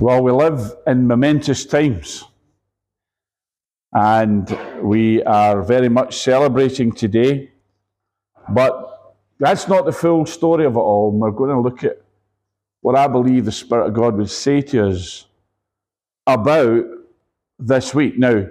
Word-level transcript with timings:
Well, 0.00 0.22
we 0.22 0.32
live 0.32 0.76
in 0.86 1.06
momentous 1.06 1.66
times. 1.66 2.24
And 3.92 4.48
we 4.80 5.22
are 5.24 5.60
very 5.60 5.90
much 5.90 6.16
celebrating 6.16 6.90
today. 6.90 7.50
But 8.48 9.14
that's 9.38 9.68
not 9.68 9.84
the 9.84 9.92
full 9.92 10.24
story 10.24 10.64
of 10.64 10.76
it 10.76 10.78
all. 10.78 11.10
We're 11.10 11.30
going 11.30 11.50
to 11.50 11.60
look 11.60 11.84
at 11.84 12.00
what 12.80 12.96
I 12.96 13.08
believe 13.08 13.44
the 13.44 13.52
Spirit 13.52 13.88
of 13.88 13.92
God 13.94 14.16
would 14.16 14.30
say 14.30 14.62
to 14.62 14.88
us 14.88 15.26
about 16.26 16.86
this 17.58 17.94
week. 17.94 18.18
Now, 18.18 18.46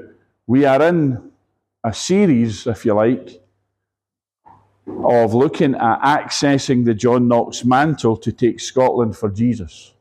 we 0.45 0.66
are 0.66 0.84
in 0.84 1.31
a 1.84 1.91
series, 1.91 2.68
if 2.68 2.85
you 2.85 2.93
like, 2.93 3.41
of 4.85 5.34
looking 5.34 5.73
at 5.73 6.02
accessing 6.02 6.85
the 6.85 6.93
John 6.93 7.27
Knox 7.27 7.66
mantle 7.66 8.18
to 8.18 8.31
take 8.31 8.59
Scotland 8.59 9.18
for 9.18 9.29
Jesus. 9.29 9.93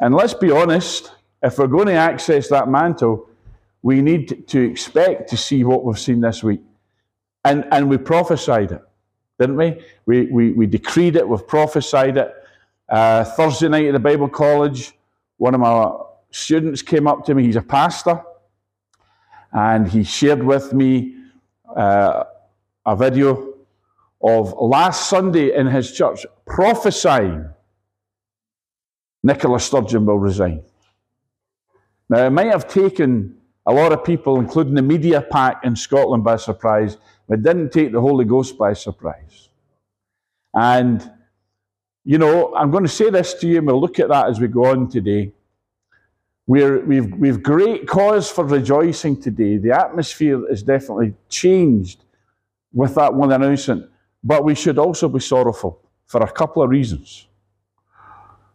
And 0.00 0.14
let's 0.14 0.34
be 0.34 0.50
honest, 0.50 1.12
if 1.42 1.58
we're 1.58 1.66
going 1.66 1.86
to 1.86 1.92
access 1.92 2.48
that 2.48 2.68
mantle, 2.68 3.28
we 3.82 4.00
need 4.00 4.48
to 4.48 4.60
expect 4.60 5.28
to 5.30 5.36
see 5.36 5.62
what 5.62 5.84
we've 5.84 5.98
seen 5.98 6.20
this 6.20 6.42
week. 6.42 6.62
And, 7.44 7.66
and 7.70 7.88
we 7.88 7.98
prophesied 7.98 8.72
it, 8.72 8.82
didn't 9.38 9.56
we? 9.56 9.82
We, 10.06 10.26
we, 10.26 10.52
we 10.52 10.66
decreed 10.66 11.16
it, 11.16 11.28
we've 11.28 11.46
prophesied 11.46 12.16
it. 12.16 12.34
Uh, 12.88 13.24
Thursday 13.24 13.68
night 13.68 13.86
at 13.86 13.92
the 13.92 14.00
Bible 14.00 14.28
College, 14.28 14.92
one 15.36 15.54
of 15.54 15.60
my 15.60 15.90
students 16.30 16.82
came 16.82 17.06
up 17.06 17.24
to 17.26 17.34
me, 17.34 17.44
he's 17.44 17.56
a 17.56 17.62
pastor, 17.62 18.22
and 19.52 19.86
he 19.88 20.02
shared 20.02 20.42
with 20.42 20.72
me 20.72 21.14
uh, 21.76 22.24
a 22.86 22.96
video 22.96 23.54
of 24.22 24.54
last 24.60 25.08
Sunday 25.08 25.54
in 25.54 25.66
his 25.66 25.92
church 25.92 26.26
prophesying 26.46 27.48
Nicola 29.22 29.60
Sturgeon 29.60 30.06
will 30.06 30.18
resign. 30.18 30.62
Now, 32.08 32.26
it 32.26 32.30
might 32.30 32.50
have 32.50 32.66
taken 32.66 33.36
a 33.66 33.72
lot 33.72 33.92
of 33.92 34.02
people, 34.04 34.40
including 34.40 34.74
the 34.74 34.82
media 34.82 35.20
pack 35.20 35.64
in 35.64 35.76
Scotland, 35.76 36.24
by 36.24 36.36
surprise, 36.36 36.96
but 37.28 37.38
it 37.38 37.42
didn't 37.42 37.70
take 37.70 37.92
the 37.92 38.00
Holy 38.00 38.24
Ghost 38.24 38.58
by 38.58 38.72
surprise. 38.72 39.48
And, 40.54 41.08
you 42.04 42.18
know, 42.18 42.54
I'm 42.56 42.70
going 42.70 42.84
to 42.84 42.88
say 42.88 43.10
this 43.10 43.34
to 43.34 43.46
you, 43.46 43.58
and 43.58 43.66
we'll 43.66 43.80
look 43.80 44.00
at 44.00 44.08
that 44.08 44.28
as 44.28 44.40
we 44.40 44.48
go 44.48 44.66
on 44.66 44.88
today. 44.88 45.32
We're, 46.46 46.80
we've, 46.84 47.12
we've 47.14 47.42
great 47.42 47.86
cause 47.86 48.28
for 48.28 48.44
rejoicing 48.44 49.20
today. 49.20 49.58
The 49.58 49.70
atmosphere 49.70 50.48
is 50.50 50.64
definitely 50.64 51.14
changed 51.28 52.02
with 52.72 52.96
that 52.96 53.14
one 53.14 53.30
announcement, 53.30 53.88
but 54.24 54.42
we 54.42 54.56
should 54.56 54.78
also 54.78 55.08
be 55.08 55.20
sorrowful 55.20 55.80
for 56.06 56.22
a 56.22 56.32
couple 56.32 56.62
of 56.62 56.70
reasons. 56.70 57.28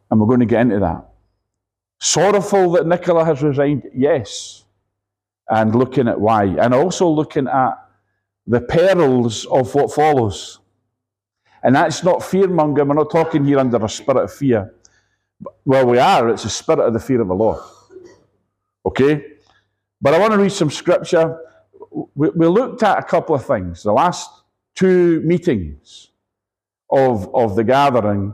And 0.10 0.20
we're 0.20 0.28
going 0.28 0.40
to 0.40 0.46
get 0.46 0.62
into 0.62 0.80
that. 0.80 1.06
Sorrowful 2.00 2.72
that 2.74 2.86
Nicola 2.86 3.26
has 3.26 3.42
resigned? 3.42 3.84
Yes 3.94 4.66
and 5.50 5.76
looking 5.76 6.08
at 6.08 6.20
why, 6.20 6.46
and 6.46 6.74
also 6.74 7.08
looking 7.08 7.48
at 7.48 7.74
the 8.48 8.62
perils 8.62 9.46
of 9.46 9.74
what 9.76 9.92
follows. 9.92 10.60
And 11.64 11.76
that's 11.76 12.04
not 12.04 12.24
fear 12.24 12.48
mongering. 12.48 12.88
We're 12.88 12.96
not 12.96 13.12
talking 13.12 13.44
here 13.44 13.60
under 13.60 13.84
a 13.84 13.90
spirit 13.90 14.24
of 14.24 14.34
fear. 14.34 14.74
Well, 15.66 15.88
we 15.88 15.98
are. 15.98 16.30
It's 16.30 16.46
a 16.46 16.50
spirit 16.50 16.86
of 16.86 16.94
the 16.94 17.00
fear 17.00 17.22
of 17.22 17.28
the 17.28 17.34
Lord. 17.34 17.62
Okay? 18.86 19.24
But 20.00 20.14
I 20.14 20.20
want 20.20 20.34
to 20.34 20.38
read 20.38 20.52
some 20.52 20.70
scripture. 20.70 21.40
We, 22.14 22.30
we 22.30 22.48
looked 22.48 22.84
at 22.84 23.00
a 23.00 23.04
couple 23.04 23.34
of 23.34 23.46
things. 23.46 23.82
The 23.82 23.94
last 23.94 24.30
two 24.76 25.22
meetings 25.22 26.12
of, 26.92 27.34
of 27.34 27.56
the 27.56 27.64
gathering. 27.64 28.34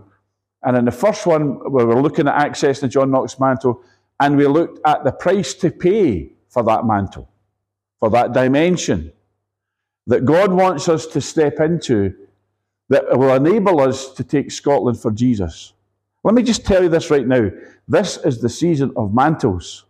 And 0.64 0.78
in 0.78 0.86
the 0.86 0.92
first 0.92 1.26
one, 1.26 1.60
we 1.72 1.84
were 1.84 2.02
looking 2.02 2.28
at 2.28 2.36
access 2.36 2.80
to 2.80 2.88
John 2.88 3.12
Knox 3.12 3.40
mantle, 3.40 3.84
and 4.20 4.38
we 4.38 4.46
looked 4.46 4.80
at 4.86 5.04
the 5.04 5.12
price 5.12 5.54
to 5.56 5.72
pay 5.72 6.32
for 6.50 6.64
that 6.64 6.86
mantle, 6.86 7.30
for 8.00 8.10
that 8.12 8.34
dimension 8.34 9.12
that 10.08 10.26
God 10.26 10.52
wants 10.52 10.90
us 10.90 11.06
to 11.08 11.22
step 11.22 11.60
into 11.60 12.14
that 12.90 13.18
will 13.18 13.34
enable 13.34 13.80
us 13.80 14.12
to 14.14 14.24
take 14.24 14.52
Scotland 14.52 15.00
for 15.00 15.12
Jesus. 15.12 15.74
Let 16.24 16.36
me 16.36 16.44
just 16.44 16.66
tell 16.66 16.84
you 16.84 16.90
this 16.90 17.10
right 17.10 17.26
now. 17.26 17.50
This 17.88 18.18
is 18.18 18.42
the 18.42 18.50
season 18.50 18.92
of 18.96 19.14
mantles. 19.14 19.86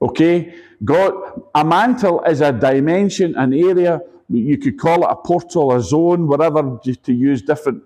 Okay? 0.00 0.54
God, 0.84 1.42
a 1.54 1.64
mantle 1.64 2.22
is 2.22 2.40
a 2.40 2.52
dimension, 2.52 3.34
an 3.36 3.52
area, 3.52 4.00
you 4.28 4.56
could 4.56 4.78
call 4.78 5.02
it 5.02 5.10
a 5.10 5.16
portal, 5.16 5.72
a 5.72 5.80
zone, 5.80 6.28
whatever, 6.28 6.78
to 6.84 7.12
use 7.12 7.42
different 7.42 7.82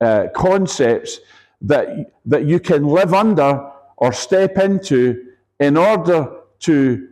uh, 0.00 0.26
concepts 0.34 1.20
that, 1.60 2.12
that 2.26 2.44
you 2.44 2.60
can 2.60 2.86
live 2.86 3.14
under 3.14 3.70
or 3.96 4.12
step 4.12 4.58
into 4.58 5.24
in 5.60 5.76
order 5.76 6.30
to 6.60 7.08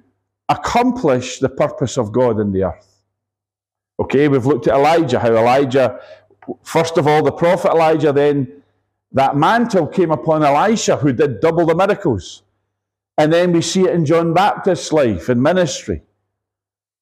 accomplish 0.49 1.39
the 1.39 1.49
purpose 1.49 1.97
of 1.97 2.13
God 2.13 2.41
in 2.41 2.53
the 2.53 2.65
earth. 2.65 3.03
Okay, 4.01 4.29
we've 4.29 4.47
looked 4.47 4.67
at 4.67 4.75
Elijah, 4.75 5.21
how 5.21 5.35
Elijah, 5.35 6.01
first 6.63 6.99
of 6.99 7.07
all, 7.07 7.23
the 7.23 7.33
prophet 7.33 7.71
Elijah, 7.71 8.13
then 8.13 8.63
that 9.13 9.37
mantle 9.37 9.87
came 9.87 10.11
upon 10.11 10.43
Elisha, 10.43 10.97
who 10.97 11.13
did 11.13 11.41
double 11.41 11.67
the 11.67 11.75
miracles. 11.75 12.43
And 13.19 13.33
then 13.33 13.53
we 13.53 13.61
see 13.61 13.83
it 13.83 13.91
in 13.91 14.07
John 14.07 14.33
Baptist's 14.33 14.93
life 14.93 15.29
and 15.29 15.43
ministry. 15.43 16.03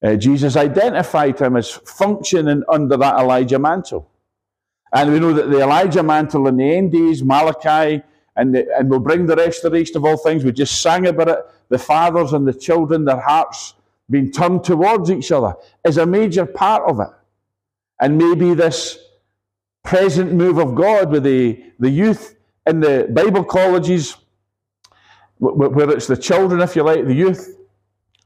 Uh, 0.03 0.15
Jesus 0.15 0.55
identified 0.57 1.39
him 1.39 1.55
as 1.55 1.71
functioning 1.71 2.63
under 2.67 2.97
that 2.97 3.19
Elijah 3.19 3.59
mantle. 3.59 4.10
And 4.93 5.11
we 5.11 5.19
know 5.19 5.33
that 5.33 5.49
the 5.49 5.61
Elijah 5.61 6.03
mantle 6.03 6.47
in 6.47 6.57
the 6.57 6.75
end 6.75 6.91
days, 6.91 7.23
Malachi, 7.23 8.03
and, 8.35 8.55
the, 8.55 8.67
and 8.77 8.89
will 8.89 8.99
bring 8.99 9.25
the 9.25 9.35
restoration 9.35 9.97
of 9.97 10.05
all 10.05 10.17
things. 10.17 10.43
We 10.43 10.51
just 10.51 10.81
sang 10.81 11.07
about 11.07 11.29
it. 11.29 11.39
The 11.69 11.79
fathers 11.79 12.33
and 12.33 12.47
the 12.47 12.53
children, 12.53 13.05
their 13.05 13.19
hearts 13.19 13.75
being 14.09 14.31
turned 14.31 14.63
towards 14.63 15.09
each 15.09 15.31
other 15.31 15.55
is 15.85 15.97
a 15.97 16.05
major 16.05 16.45
part 16.45 16.89
of 16.89 16.99
it. 16.99 17.09
And 17.99 18.17
maybe 18.17 18.53
this 18.53 18.97
present 19.83 20.33
move 20.33 20.57
of 20.57 20.75
God 20.75 21.11
with 21.11 21.23
the, 21.23 21.63
the 21.79 21.89
youth 21.89 22.35
in 22.67 22.81
the 22.81 23.07
Bible 23.11 23.43
colleges, 23.43 24.17
where 25.37 25.89
it's 25.89 26.07
the 26.07 26.17
children, 26.17 26.61
if 26.61 26.75
you 26.75 26.83
like, 26.83 27.05
the 27.05 27.13
youth, 27.13 27.57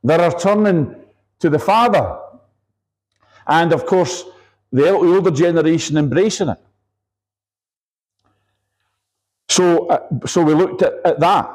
that 0.04 0.20
are 0.20 0.38
turning 0.38 0.96
to 1.40 1.50
the 1.50 1.60
Father. 1.60 2.20
And 3.48 3.72
of 3.72 3.86
course, 3.86 4.26
the 4.76 4.90
older 4.90 5.32
generation 5.32 5.96
embracing 5.96 6.50
it. 6.50 6.58
So, 9.48 9.88
uh, 9.88 10.26
so 10.26 10.44
we 10.44 10.54
looked 10.54 10.82
at, 10.82 10.94
at 11.06 11.20
that. 11.22 11.50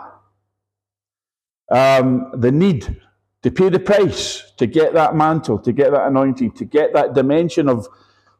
Um, 1.70 2.32
the 2.34 2.50
need 2.50 2.98
to 3.42 3.50
pay 3.50 3.68
the 3.68 3.78
price 3.78 4.52
to 4.56 4.66
get 4.66 4.94
that 4.94 5.14
mantle, 5.14 5.58
to 5.58 5.70
get 5.70 5.90
that 5.90 6.06
anointing, 6.06 6.52
to 6.52 6.64
get 6.64 6.94
that 6.94 7.12
dimension 7.12 7.68
of 7.68 7.86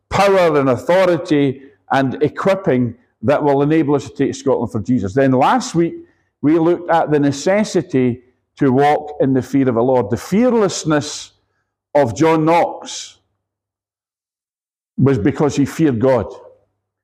power 0.08 0.58
and 0.58 0.70
authority 0.70 1.62
and 1.90 2.22
equipping 2.22 2.96
that 3.22 3.44
will 3.44 3.60
enable 3.62 3.94
us 3.94 4.08
to 4.08 4.14
take 4.16 4.34
Scotland 4.34 4.72
for 4.72 4.80
Jesus. 4.80 5.12
Then 5.12 5.32
last 5.32 5.74
week, 5.74 5.94
we 6.40 6.58
looked 6.58 6.90
at 6.90 7.10
the 7.10 7.20
necessity 7.20 8.22
to 8.56 8.72
walk 8.72 9.16
in 9.20 9.34
the 9.34 9.42
fear 9.42 9.69
of 9.69 9.74
the 9.74 9.82
Lord. 9.82 10.08
The 10.08 10.16
fearlessness 10.16 11.32
of 11.94 12.16
John 12.16 12.46
Knox 12.46 13.19
was 15.02 15.19
because 15.19 15.56
he 15.56 15.64
feared 15.64 15.99
God. 15.99 16.26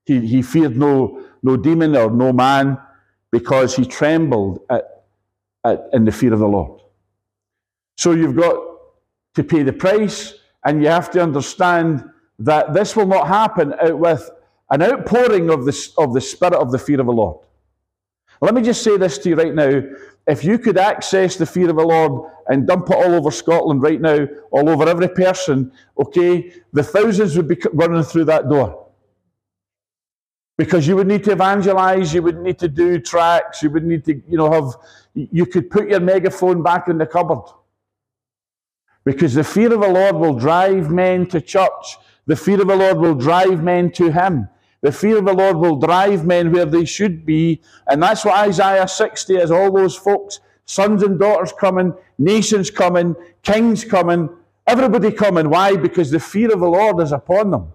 He, 0.04 0.26
he 0.26 0.42
feared 0.42 0.76
no 0.76 1.22
no 1.42 1.56
demon 1.56 1.96
or 1.96 2.10
no 2.10 2.32
man, 2.32 2.78
because 3.30 3.76
he 3.76 3.84
trembled 3.84 4.60
at, 4.68 5.04
at, 5.64 5.88
in 5.92 6.04
the 6.04 6.12
fear 6.12 6.32
of 6.32 6.40
the 6.40 6.48
Lord. 6.48 6.80
So 7.96 8.12
you've 8.12 8.36
got 8.36 8.56
to 9.34 9.44
pay 9.44 9.62
the 9.62 9.72
price, 9.72 10.34
and 10.64 10.82
you 10.82 10.88
have 10.88 11.10
to 11.12 11.22
understand 11.22 12.04
that 12.40 12.74
this 12.74 12.96
will 12.96 13.06
not 13.06 13.28
happen 13.28 13.74
with 13.98 14.28
an 14.70 14.82
outpouring 14.82 15.50
of 15.50 15.64
the, 15.64 15.88
of 15.98 16.14
the 16.14 16.20
spirit 16.20 16.54
of 16.54 16.72
the 16.72 16.78
fear 16.78 17.00
of 17.00 17.06
the 17.06 17.12
Lord. 17.12 17.45
Let 18.40 18.54
me 18.54 18.62
just 18.62 18.82
say 18.82 18.96
this 18.96 19.18
to 19.18 19.30
you 19.30 19.36
right 19.36 19.54
now. 19.54 19.82
If 20.26 20.44
you 20.44 20.58
could 20.58 20.76
access 20.76 21.36
the 21.36 21.46
fear 21.46 21.70
of 21.70 21.76
the 21.76 21.86
Lord 21.86 22.30
and 22.48 22.66
dump 22.66 22.90
it 22.90 22.96
all 22.96 23.14
over 23.14 23.30
Scotland 23.30 23.82
right 23.82 24.00
now, 24.00 24.26
all 24.50 24.68
over 24.68 24.88
every 24.88 25.08
person, 25.08 25.72
okay, 25.98 26.52
the 26.72 26.82
thousands 26.82 27.36
would 27.36 27.48
be 27.48 27.58
running 27.72 28.02
through 28.02 28.24
that 28.24 28.48
door. 28.48 28.88
Because 30.58 30.86
you 30.86 30.96
would 30.96 31.06
need 31.06 31.22
to 31.24 31.32
evangelize, 31.32 32.14
you 32.14 32.22
would 32.22 32.40
need 32.40 32.58
to 32.58 32.68
do 32.68 32.98
tracks, 32.98 33.62
you 33.62 33.70
would 33.70 33.84
need 33.84 34.04
to, 34.06 34.14
you 34.26 34.36
know, 34.38 34.50
have, 34.50 34.74
you 35.14 35.46
could 35.46 35.70
put 35.70 35.88
your 35.88 36.00
megaphone 36.00 36.62
back 36.62 36.88
in 36.88 36.98
the 36.98 37.06
cupboard. 37.06 37.44
Because 39.04 39.34
the 39.34 39.44
fear 39.44 39.72
of 39.72 39.80
the 39.80 39.88
Lord 39.88 40.16
will 40.16 40.34
drive 40.34 40.90
men 40.90 41.26
to 41.26 41.40
church. 41.40 41.98
The 42.26 42.34
fear 42.34 42.60
of 42.60 42.66
the 42.66 42.74
Lord 42.74 42.98
will 42.98 43.14
drive 43.14 43.62
men 43.62 43.92
to 43.92 44.10
Him. 44.10 44.48
The 44.82 44.92
fear 44.92 45.18
of 45.18 45.24
the 45.24 45.32
Lord 45.32 45.56
will 45.56 45.76
drive 45.76 46.24
men 46.24 46.52
where 46.52 46.66
they 46.66 46.84
should 46.84 47.24
be. 47.24 47.60
And 47.88 48.02
that's 48.02 48.24
what 48.24 48.36
Isaiah 48.38 48.86
60 48.86 49.36
is 49.36 49.50
all 49.50 49.72
those 49.72 49.96
folks, 49.96 50.40
sons 50.64 51.02
and 51.02 51.18
daughters 51.18 51.52
coming, 51.52 51.94
nations 52.18 52.70
coming, 52.70 53.14
kings 53.42 53.84
coming, 53.84 54.28
everybody 54.66 55.10
coming. 55.12 55.50
Why? 55.50 55.76
Because 55.76 56.10
the 56.10 56.20
fear 56.20 56.52
of 56.52 56.60
the 56.60 56.68
Lord 56.68 57.00
is 57.00 57.12
upon 57.12 57.50
them. 57.50 57.72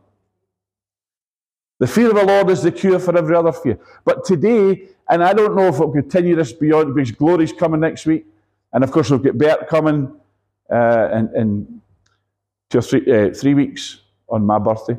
The 1.80 1.88
fear 1.88 2.10
of 2.10 2.16
the 2.16 2.26
Lord 2.26 2.50
is 2.52 2.62
the 2.62 2.72
cure 2.72 3.00
for 3.00 3.18
every 3.18 3.36
other 3.36 3.52
fear. 3.52 3.80
But 4.06 4.24
today, 4.24 4.90
and 5.10 5.24
I 5.24 5.34
don't 5.34 5.56
know 5.56 5.68
if 5.68 5.76
it'll 5.76 5.92
continue 5.92 6.36
this 6.36 6.54
beyond, 6.54 6.94
because 6.94 7.12
Glory's 7.12 7.52
coming 7.52 7.80
next 7.80 8.06
week. 8.06 8.26
And 8.72 8.84
of 8.84 8.92
course, 8.92 9.10
we've 9.10 9.24
got 9.24 9.38
Bert 9.38 9.68
coming 9.68 10.14
uh, 10.72 11.10
in, 11.12 11.36
in 11.36 11.82
two 12.70 12.78
or 12.78 12.82
three, 12.82 13.12
uh, 13.12 13.34
three 13.34 13.54
weeks 13.54 14.02
on 14.30 14.46
my 14.46 14.58
birthday, 14.60 14.98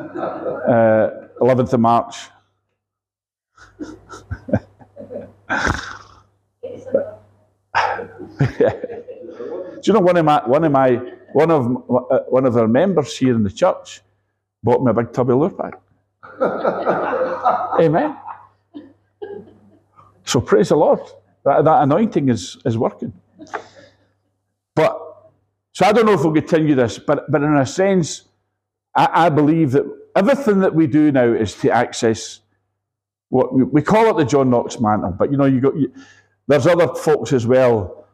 uh, 0.00 1.28
11th 1.40 1.72
of 1.74 1.80
March. 1.80 2.16
Do 9.82 9.86
you 9.86 9.92
know 9.94 10.00
one 10.00 10.16
of 10.16 10.24
my 10.24 10.42
one 10.46 10.64
of 10.64 10.72
my 10.72 10.90
one 11.32 11.50
of 11.50 11.66
uh, 11.66 12.18
one 12.28 12.44
of 12.46 12.56
our 12.56 12.68
members 12.68 13.16
here 13.16 13.34
in 13.34 13.42
the 13.42 13.50
church 13.50 14.02
bought 14.62 14.82
me 14.82 14.90
a 14.90 14.94
big 14.94 15.12
tubby 15.12 15.32
lure 15.32 15.50
pack. 15.50 15.74
Amen. 17.80 18.16
So 20.24 20.40
praise 20.40 20.68
the 20.68 20.76
Lord. 20.76 21.00
That, 21.44 21.64
that 21.64 21.82
anointing 21.82 22.28
is, 22.28 22.58
is 22.66 22.76
working. 22.76 23.12
But 24.74 24.98
so 25.72 25.86
I 25.86 25.92
don't 25.92 26.06
know 26.06 26.12
if 26.12 26.22
we'll 26.22 26.34
continue 26.34 26.74
this, 26.74 26.98
but 26.98 27.30
but 27.30 27.42
in 27.42 27.56
a 27.56 27.66
sense, 27.66 28.28
I, 28.94 29.26
I 29.26 29.28
believe 29.28 29.72
that 29.72 29.84
everything 30.16 30.60
that 30.60 30.74
we 30.74 30.86
do 30.86 31.12
now 31.12 31.32
is 31.32 31.54
to 31.56 31.70
access 31.70 32.40
what 33.28 33.54
we, 33.54 33.62
we 33.62 33.82
call 33.82 34.10
it 34.10 34.16
the 34.16 34.24
John 34.24 34.50
Knox 34.50 34.80
mantle. 34.80 35.14
But 35.18 35.30
you 35.30 35.36
know, 35.36 35.46
you 35.46 35.60
got 35.60 35.76
you, 35.76 35.92
there's 36.46 36.66
other 36.66 36.94
folks 36.94 37.32
as 37.32 37.46
well 37.46 38.06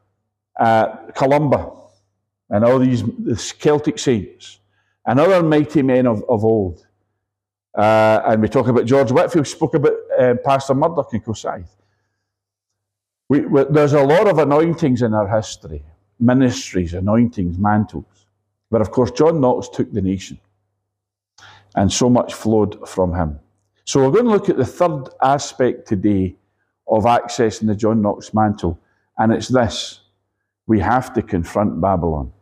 uh, 0.58 0.96
Columba 1.14 1.73
and 2.50 2.64
all 2.64 2.78
these 2.78 3.02
the 3.02 3.37
Celtic 3.37 3.99
saints 3.99 4.61
and 5.06 5.20
other 5.20 5.43
mighty 5.43 5.82
men 5.82 6.06
of, 6.06 6.23
of 6.28 6.44
old. 6.44 6.87
Uh, 7.76 8.22
and 8.26 8.40
we 8.43 8.49
talk 8.49 8.69
about 8.69 8.87
George 8.87 9.12
Whitefield, 9.12 9.46
spoke 9.46 9.75
about 9.75 9.93
uh, 10.19 10.34
Pastor 10.44 10.75
Murdoch 10.75 11.12
in 11.12 11.20
Kosai. 11.20 11.64
We, 13.29 13.40
we, 13.40 13.64
there's 13.64 13.93
a 13.93 14.02
lot 14.02 14.29
of 14.29 14.38
anointings 14.38 15.02
in 15.02 15.12
our 15.12 15.29
history, 15.29 15.84
ministries, 16.19 16.94
anointings, 16.94 17.58
mantles. 17.58 18.26
But 18.70 18.81
of 18.81 18.90
course, 18.90 19.11
John 19.11 19.40
Knox 19.40 19.69
took 19.69 19.93
the 19.93 20.00
nation, 20.00 20.38
and 21.76 21.93
so 21.93 22.11
much 22.11 22.34
flowed 22.34 22.88
from 22.88 23.14
him. 23.14 23.38
So 23.84 24.00
we're 24.00 24.11
going 24.11 24.25
to 24.25 24.31
look 24.31 24.49
at 24.49 24.56
the 24.56 24.64
third 24.64 25.08
aspect 25.23 25.87
today 25.87 26.37
of 26.88 27.05
accessing 27.05 27.67
the 27.67 27.75
John 27.75 28.02
Knox 28.02 28.34
mantle, 28.34 28.81
and 29.19 29.32
it's 29.32 29.49
this 29.49 30.00
we 30.67 30.81
have 30.81 31.14
to 31.14 31.23
confront 31.23 31.81
Babylon. 31.81 32.32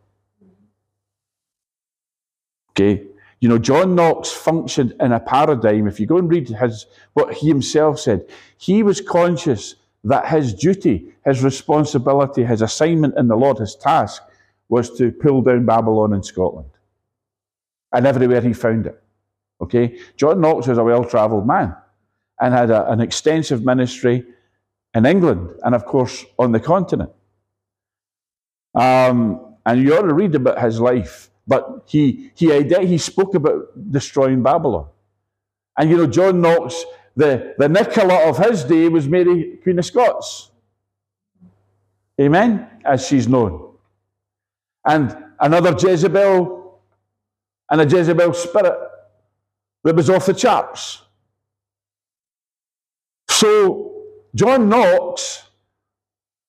Okay? 2.71 3.05
You 3.41 3.49
know, 3.51 3.59
John 3.59 3.95
Knox 3.95 4.33
functioned 4.33 4.95
in 5.01 5.13
a 5.13 5.21
paradigm. 5.21 5.87
If 5.87 6.01
you 6.01 6.07
go 6.07 6.17
and 6.17 6.31
read 6.31 6.49
his, 6.49 6.87
what 7.13 7.35
he 7.35 7.49
himself 7.49 8.01
said, 8.01 8.27
he 8.57 8.83
was 8.83 9.03
conscious 9.03 9.75
that 10.05 10.27
his 10.29 10.55
duty, 10.55 11.13
his 11.27 11.45
responsibility, 11.45 12.45
his 12.45 12.63
assignment 12.63 13.19
in 13.19 13.29
the 13.29 13.37
Lord, 13.37 13.59
his 13.59 13.77
task, 13.77 14.23
was 14.71 14.97
to 14.97 15.13
pull 15.13 15.43
down 15.43 15.67
Babylon 15.67 16.15
in 16.15 16.23
Scotland 16.23 16.71
and 17.93 18.07
everywhere 18.07 18.41
he 18.41 18.55
found 18.55 18.87
it. 18.87 19.04
Okay? 19.65 19.99
John 20.17 20.41
Knox 20.41 20.67
was 20.67 20.79
a 20.79 20.85
well 20.85 21.05
travelled 21.05 21.47
man 21.47 21.75
and 22.41 22.55
had 22.55 22.71
a, 22.71 22.91
an 22.91 23.01
extensive 23.01 23.65
ministry 23.65 24.25
in 24.95 25.07
England 25.07 25.51
and, 25.63 25.75
of 25.75 25.85
course, 25.85 26.25
on 26.39 26.53
the 26.53 26.61
continent. 26.61 27.11
Um, 28.75 29.57
and 29.67 29.83
you 29.83 29.97
ought 29.97 30.03
to 30.03 30.15
read 30.15 30.35
about 30.35 30.61
his 30.61 30.81
life. 30.81 31.31
But 31.47 31.85
he, 31.87 32.31
he, 32.35 32.63
he 32.63 32.99
spoke 32.99 33.35
about 33.35 33.91
destroying 33.91 34.43
Babylon. 34.43 34.89
And 35.77 35.91
you 35.91 35.97
know, 35.97 36.07
John 36.07 36.41
Knox, 36.41 36.85
the, 37.17 37.55
the 37.59 37.69
Nicola 37.69 38.29
of 38.29 38.39
his 38.39 38.65
day 38.65 38.89
was 38.89 39.09
Mary, 39.09 39.59
Queen 39.63 39.79
of 39.79 39.85
Scots. 39.85 40.51
Amen? 42.21 42.69
As 42.85 43.07
she's 43.07 43.29
known. 43.29 43.75
And 44.87 45.17
another 45.41 45.75
Jezebel, 45.79 46.81
and 47.71 47.81
a 47.81 47.85
Jezebel 47.85 48.33
spirit 48.35 48.79
was 49.93 50.09
off 50.09 50.27
the 50.27 50.35
charts. 50.35 51.03
So, 53.29 54.03
John 54.35 54.69
Knox 54.69 55.43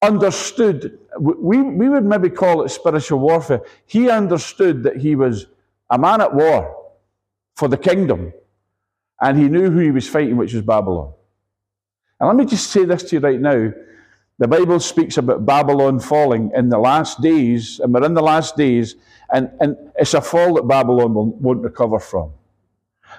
understood, 0.01 0.99
we, 1.19 1.61
we 1.61 1.89
would 1.89 2.05
maybe 2.05 2.29
call 2.29 2.63
it 2.63 2.69
spiritual 2.69 3.19
warfare. 3.19 3.61
He 3.85 4.09
understood 4.09 4.83
that 4.83 4.97
he 4.97 5.15
was 5.15 5.47
a 5.89 5.97
man 5.97 6.21
at 6.21 6.33
war 6.33 6.93
for 7.55 7.67
the 7.67 7.77
kingdom, 7.77 8.33
and 9.21 9.37
he 9.37 9.49
knew 9.49 9.69
who 9.69 9.79
he 9.79 9.91
was 9.91 10.07
fighting, 10.07 10.37
which 10.37 10.53
was 10.53 10.61
Babylon. 10.61 11.13
And 12.19 12.27
let 12.27 12.37
me 12.37 12.45
just 12.45 12.71
say 12.71 12.85
this 12.85 13.03
to 13.03 13.17
you 13.17 13.19
right 13.19 13.39
now. 13.39 13.71
The 14.37 14.47
Bible 14.47 14.79
speaks 14.79 15.17
about 15.17 15.45
Babylon 15.45 15.99
falling 15.99 16.51
in 16.55 16.69
the 16.69 16.77
last 16.77 17.21
days, 17.21 17.79
and 17.79 17.93
we're 17.93 18.05
in 18.05 18.13
the 18.13 18.21
last 18.21 18.57
days, 18.57 18.95
and, 19.31 19.49
and 19.59 19.77
it's 19.97 20.13
a 20.13 20.21
fall 20.21 20.55
that 20.55 20.67
Babylon 20.67 21.13
won't 21.13 21.63
recover 21.63 21.99
from. 21.99 22.31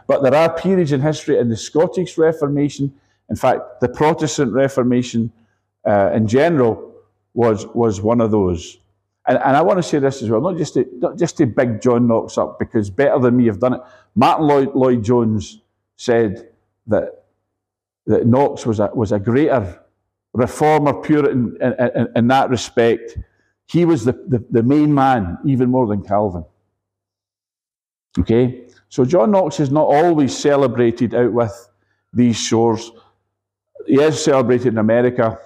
But 0.06 0.22
there 0.22 0.34
are 0.34 0.52
periods 0.52 0.92
in 0.92 1.00
history 1.00 1.38
in 1.38 1.48
the 1.48 1.56
Scottish 1.56 2.16
Reformation, 2.18 2.94
in 3.28 3.36
fact, 3.36 3.80
the 3.80 3.88
Protestant 3.88 4.52
Reformation, 4.52 5.32
uh, 5.86 6.10
in 6.12 6.26
general 6.26 6.94
was, 7.34 7.66
was 7.66 8.00
one 8.00 8.20
of 8.20 8.30
those. 8.30 8.78
And, 9.26 9.38
and 9.38 9.56
I 9.56 9.62
want 9.62 9.78
to 9.78 9.82
say 9.82 9.98
this 9.98 10.22
as 10.22 10.30
well, 10.30 10.40
not 10.40 10.56
just, 10.56 10.74
to, 10.74 10.86
not 10.98 11.18
just 11.18 11.36
to 11.38 11.46
big 11.46 11.80
John 11.80 12.06
Knox 12.06 12.38
up, 12.38 12.58
because 12.58 12.90
better 12.90 13.18
than 13.18 13.36
me 13.36 13.46
have 13.46 13.58
done 13.58 13.74
it. 13.74 13.80
Martyn 14.14 14.46
Lloyd, 14.46 14.74
Lloyd 14.74 15.04
Jones 15.04 15.60
said 15.96 16.48
that, 16.86 17.24
that 18.06 18.26
Knox 18.26 18.64
was 18.64 18.78
a, 18.78 18.90
was 18.94 19.10
a 19.10 19.18
greater 19.18 19.80
reformer, 20.32 20.94
Puritan 20.94 21.56
in, 21.60 21.72
in, 21.72 22.08
in 22.14 22.28
that 22.28 22.50
respect. 22.50 23.18
He 23.66 23.84
was 23.84 24.04
the, 24.04 24.12
the, 24.12 24.44
the 24.50 24.62
main 24.62 24.94
man, 24.94 25.38
even 25.44 25.70
more 25.70 25.88
than 25.88 26.02
Calvin. 26.02 26.44
Okay? 28.18 28.65
So 28.88 29.04
John 29.04 29.30
Knox 29.30 29.60
is 29.60 29.70
not 29.70 29.86
always 29.86 30.36
celebrated 30.36 31.14
out 31.14 31.32
with 31.32 31.68
these 32.12 32.36
shores. 32.36 32.90
He 33.86 34.00
is 34.00 34.22
celebrated 34.22 34.68
in 34.68 34.78
America 34.78 35.38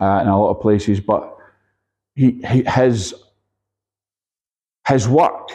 uh, 0.00 0.20
in 0.22 0.28
a 0.28 0.40
lot 0.40 0.50
of 0.50 0.60
places, 0.60 1.00
but 1.00 1.36
he, 2.14 2.42
he, 2.46 2.62
his, 2.64 3.14
his 4.86 5.08
work, 5.08 5.50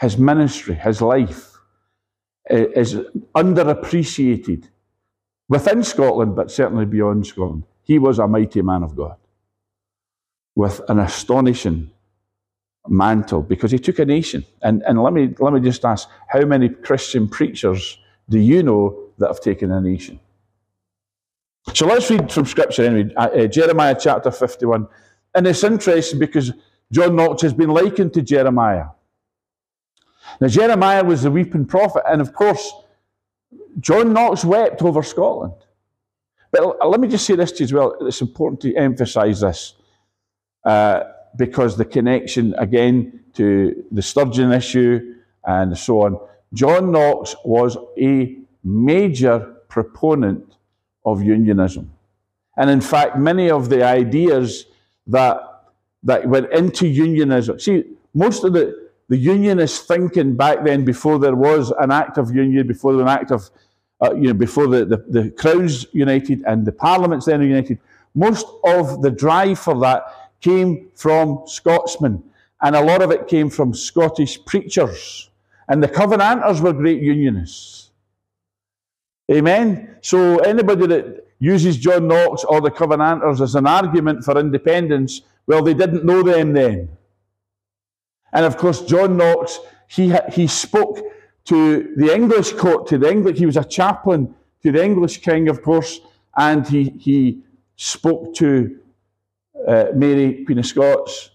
his 0.00 0.18
ministry, 0.18 0.74
his 0.74 1.00
life 1.00 1.58
is 2.50 2.94
underappreciated 3.34 4.68
within 5.48 5.82
Scotland, 5.82 6.34
but 6.34 6.50
certainly 6.50 6.86
beyond 6.86 7.26
Scotland. 7.26 7.64
He 7.82 7.98
was 7.98 8.18
a 8.18 8.26
mighty 8.26 8.62
man 8.62 8.82
of 8.82 8.96
God 8.96 9.16
with 10.54 10.80
an 10.88 10.98
astonishing 10.98 11.90
mantle 12.88 13.42
because 13.42 13.70
he 13.70 13.78
took 13.78 13.98
a 13.98 14.04
nation. 14.04 14.44
And, 14.62 14.82
and 14.82 15.02
let, 15.02 15.12
me, 15.12 15.34
let 15.38 15.52
me 15.52 15.60
just 15.60 15.84
ask 15.84 16.08
how 16.28 16.44
many 16.44 16.68
Christian 16.68 17.28
preachers 17.28 17.98
do 18.28 18.38
you 18.38 18.62
know 18.62 19.10
that 19.18 19.28
have 19.28 19.40
taken 19.40 19.70
a 19.70 19.80
nation? 19.80 20.20
So 21.74 21.86
let's 21.86 22.10
read 22.10 22.32
from 22.32 22.46
Scripture 22.46 22.84
anyway, 22.84 23.14
uh, 23.14 23.28
uh, 23.28 23.46
Jeremiah 23.46 23.96
chapter 23.98 24.30
51. 24.30 24.86
And 25.34 25.46
it's 25.46 25.62
interesting 25.62 26.18
because 26.18 26.52
John 26.90 27.16
Knox 27.16 27.42
has 27.42 27.52
been 27.52 27.70
likened 27.70 28.14
to 28.14 28.22
Jeremiah. 28.22 28.86
Now, 30.40 30.48
Jeremiah 30.48 31.04
was 31.04 31.22
the 31.22 31.30
weeping 31.30 31.66
prophet, 31.66 32.02
and 32.06 32.20
of 32.20 32.32
course, 32.32 32.72
John 33.80 34.12
Knox 34.12 34.44
wept 34.44 34.82
over 34.82 35.02
Scotland. 35.02 35.54
But 36.50 36.88
let 36.88 37.00
me 37.00 37.08
just 37.08 37.26
say 37.26 37.34
this 37.34 37.52
to 37.52 37.58
you 37.58 37.64
as 37.64 37.72
well. 37.72 37.96
It's 38.00 38.20
important 38.20 38.60
to 38.62 38.74
emphasize 38.74 39.40
this 39.40 39.74
uh, 40.64 41.02
because 41.36 41.76
the 41.76 41.84
connection, 41.84 42.54
again, 42.58 43.20
to 43.34 43.84
the 43.92 44.02
Sturgeon 44.02 44.52
issue 44.52 45.14
and 45.44 45.76
so 45.76 46.02
on. 46.02 46.18
John 46.52 46.92
Knox 46.92 47.36
was 47.44 47.76
a 47.98 48.36
major 48.64 49.54
proponent 49.68 50.56
of 51.04 51.22
unionism. 51.22 51.90
And 52.56 52.70
in 52.70 52.80
fact, 52.80 53.16
many 53.16 53.50
of 53.50 53.68
the 53.68 53.84
ideas 53.84 54.66
that, 55.06 55.40
that 56.02 56.28
went 56.28 56.52
into 56.52 56.86
unionism, 56.86 57.60
see, 57.60 57.84
most 58.14 58.44
of 58.44 58.52
the, 58.52 58.90
the 59.08 59.16
unionist 59.16 59.86
thinking 59.86 60.36
back 60.36 60.64
then, 60.64 60.84
before 60.84 61.18
there 61.18 61.36
was 61.36 61.72
an 61.78 61.90
act 61.90 62.18
of 62.18 62.34
union, 62.34 62.66
before 62.66 63.00
an 63.00 63.08
act 63.08 63.30
of, 63.30 63.50
uh, 64.02 64.14
you 64.14 64.28
know, 64.28 64.34
before 64.34 64.66
the, 64.66 64.84
the, 64.84 64.96
the 65.08 65.30
Crowns 65.30 65.86
united 65.92 66.42
and 66.46 66.66
the 66.66 66.72
Parliaments 66.72 67.26
then 67.26 67.42
united, 67.42 67.78
most 68.14 68.46
of 68.64 69.02
the 69.02 69.10
drive 69.10 69.58
for 69.58 69.78
that 69.80 70.02
came 70.40 70.90
from 70.94 71.42
Scotsmen. 71.46 72.22
And 72.60 72.74
a 72.74 72.82
lot 72.82 73.02
of 73.02 73.10
it 73.10 73.28
came 73.28 73.50
from 73.50 73.74
Scottish 73.74 74.44
preachers. 74.44 75.30
And 75.68 75.82
the 75.82 75.88
Covenanters 75.88 76.60
were 76.60 76.72
great 76.72 77.02
unionists. 77.02 77.90
Amen? 79.30 79.96
So 80.00 80.38
anybody 80.38 80.86
that 80.86 81.26
uses 81.38 81.76
John 81.76 82.08
Knox 82.08 82.44
or 82.44 82.60
the 82.60 82.70
Covenanters 82.70 83.40
as 83.40 83.54
an 83.54 83.66
argument 83.66 84.24
for 84.24 84.38
independence, 84.38 85.20
well, 85.46 85.62
they 85.62 85.74
didn't 85.74 86.04
know 86.04 86.22
them 86.22 86.52
then. 86.52 86.88
And 88.32 88.44
of 88.44 88.56
course, 88.56 88.82
John 88.82 89.16
Knox, 89.16 89.60
he, 89.86 90.14
he 90.32 90.46
spoke 90.46 91.00
to 91.44 91.94
the 91.96 92.14
English 92.14 92.52
court, 92.52 92.86
to 92.88 92.98
the 92.98 93.10
English, 93.10 93.38
he 93.38 93.46
was 93.46 93.56
a 93.56 93.64
chaplain 93.64 94.34
to 94.62 94.72
the 94.72 94.82
English 94.82 95.18
king, 95.18 95.48
of 95.48 95.62
course, 95.62 96.00
and 96.36 96.66
he, 96.66 96.90
he 96.98 97.42
spoke 97.76 98.34
to 98.34 98.78
uh, 99.66 99.86
Mary, 99.94 100.44
Queen 100.44 100.58
of 100.58 100.66
Scots. 100.66 101.30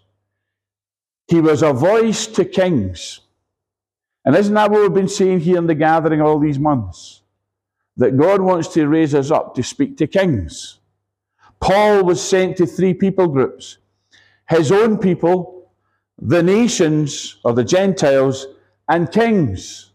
He 1.28 1.42
was 1.42 1.64
a 1.64 1.74
voice 1.74 2.28
to 2.28 2.46
kings. 2.46 3.22
And 4.26 4.36
isn't 4.36 4.54
that 4.54 4.72
what 4.72 4.82
we've 4.82 4.94
been 4.94 5.08
saying 5.08 5.42
here 5.42 5.58
in 5.58 5.68
the 5.68 5.76
gathering 5.76 6.22
all 6.22 6.40
these 6.40 6.60
months? 6.60 7.22
That 7.98 8.18
God 8.18 8.42
wants 8.42 8.70
to 8.70 8.88
raise 8.88 9.14
us 9.14 9.32
up 9.32 9.56
to 9.56 9.64
speak 9.64 9.98
to 9.98 10.08
kings. 10.08 10.80
Paul 11.60 12.04
was 12.04 12.22
sent 12.22 12.58
to 12.58 12.66
three 12.66 12.94
people 12.94 13.28
groups 13.28 13.78
his 14.50 14.72
own 14.72 14.98
people, 14.98 15.72
the 16.22 16.44
nations 16.44 17.38
or 17.44 17.54
the 17.54 17.64
Gentiles, 17.64 18.46
and 18.90 19.10
kings. 19.12 19.92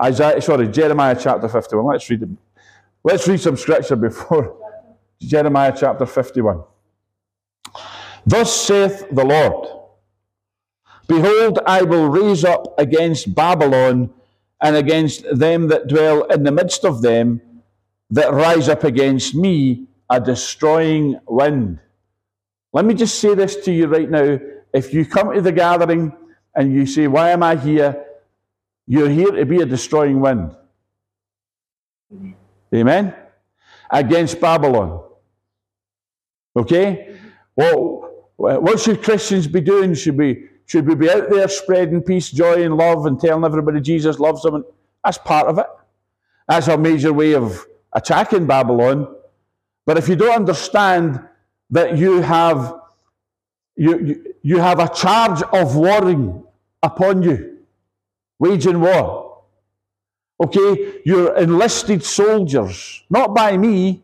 Isaiah, 0.00 0.40
sorry, 0.40 0.68
Jeremiah 0.68 1.16
chapter 1.20 1.48
51. 1.48 1.84
Let's 1.84 2.10
read 2.10 2.22
it. 2.22 2.28
Let's 3.06 3.28
read 3.28 3.40
some 3.40 3.58
scripture 3.58 3.96
before 3.96 4.56
Jeremiah 5.20 5.74
chapter 5.76 6.06
51. 6.06 6.62
Thus 8.26 8.54
saith 8.66 9.06
the 9.10 9.24
Lord 9.24 9.68
Behold, 11.06 11.58
I 11.66 11.82
will 11.82 12.08
raise 12.08 12.44
up 12.44 12.78
against 12.78 13.34
Babylon 13.34 14.08
and 14.62 14.74
against 14.74 15.26
them 15.38 15.68
that 15.68 15.86
dwell 15.86 16.22
in 16.24 16.44
the 16.44 16.50
midst 16.50 16.86
of 16.86 17.02
them 17.02 17.42
that 18.08 18.32
rise 18.32 18.70
up 18.70 18.84
against 18.84 19.34
me 19.34 19.86
a 20.08 20.18
destroying 20.18 21.20
wind. 21.26 21.80
Let 22.72 22.86
me 22.86 22.94
just 22.94 23.18
say 23.18 23.34
this 23.34 23.56
to 23.66 23.72
you 23.72 23.86
right 23.86 24.08
now. 24.10 24.38
If 24.72 24.94
you 24.94 25.04
come 25.04 25.34
to 25.34 25.42
the 25.42 25.52
gathering 25.52 26.16
and 26.54 26.72
you 26.72 26.86
say, 26.86 27.06
Why 27.06 27.30
am 27.30 27.42
I 27.42 27.56
here? 27.56 28.02
You're 28.86 29.10
here 29.10 29.30
to 29.30 29.44
be 29.44 29.60
a 29.60 29.66
destroying 29.66 30.20
wind. 30.20 30.56
Amen? 32.74 33.14
Against 33.90 34.40
Babylon. 34.40 35.02
Okay? 36.56 37.16
Well, 37.56 38.10
what 38.36 38.80
should 38.80 39.02
Christians 39.02 39.46
be 39.46 39.60
doing? 39.60 39.94
Should 39.94 40.18
we, 40.18 40.48
should 40.66 40.86
we 40.86 40.94
be 40.94 41.10
out 41.10 41.30
there 41.30 41.48
spreading 41.48 42.02
peace, 42.02 42.30
joy, 42.30 42.64
and 42.64 42.76
love 42.76 43.06
and 43.06 43.18
telling 43.20 43.44
everybody 43.44 43.80
Jesus 43.80 44.18
loves 44.18 44.42
them? 44.42 44.64
That's 45.04 45.18
part 45.18 45.48
of 45.48 45.58
it. 45.58 45.66
That's 46.48 46.68
a 46.68 46.76
major 46.76 47.12
way 47.12 47.34
of 47.34 47.64
attacking 47.92 48.46
Babylon. 48.46 49.14
But 49.86 49.98
if 49.98 50.08
you 50.08 50.16
don't 50.16 50.34
understand 50.34 51.20
that 51.70 51.96
you 51.96 52.22
have, 52.22 52.80
you, 53.76 53.98
you, 54.00 54.34
you 54.42 54.58
have 54.58 54.80
a 54.80 54.88
charge 54.88 55.42
of 55.42 55.76
warring 55.76 56.44
upon 56.82 57.22
you, 57.22 57.58
waging 58.38 58.80
war. 58.80 59.23
Okay, 60.42 61.00
you're 61.04 61.36
enlisted 61.36 62.04
soldiers, 62.04 63.04
not 63.08 63.34
by 63.34 63.56
me, 63.56 64.02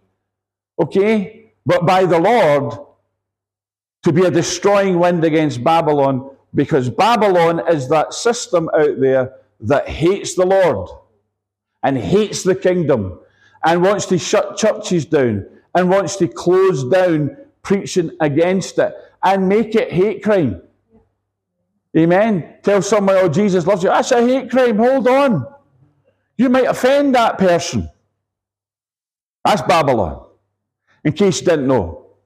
okay, 0.80 1.52
but 1.66 1.84
by 1.84 2.04
the 2.04 2.20
Lord 2.20 2.75
to 4.02 4.12
be 4.12 4.25
a 4.25 4.30
destroying 4.30 4.99
wind 4.99 5.25
against 5.25 5.62
Babylon 5.62 6.30
because 6.54 6.88
Babylon 6.88 7.62
is 7.68 7.88
that 7.88 8.14
system 8.14 8.70
out 8.75 9.00
there 9.00 9.34
that 9.60 9.88
hates 9.88 10.34
the 10.34 10.46
Lord 10.46 10.88
and 11.82 11.99
hates 11.99 12.42
the 12.42 12.54
kingdom 12.54 13.18
and 13.64 13.82
wants 13.82 14.06
to 14.06 14.18
shut 14.18 14.56
churches 14.56 15.04
down 15.04 15.46
and 15.75 15.90
wants 15.90 16.16
to 16.16 16.28
close 16.28 16.84
down 16.88 17.37
preaching 17.62 18.10
against 18.20 18.78
it 18.78 18.94
and 19.22 19.49
make 19.49 19.75
it 19.75 19.92
hate 19.92 20.22
crime. 20.22 20.62
Amen. 21.96 22.54
Tell 22.62 22.80
someone, 22.82 23.16
oh, 23.16 23.28
Jesus 23.28 23.66
loves 23.66 23.82
you. 23.82 23.90
That's 23.90 24.12
a 24.12 24.25
hate 24.26 24.50
crime. 24.50 24.78
Hold 24.78 25.08
on. 25.08 25.50
You 26.40 26.49
might 26.49 26.64
offend 26.64 27.14
that 27.16 27.37
person. 27.37 27.90
That's 29.44 29.61
Babylon, 29.61 30.25
in 31.04 31.12
case 31.12 31.42
you 31.42 31.47
didn't 31.47 31.66
know. 31.66 32.16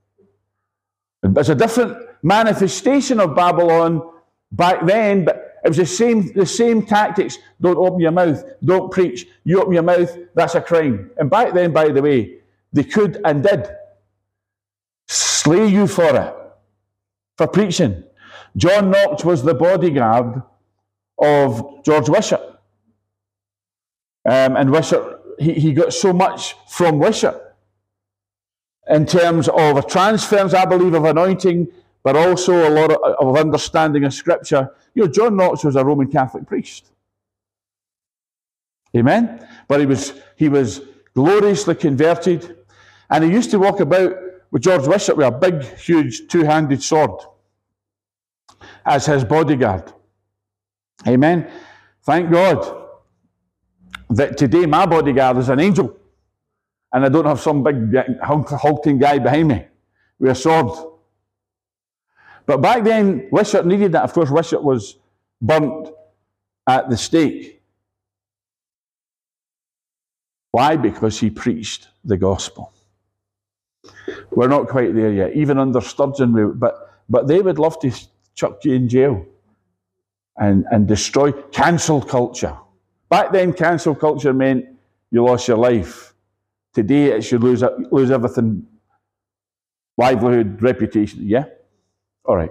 It's 1.25 1.49
a 1.49 1.55
different 1.57 1.97
manifestation 2.23 3.19
of 3.19 3.35
Babylon 3.35 4.09
back 4.53 4.87
then, 4.87 5.25
but 5.25 5.59
it 5.65 5.69
was 5.69 5.79
the 5.79 5.87
same, 5.87 6.33
the 6.33 6.47
same 6.47 6.87
tactics. 6.87 7.39
Don't 7.61 7.77
open 7.77 7.99
your 7.99 8.13
mouth. 8.13 8.41
Don't 8.65 8.89
preach. 8.93 9.27
You 9.43 9.61
open 9.61 9.73
your 9.73 9.83
mouth, 9.83 10.17
that's 10.37 10.55
a 10.55 10.61
crime. 10.61 11.11
And 11.17 11.29
back 11.29 11.53
then, 11.53 11.73
by 11.73 11.89
the 11.89 12.01
way, 12.01 12.39
they 12.73 12.85
could 12.85 13.21
and 13.25 13.43
did 13.43 13.69
slay 15.09 15.67
you 15.67 15.89
for 15.89 16.15
it, 16.17 16.37
for 17.37 17.49
preaching. 17.49 18.05
John 18.57 18.93
Knox 18.93 19.25
was 19.25 19.43
the 19.43 19.55
bodyguard 19.55 20.41
of 21.19 21.83
George 21.85 22.09
Wishart. 22.09 22.54
Um, 24.27 24.57
and 24.57 24.71
Wishart, 24.71 25.21
he, 25.39 25.53
he 25.55 25.73
got 25.73 25.93
so 25.93 26.13
much 26.13 26.57
from 26.69 26.99
Wishart 26.99 27.41
in 28.89 29.07
terms 29.07 29.49
of 29.49 29.77
a 29.77 29.83
transference, 29.83 30.55
I 30.55 30.65
believe, 30.65 30.95
of 30.95 31.05
anointing, 31.05 31.69
but 32.03 32.17
also 32.17 32.69
a 32.69 32.71
lot 32.71 32.91
of, 32.91 32.99
of 33.19 33.37
understanding 33.37 34.05
of 34.05 34.15
Scripture. 34.15 34.71
You 34.95 35.05
know, 35.05 35.09
John 35.11 35.37
Knox 35.37 35.65
was 35.65 35.77
a 35.77 35.85
Roman 35.85 36.11
Catholic 36.11 36.47
priest. 36.47 36.91
Amen? 38.97 39.47
But 39.69 39.81
he 39.81 39.87
was, 39.87 40.15
he 40.37 40.49
was 40.49 40.81
gloriously 41.15 41.75
converted, 41.75 42.57
and 43.11 43.25
he 43.25 43.31
used 43.31 43.51
to 43.51 43.59
walk 43.59 43.81
about 43.81 44.15
with 44.51 44.63
George 44.63 44.87
Wishart 44.87 45.17
with 45.17 45.27
a 45.27 45.33
big, 45.33 45.63
huge, 45.79 46.29
two 46.29 46.45
handed 46.45 46.83
sword 46.83 47.21
as 48.87 49.07
his 49.07 49.25
bodyguard. 49.25 49.93
Amen. 51.07 51.51
Thank 52.03 52.31
God 52.31 52.84
that 54.17 54.37
today 54.37 54.67
my 54.67 54.87
bodyguard 54.87 55.37
is 55.39 55.49
an 55.49 55.61
angel 55.61 55.97
and 56.93 57.05
I 57.05 57.09
don't 57.09 57.25
have 57.25 57.41
some 57.41 57.63
big 57.63 57.95
hulking 58.23 58.99
guy 58.99 59.19
behind 59.19 59.49
me 59.49 59.67
with 60.19 60.31
a 60.31 60.35
sword. 60.35 60.93
But 62.47 62.61
back 62.61 62.85
then, 62.85 63.29
Wishart 63.33 63.67
needed 63.67 63.93
that. 63.93 64.05
Of 64.05 64.13
course, 64.13 64.31
Wishart 64.31 64.63
was 64.63 64.97
burnt 65.41 65.89
at 66.69 66.89
the 66.91 66.97
stake. 66.97 67.63
Why? 70.53 70.77
Because 70.77 71.19
he 71.19 71.31
preached 71.31 71.89
the 72.05 72.17
gospel. 72.17 72.73
We're 74.31 74.49
not 74.49 74.69
quite 74.69 74.95
there 74.95 75.13
yet. 75.13 75.35
Even 75.35 75.59
under 75.59 75.81
Sturgeon, 75.81 76.59
but, 76.59 77.03
but 77.09 77.27
they 77.27 77.41
would 77.41 77.59
love 77.59 77.81
to 77.81 77.91
chuck 78.35 78.65
you 78.65 78.75
in 78.75 78.89
jail 78.89 79.27
and, 80.37 80.65
and 80.71 80.87
destroy 80.87 81.33
cancel 81.33 82.01
culture. 82.01 82.57
Back 83.09 83.33
then, 83.33 83.53
cancel 83.53 83.95
culture 83.95 84.33
meant 84.33 84.67
you 85.11 85.25
lost 85.25 85.47
your 85.49 85.59
life. 85.59 86.15
Today, 86.73 87.13
it 87.13 87.23
should 87.23 87.43
lose, 87.43 87.63
lose 87.91 88.11
everything 88.11 88.67
livelihood, 89.97 90.61
reputation. 90.61 91.21
Yeah? 91.23 91.45
All 92.25 92.37
right. 92.37 92.51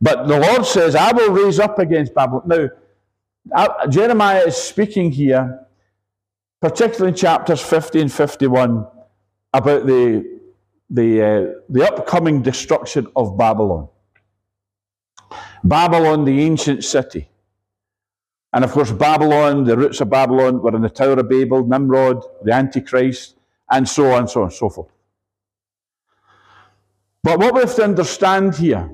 But 0.00 0.28
the 0.28 0.38
Lord 0.38 0.64
says, 0.64 0.94
I 0.94 1.12
will 1.12 1.30
raise 1.30 1.58
up 1.58 1.78
against 1.78 2.14
Babylon. 2.14 2.70
Now, 3.44 3.68
Jeremiah 3.88 4.44
is 4.46 4.56
speaking 4.56 5.10
here, 5.10 5.66
particularly 6.60 7.10
in 7.10 7.16
chapters 7.16 7.60
50 7.60 8.00
and 8.02 8.12
51, 8.12 8.86
about 9.52 9.86
the, 9.86 10.40
the, 10.88 11.22
uh, 11.22 11.60
the 11.68 11.86
upcoming 11.86 12.42
destruction 12.42 13.06
of 13.16 13.36
Babylon. 13.36 13.88
Babylon, 15.64 16.24
the 16.24 16.40
ancient 16.40 16.84
city. 16.84 17.29
And 18.52 18.64
of 18.64 18.72
course, 18.72 18.90
Babylon, 18.90 19.64
the 19.64 19.76
roots 19.76 20.00
of 20.00 20.10
Babylon 20.10 20.60
were 20.60 20.74
in 20.74 20.82
the 20.82 20.90
Tower 20.90 21.12
of 21.20 21.28
Babel, 21.28 21.64
Nimrod, 21.66 22.22
the 22.42 22.52
Antichrist, 22.52 23.36
and 23.70 23.88
so 23.88 24.12
on, 24.12 24.26
so 24.26 24.42
on, 24.42 24.50
so 24.50 24.68
forth. 24.68 24.90
But 27.22 27.38
what 27.38 27.54
we 27.54 27.60
have 27.60 27.74
to 27.76 27.84
understand 27.84 28.56
here 28.56 28.90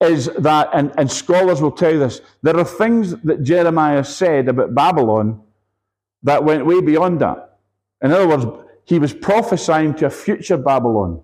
is 0.00 0.26
that, 0.38 0.70
and, 0.74 0.92
and 0.98 1.10
scholars 1.10 1.62
will 1.62 1.70
tell 1.70 1.92
you 1.92 1.98
this, 1.98 2.20
there 2.42 2.56
are 2.56 2.64
things 2.64 3.14
that 3.22 3.42
Jeremiah 3.42 4.02
said 4.02 4.48
about 4.48 4.74
Babylon 4.74 5.40
that 6.22 6.42
went 6.44 6.66
way 6.66 6.80
beyond 6.80 7.20
that. 7.20 7.58
In 8.02 8.10
other 8.10 8.26
words, 8.26 8.44
he 8.84 8.98
was 8.98 9.14
prophesying 9.14 9.94
to 9.94 10.06
a 10.06 10.10
future 10.10 10.56
Babylon. 10.56 11.22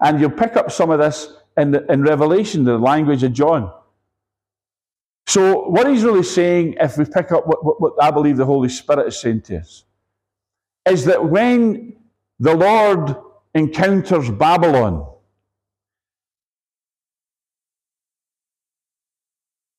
And 0.00 0.20
you'll 0.20 0.30
pick 0.30 0.56
up 0.56 0.70
some 0.70 0.90
of 0.90 0.98
this 0.98 1.32
in, 1.56 1.72
the, 1.72 1.90
in 1.90 2.02
Revelation, 2.02 2.64
the 2.64 2.78
language 2.78 3.22
of 3.22 3.32
John. 3.32 3.72
So, 5.28 5.68
what 5.68 5.86
he's 5.86 6.04
really 6.04 6.22
saying, 6.22 6.76
if 6.80 6.96
we 6.96 7.04
pick 7.04 7.32
up 7.32 7.46
what, 7.46 7.62
what, 7.62 7.78
what 7.82 7.92
I 8.02 8.10
believe 8.10 8.38
the 8.38 8.46
Holy 8.46 8.70
Spirit 8.70 9.08
is 9.08 9.20
saying 9.20 9.42
to 9.42 9.58
us, 9.58 9.84
is 10.88 11.04
that 11.04 11.22
when 11.22 11.96
the 12.40 12.56
Lord 12.56 13.14
encounters 13.54 14.30
Babylon, 14.30 15.06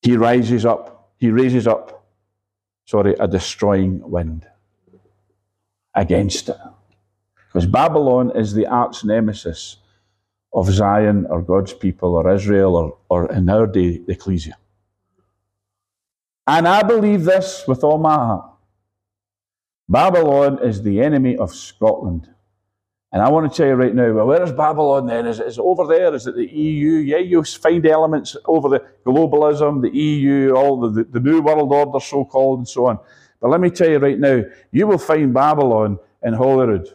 he 0.03 0.15
rises 0.17 0.67
up, 0.67 1.13
he 1.17 1.31
raises 1.31 1.65
up, 1.65 2.05
sorry, 2.85 3.15
a 3.19 3.27
destroying 3.27 4.07
wind 4.07 4.45
against 5.95 6.49
it. 6.49 6.57
Because 7.47 7.65
Babylon 7.65 8.37
is 8.37 8.53
the 8.53 8.67
arch 8.67 9.03
nemesis 9.03 9.77
of 10.53 10.69
Zion 10.69 11.25
or 11.27 11.41
God's 11.41 11.73
people 11.73 12.13
or 12.13 12.31
Israel 12.31 12.75
or, 12.75 12.97
or 13.09 13.31
in 13.31 13.49
our 13.49 13.65
day, 13.65 13.97
the 13.97 14.11
ecclesia. 14.11 14.55
And 16.49 16.67
I 16.67 16.81
believe 16.81 17.25
this 17.25 17.65
with 17.67 17.83
all 17.83 17.99
my 17.99 18.15
heart. 18.15 18.49
Babylon 19.87 20.57
is 20.63 20.81
the 20.81 20.99
enemy 20.99 21.37
of 21.37 21.53
Scotland. 21.53 22.27
And 23.11 23.21
I 23.21 23.29
want 23.29 23.51
to 23.51 23.55
tell 23.55 23.67
you 23.67 23.75
right 23.75 23.93
now, 23.93 24.11
well, 24.13 24.25
where 24.25 24.41
is 24.41 24.51
Babylon 24.51 25.05
then? 25.05 25.27
Is 25.27 25.39
it, 25.39 25.45
is 25.45 25.59
it 25.59 25.61
over 25.61 25.85
there? 25.85 26.11
Is 26.15 26.25
it 26.25 26.35
the 26.35 26.47
EU? 26.47 26.93
Yeah, 26.93 27.17
you 27.17 27.43
find 27.43 27.85
elements 27.85 28.35
over 28.45 28.67
the 28.67 28.83
globalism, 29.05 29.83
the 29.83 29.95
EU, 29.95 30.55
all 30.55 30.79
the, 30.79 30.89
the, 30.89 31.03
the 31.03 31.19
New 31.19 31.39
World 31.39 31.71
Order, 31.71 32.03
so 32.03 32.25
called, 32.25 32.59
and 32.61 32.67
so 32.67 32.87
on. 32.87 32.97
But 33.39 33.51
let 33.51 33.61
me 33.61 33.69
tell 33.69 33.89
you 33.89 33.99
right 33.99 34.17
now, 34.17 34.41
you 34.71 34.87
will 34.87 34.97
find 34.97 35.31
Babylon 35.31 35.99
in 36.23 36.33
Holyrood. 36.33 36.87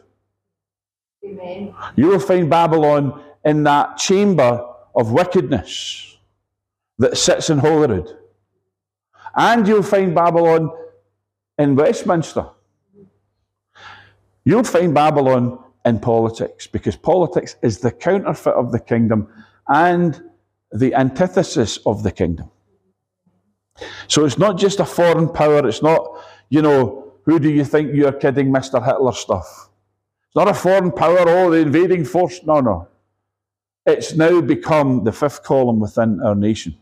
Amen. 1.23 1.73
You 1.95 2.07
will 2.07 2.19
find 2.19 2.49
Babylon 2.49 3.23
in 3.45 3.63
that 3.63 3.95
chamber 3.95 4.65
of 4.93 5.13
wickedness 5.13 6.17
that 6.97 7.17
sits 7.17 7.49
in 7.49 7.59
Holyrood. 7.59 8.17
And 9.35 9.67
you'll 9.67 9.83
find 9.83 10.15
Babylon 10.15 10.71
in 11.57 11.75
Westminster. 11.75 12.47
You'll 14.43 14.63
find 14.63 14.93
Babylon 14.93 15.59
in 15.85 15.99
politics 15.99 16.67
because 16.67 16.95
politics 16.95 17.55
is 17.61 17.79
the 17.79 17.91
counterfeit 17.91 18.53
of 18.53 18.71
the 18.71 18.79
kingdom 18.79 19.27
and 19.67 20.21
the 20.71 20.93
antithesis 20.95 21.77
of 21.85 22.03
the 22.03 22.11
kingdom. 22.11 22.49
So 24.07 24.25
it's 24.25 24.37
not 24.37 24.57
just 24.57 24.79
a 24.79 24.85
foreign 24.85 25.29
power, 25.29 25.67
it's 25.67 25.81
not, 25.81 26.23
you 26.49 26.61
know, 26.61 27.13
who 27.25 27.39
do 27.39 27.49
you 27.49 27.65
think 27.65 27.93
you're 27.93 28.13
kidding, 28.13 28.51
Mr. 28.51 28.83
Hitler 28.83 29.13
stuff. 29.13 29.69
It's 30.27 30.35
not 30.35 30.47
a 30.47 30.53
foreign 30.53 30.91
power, 30.91 31.27
oh, 31.27 31.49
the 31.49 31.57
invading 31.57 32.05
force. 32.05 32.41
No, 32.43 32.61
no. 32.61 32.87
It's 33.85 34.13
now 34.15 34.41
become 34.41 35.03
the 35.03 35.11
fifth 35.11 35.43
column 35.43 35.79
within 35.79 36.21
our 36.21 36.35
nation. 36.35 36.75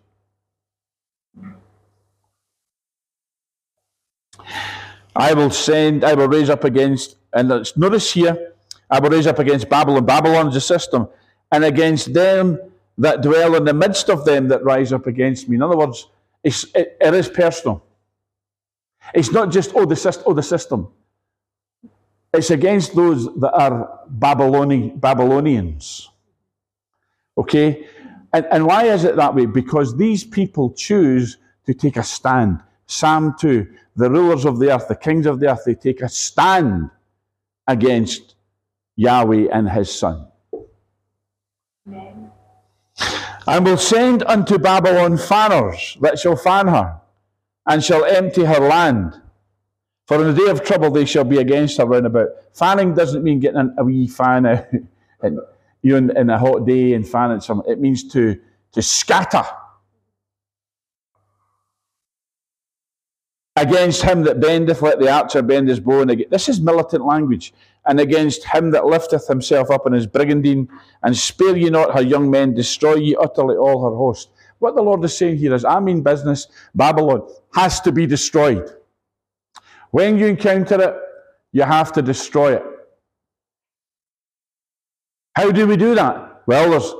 I 5.15 5.33
will 5.33 5.51
send, 5.51 6.03
I 6.03 6.13
will 6.13 6.27
raise 6.27 6.49
up 6.49 6.63
against, 6.63 7.17
and 7.33 7.49
notice 7.75 8.13
here, 8.13 8.53
I 8.89 8.99
will 8.99 9.09
raise 9.09 9.27
up 9.27 9.39
against 9.39 9.69
Babylon. 9.69 10.05
Babylon 10.05 10.47
is 10.47 10.55
a 10.55 10.61
system. 10.61 11.07
And 11.51 11.63
against 11.63 12.13
them 12.13 12.59
that 12.97 13.21
dwell 13.21 13.55
in 13.55 13.63
the 13.63 13.73
midst 13.73 14.09
of 14.09 14.25
them 14.25 14.47
that 14.49 14.63
rise 14.63 14.91
up 14.91 15.07
against 15.07 15.49
me. 15.49 15.55
In 15.55 15.61
other 15.61 15.77
words, 15.77 16.07
it, 16.43 16.65
it 16.75 17.13
is 17.13 17.29
personal. 17.29 17.83
It's 19.13 19.31
not 19.31 19.51
just, 19.51 19.71
oh 19.75 19.85
the, 19.85 20.23
oh, 20.25 20.33
the 20.33 20.43
system. 20.43 20.89
It's 22.33 22.49
against 22.49 22.95
those 22.95 23.25
that 23.35 23.53
are 23.53 23.99
Babyloni, 24.09 24.99
Babylonians. 24.99 26.09
Okay? 27.37 27.87
And, 28.31 28.45
and 28.51 28.65
why 28.65 28.85
is 28.85 29.03
it 29.03 29.15
that 29.15 29.35
way? 29.35 29.45
Because 29.45 29.95
these 29.97 30.23
people 30.23 30.71
choose 30.71 31.37
to 31.65 31.73
take 31.73 31.97
a 31.97 32.03
stand. 32.03 32.61
Psalm 32.93 33.35
2 33.39 33.67
the 33.95 34.09
rulers 34.09 34.45
of 34.45 34.59
the 34.59 34.73
earth, 34.73 34.87
the 34.87 34.95
kings 34.95 35.25
of 35.25 35.39
the 35.39 35.51
earth, 35.51 35.63
they 35.65 35.75
take 35.75 36.01
a 36.01 36.09
stand 36.09 36.89
against 37.67 38.35
Yahweh 38.95 39.47
and 39.51 39.69
his 39.69 39.93
Son. 39.93 40.27
Amen. 41.87 42.31
And 43.45 43.65
will 43.65 43.77
send 43.77 44.23
unto 44.23 44.57
Babylon 44.57 45.17
fanners 45.17 45.97
that 46.01 46.17
shall 46.17 46.35
fan 46.35 46.67
her, 46.67 46.99
and 47.67 47.83
shall 47.83 48.05
empty 48.05 48.45
her 48.45 48.59
land. 48.59 49.21
For 50.07 50.21
in 50.21 50.33
the 50.33 50.45
day 50.45 50.49
of 50.49 50.63
trouble 50.63 50.91
they 50.91 51.05
shall 51.05 51.23
be 51.23 51.37
against 51.37 51.77
her 51.77 51.85
round 51.85 52.05
about. 52.05 52.29
Fanning 52.53 52.93
doesn't 52.93 53.23
mean 53.23 53.39
getting 53.39 53.73
a 53.77 53.83
wee 53.83 54.07
fan 54.07 54.45
out 54.45 54.65
you 54.73 54.81
know, 55.83 55.97
in, 55.97 56.17
in 56.17 56.29
a 56.29 56.39
hot 56.39 56.65
day 56.65 56.93
and 56.93 57.07
fanning 57.07 57.41
something. 57.41 57.71
It 57.71 57.79
means 57.79 58.07
to, 58.13 58.39
to 58.71 58.81
scatter. 58.81 59.43
Against 63.55 64.01
him 64.01 64.23
that 64.23 64.39
bendeth, 64.39 64.81
let 64.81 64.99
the 64.99 65.11
archer 65.11 65.41
bend 65.41 65.67
his 65.67 65.79
bow. 65.79 66.01
And 66.01 66.25
this 66.31 66.49
is 66.49 66.59
militant 66.59 67.05
language 67.05 67.53
and 67.85 67.99
against 67.99 68.45
him 68.45 68.71
that 68.71 68.85
lifteth 68.85 69.27
himself 69.27 69.69
up 69.69 69.85
in 69.85 69.93
his 69.93 70.07
brigandine, 70.07 70.69
and 71.03 71.15
spare 71.15 71.57
ye 71.57 71.69
not 71.69 71.93
her 71.93 72.01
young 72.01 72.31
men, 72.31 72.53
destroy 72.53 72.95
ye 72.95 73.15
utterly 73.15 73.55
all 73.55 73.83
her 73.83 73.95
host. 73.95 74.29
What 74.59 74.75
the 74.75 74.81
Lord 74.81 75.03
is 75.03 75.17
saying 75.17 75.37
here 75.37 75.53
is, 75.53 75.65
I 75.65 75.79
mean 75.79 76.01
business, 76.01 76.47
Babylon 76.73 77.27
has 77.53 77.81
to 77.81 77.91
be 77.91 78.05
destroyed. 78.05 78.69
When 79.91 80.17
you 80.17 80.27
encounter 80.27 80.81
it, 80.81 80.95
you 81.51 81.63
have 81.63 81.91
to 81.93 82.01
destroy 82.01 82.55
it. 82.55 82.63
How 85.35 85.51
do 85.51 85.67
we 85.67 85.75
do 85.75 85.93
that? 85.95 86.43
Well, 86.47 86.71
there's, 86.71 86.93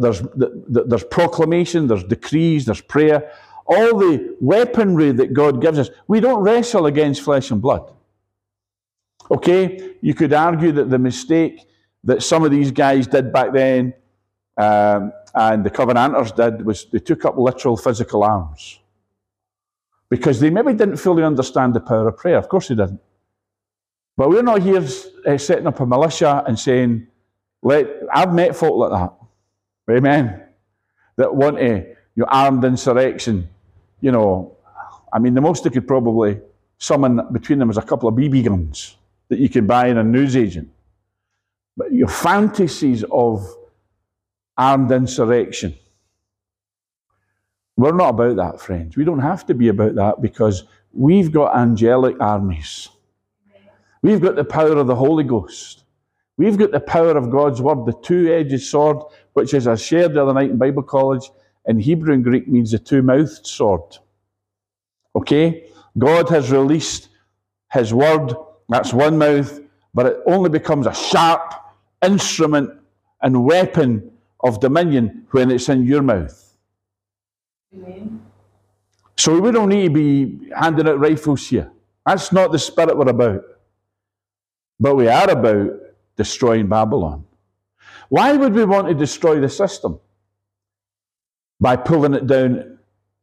there's, 0.00 0.22
there's 0.68 1.04
proclamation, 1.04 1.86
there's 1.86 2.04
decrees, 2.04 2.64
there's 2.64 2.80
prayer, 2.80 3.30
all 3.66 3.98
the 3.98 4.36
weaponry 4.40 5.12
that 5.12 5.32
God 5.32 5.60
gives 5.60 5.78
us. 5.78 5.90
We 6.06 6.20
don't 6.20 6.42
wrestle 6.42 6.86
against 6.86 7.22
flesh 7.22 7.50
and 7.50 7.62
blood. 7.62 7.90
Okay, 9.30 9.94
you 10.02 10.14
could 10.14 10.32
argue 10.32 10.72
that 10.72 10.90
the 10.90 10.98
mistake 10.98 11.66
that 12.04 12.22
some 12.22 12.44
of 12.44 12.50
these 12.50 12.70
guys 12.70 13.06
did 13.06 13.32
back 13.32 13.52
then 13.52 13.94
um, 14.58 15.12
and 15.34 15.64
the 15.64 15.70
Covenanters 15.70 16.32
did 16.32 16.64
was 16.64 16.84
they 16.86 16.98
took 16.98 17.24
up 17.24 17.36
literal 17.38 17.76
physical 17.76 18.22
arms. 18.22 18.78
Because 20.10 20.38
they 20.38 20.50
maybe 20.50 20.74
didn't 20.74 20.98
fully 20.98 21.24
understand 21.24 21.74
the 21.74 21.80
power 21.80 22.08
of 22.08 22.18
prayer. 22.18 22.36
Of 22.36 22.48
course 22.48 22.68
they 22.68 22.74
didn't. 22.74 23.00
But 24.16 24.28
we're 24.28 24.42
not 24.42 24.62
here 24.62 24.86
uh, 25.26 25.38
setting 25.38 25.66
up 25.66 25.80
a 25.80 25.86
militia 25.86 26.44
and 26.46 26.58
saying, 26.58 27.08
let, 27.62 27.88
I've 28.12 28.32
met 28.32 28.54
folk 28.54 28.76
like 28.76 28.90
that. 28.92 29.12
Amen. 29.90 30.42
That 31.16 31.34
want 31.34 31.58
a 31.58 31.96
you 32.14 32.22
know, 32.22 32.26
armed 32.28 32.64
insurrection. 32.64 33.48
You 34.04 34.12
know, 34.12 34.58
I 35.14 35.18
mean, 35.18 35.32
the 35.32 35.40
most 35.40 35.64
they 35.64 35.70
could 35.70 35.88
probably 35.88 36.38
summon 36.76 37.22
between 37.32 37.58
them 37.58 37.70
is 37.70 37.78
a 37.78 37.82
couple 37.82 38.06
of 38.06 38.14
BB 38.14 38.44
guns 38.44 38.98
that 39.30 39.38
you 39.38 39.48
can 39.48 39.66
buy 39.66 39.86
in 39.86 39.96
a 39.96 40.04
newsagent. 40.04 40.68
But 41.74 41.90
your 41.90 42.08
fantasies 42.08 43.02
of 43.10 43.48
armed 44.58 44.92
insurrection. 44.92 45.74
We're 47.78 47.96
not 47.96 48.10
about 48.10 48.36
that, 48.36 48.60
friends. 48.60 48.94
We 48.94 49.06
don't 49.06 49.20
have 49.20 49.46
to 49.46 49.54
be 49.54 49.68
about 49.68 49.94
that 49.94 50.20
because 50.20 50.64
we've 50.92 51.32
got 51.32 51.56
angelic 51.56 52.16
armies. 52.20 52.90
We've 54.02 54.20
got 54.20 54.36
the 54.36 54.44
power 54.44 54.76
of 54.76 54.86
the 54.86 54.96
Holy 54.96 55.24
Ghost. 55.24 55.84
We've 56.36 56.58
got 56.58 56.72
the 56.72 56.80
power 56.80 57.16
of 57.16 57.30
God's 57.30 57.62
Word, 57.62 57.86
the 57.86 57.98
two 58.02 58.30
edged 58.30 58.60
sword, 58.60 58.98
which, 59.32 59.54
as 59.54 59.66
I 59.66 59.76
shared 59.76 60.12
the 60.12 60.22
other 60.22 60.34
night 60.34 60.50
in 60.50 60.58
Bible 60.58 60.82
college, 60.82 61.30
in 61.66 61.78
Hebrew 61.78 62.14
and 62.14 62.24
Greek 62.24 62.48
means 62.48 62.70
the 62.70 62.78
two 62.78 63.02
mouthed 63.02 63.46
sword. 63.46 63.98
Okay? 65.16 65.68
God 65.96 66.28
has 66.28 66.50
released 66.50 67.08
His 67.72 67.94
Word 67.94 68.34
that's 68.68 68.92
one 68.92 69.18
mouth, 69.18 69.60
but 69.92 70.06
it 70.06 70.16
only 70.26 70.50
becomes 70.50 70.86
a 70.86 70.94
sharp 70.94 71.54
instrument 72.02 72.70
and 73.22 73.44
weapon 73.44 74.10
of 74.40 74.60
dominion 74.60 75.26
when 75.30 75.50
it's 75.50 75.68
in 75.68 75.86
your 75.86 76.02
mouth. 76.02 76.56
Amen. 77.74 78.22
So 79.16 79.38
we 79.38 79.52
don't 79.52 79.68
need 79.68 79.88
to 79.88 79.94
be 79.94 80.50
handing 80.54 80.88
out 80.88 80.98
rifles 80.98 81.46
here. 81.46 81.70
That's 82.04 82.32
not 82.32 82.52
the 82.52 82.58
spirit 82.58 82.96
we're 82.96 83.08
about. 83.08 83.42
But 84.80 84.96
we 84.96 85.08
are 85.08 85.30
about 85.30 85.70
destroying 86.16 86.68
Babylon. 86.68 87.24
Why 88.08 88.36
would 88.36 88.54
we 88.54 88.64
want 88.64 88.88
to 88.88 88.94
destroy 88.94 89.40
the 89.40 89.48
system? 89.48 90.00
By 91.64 91.76
pulling 91.76 92.12
it 92.12 92.26
down 92.26 92.78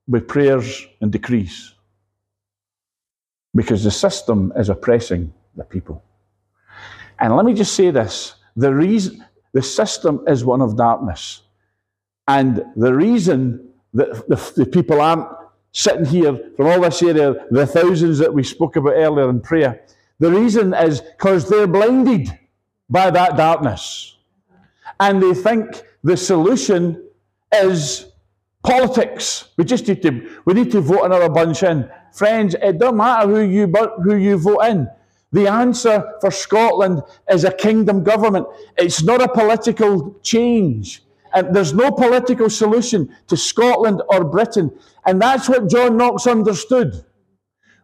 with 0.08 0.28
prayers 0.28 0.88
and 1.00 1.12
decrees 1.12 1.76
because 3.54 3.84
the 3.84 3.92
system 3.92 4.52
is 4.56 4.70
oppressing 4.70 5.32
the 5.56 5.64
people. 5.64 6.04
And 7.20 7.36
let 7.36 7.46
me 7.46 7.54
just 7.54 7.76
say 7.76 7.92
this 7.92 8.36
the 8.56 8.74
reason 8.74 9.24
the 9.54 9.62
system 9.62 10.24
is 10.28 10.44
one 10.44 10.62
of 10.62 10.76
darkness. 10.76 11.44
And 12.28 12.64
the 12.76 12.94
reason 12.94 13.70
that 13.94 14.28
the, 14.28 14.54
the 14.56 14.66
people 14.66 15.02
aren't 15.02 15.28
sitting 15.72 16.06
here 16.06 16.34
from 16.58 16.66
all 16.66 16.82
this 16.82 17.04
area, 17.04 17.36
the 17.52 17.68
thousands 17.68 18.18
that 18.20 18.34
we 18.34 18.44
spoke 18.44 18.76
about 18.76 18.94
earlier 18.94 19.30
in 19.30 19.42
prayer, 19.42 19.82
the 20.20 20.32
reason 20.32 20.74
is 20.74 21.02
because 21.02 21.48
they're 21.48 21.68
blinded 21.68 22.28
by 22.90 23.12
that 23.12 23.38
darkness. 23.38 24.18
And 25.00 25.22
they 25.22 25.36
think 25.36 25.84
the 26.04 26.18
solution 26.18 27.04
is 27.54 28.11
politics. 28.64 29.50
We 29.58 29.66
just 29.66 29.88
need 29.88 30.02
to, 30.04 30.42
we 30.46 30.54
need 30.54 30.72
to 30.72 30.82
vote 30.82 31.04
another 31.04 31.30
bunch 31.30 31.64
in. 31.64 31.90
Friends, 32.14 32.56
it 32.62 32.78
doesn't 32.78 32.98
matter 32.98 33.28
who 33.28 33.42
you, 33.42 33.68
who 34.04 34.16
you 34.16 34.38
vote 34.38 34.62
in. 34.62 34.88
The 35.32 35.48
answer 35.48 36.04
for 36.20 36.30
Scotland 36.30 37.02
is 37.30 37.44
a 37.44 37.52
kingdom 37.52 38.04
government. 38.04 38.48
It's 38.78 39.02
not 39.02 39.22
a 39.22 39.30
political 39.30 40.20
change. 40.22 41.04
And 41.34 41.56
there's 41.56 41.74
no 41.74 41.92
political 41.92 42.50
solution 42.50 43.16
to 43.28 43.38
Scotland 43.38 44.02
or 44.10 44.26
Britain. 44.26 44.78
And 45.06 45.22
that's 45.22 45.48
what 45.48 45.70
John 45.70 45.96
Knox 45.96 46.28
understood. 46.28 47.06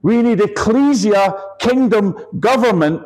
We 0.02 0.22
need 0.22 0.42
ecclesia, 0.42 1.34
kingdom 1.60 2.18
government 2.40 3.04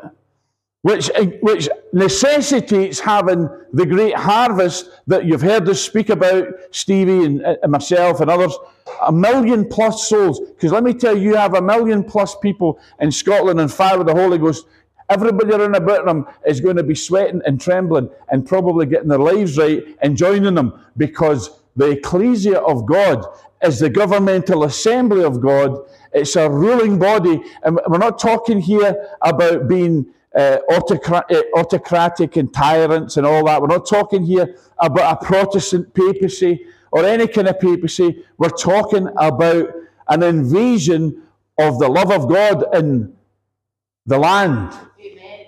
which, 0.82 1.12
eh, 1.14 1.38
which 1.42 1.70
necessitates 1.94 3.00
having 3.00 3.48
the 3.74 3.86
great 3.86 4.16
harvest 4.16 4.90
that 5.08 5.26
you've 5.26 5.42
heard 5.42 5.70
us 5.70 5.80
speak 5.80 6.10
about, 6.10 6.48
Stevie 6.72 7.26
and, 7.26 7.44
eh, 7.44 7.56
and 7.62 7.72
myself 7.72 8.20
and 8.20 8.32
others, 8.32 8.58
a 9.06 9.12
million 9.12 9.68
plus 9.68 10.10
souls. 10.10 10.40
Because 10.40 10.72
let 10.72 10.84
me 10.84 10.94
tell 10.94 11.16
you, 11.16 11.32
you 11.32 11.36
have 11.36 11.54
a 11.54 11.62
million 11.62 12.04
plus 12.04 12.36
people 12.36 12.80
in 13.00 13.12
Scotland 13.12 13.60
and 13.60 13.72
fire 13.72 13.98
with 13.98 14.08
the 14.08 14.16
Holy 14.16 14.40
Ghost. 14.40 14.66
Everybody 15.10 15.54
around 15.54 15.76
about 15.76 16.06
them 16.06 16.26
is 16.46 16.62
going 16.62 16.78
to 16.78 16.84
be 16.84 16.96
sweating 16.96 17.42
and 17.46 17.60
trembling 17.60 18.10
and 18.30 18.46
probably 18.46 18.86
getting 18.86 19.10
their 19.10 19.20
lives 19.20 19.58
right 19.58 19.84
and 20.02 20.18
joining 20.18 20.56
them 20.56 20.74
because 20.98 21.62
the 21.76 21.92
ecclesia 21.92 22.60
of 22.60 22.86
God 22.86 23.26
is 23.62 23.80
the 23.80 23.90
governmental 23.90 24.64
assembly 24.64 25.24
of 25.24 25.42
God. 25.42 25.78
It's 26.14 26.36
a 26.36 26.50
ruling 26.50 26.98
body. 26.98 27.42
And 27.64 27.80
we're 27.88 27.98
not 27.98 28.20
talking 28.20 28.60
here 28.60 29.10
about 29.22 29.68
being 29.68 30.06
uh, 30.36 30.58
uh, 30.70 31.42
autocratic 31.58 32.38
and 32.38 32.54
tyrants 32.54 33.18
and 33.18 33.26
all 33.26 33.46
that. 33.46 33.62
We're 33.62 33.68
not 33.68 33.88
talking 33.88 34.24
here 34.24 34.56
about 34.80 35.22
a 35.22 35.26
Protestant 35.26 35.94
papacy 35.94 36.66
or 36.92 37.06
any 37.06 37.28
kind 37.28 37.48
of 37.48 37.60
papacy. 37.60 38.24
We're 38.38 38.50
talking 38.50 39.08
about 39.18 39.70
an 40.08 40.24
invasion 40.24 41.24
of 41.58 41.80
the 41.80 41.90
love 41.90 42.12
of 42.12 42.30
God 42.30 42.76
in 42.76 43.14
the 44.06 44.18
land. 44.18 44.74
Amen. 45.00 45.46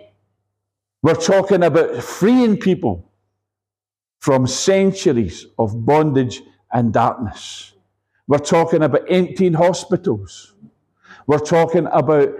We're 1.02 1.16
talking 1.16 1.64
about 1.64 2.04
freeing 2.04 2.58
people 2.58 3.10
from 4.20 4.48
centuries 4.48 5.48
of 5.60 5.86
bondage 5.86 6.42
and 6.72 6.94
darkness. 6.94 7.74
We're 8.28 8.38
talking 8.38 8.84
about 8.84 9.04
emptying 9.10 9.54
hospitals. 9.54 10.54
We're 11.28 11.40
talking 11.40 11.88
about 11.92 12.34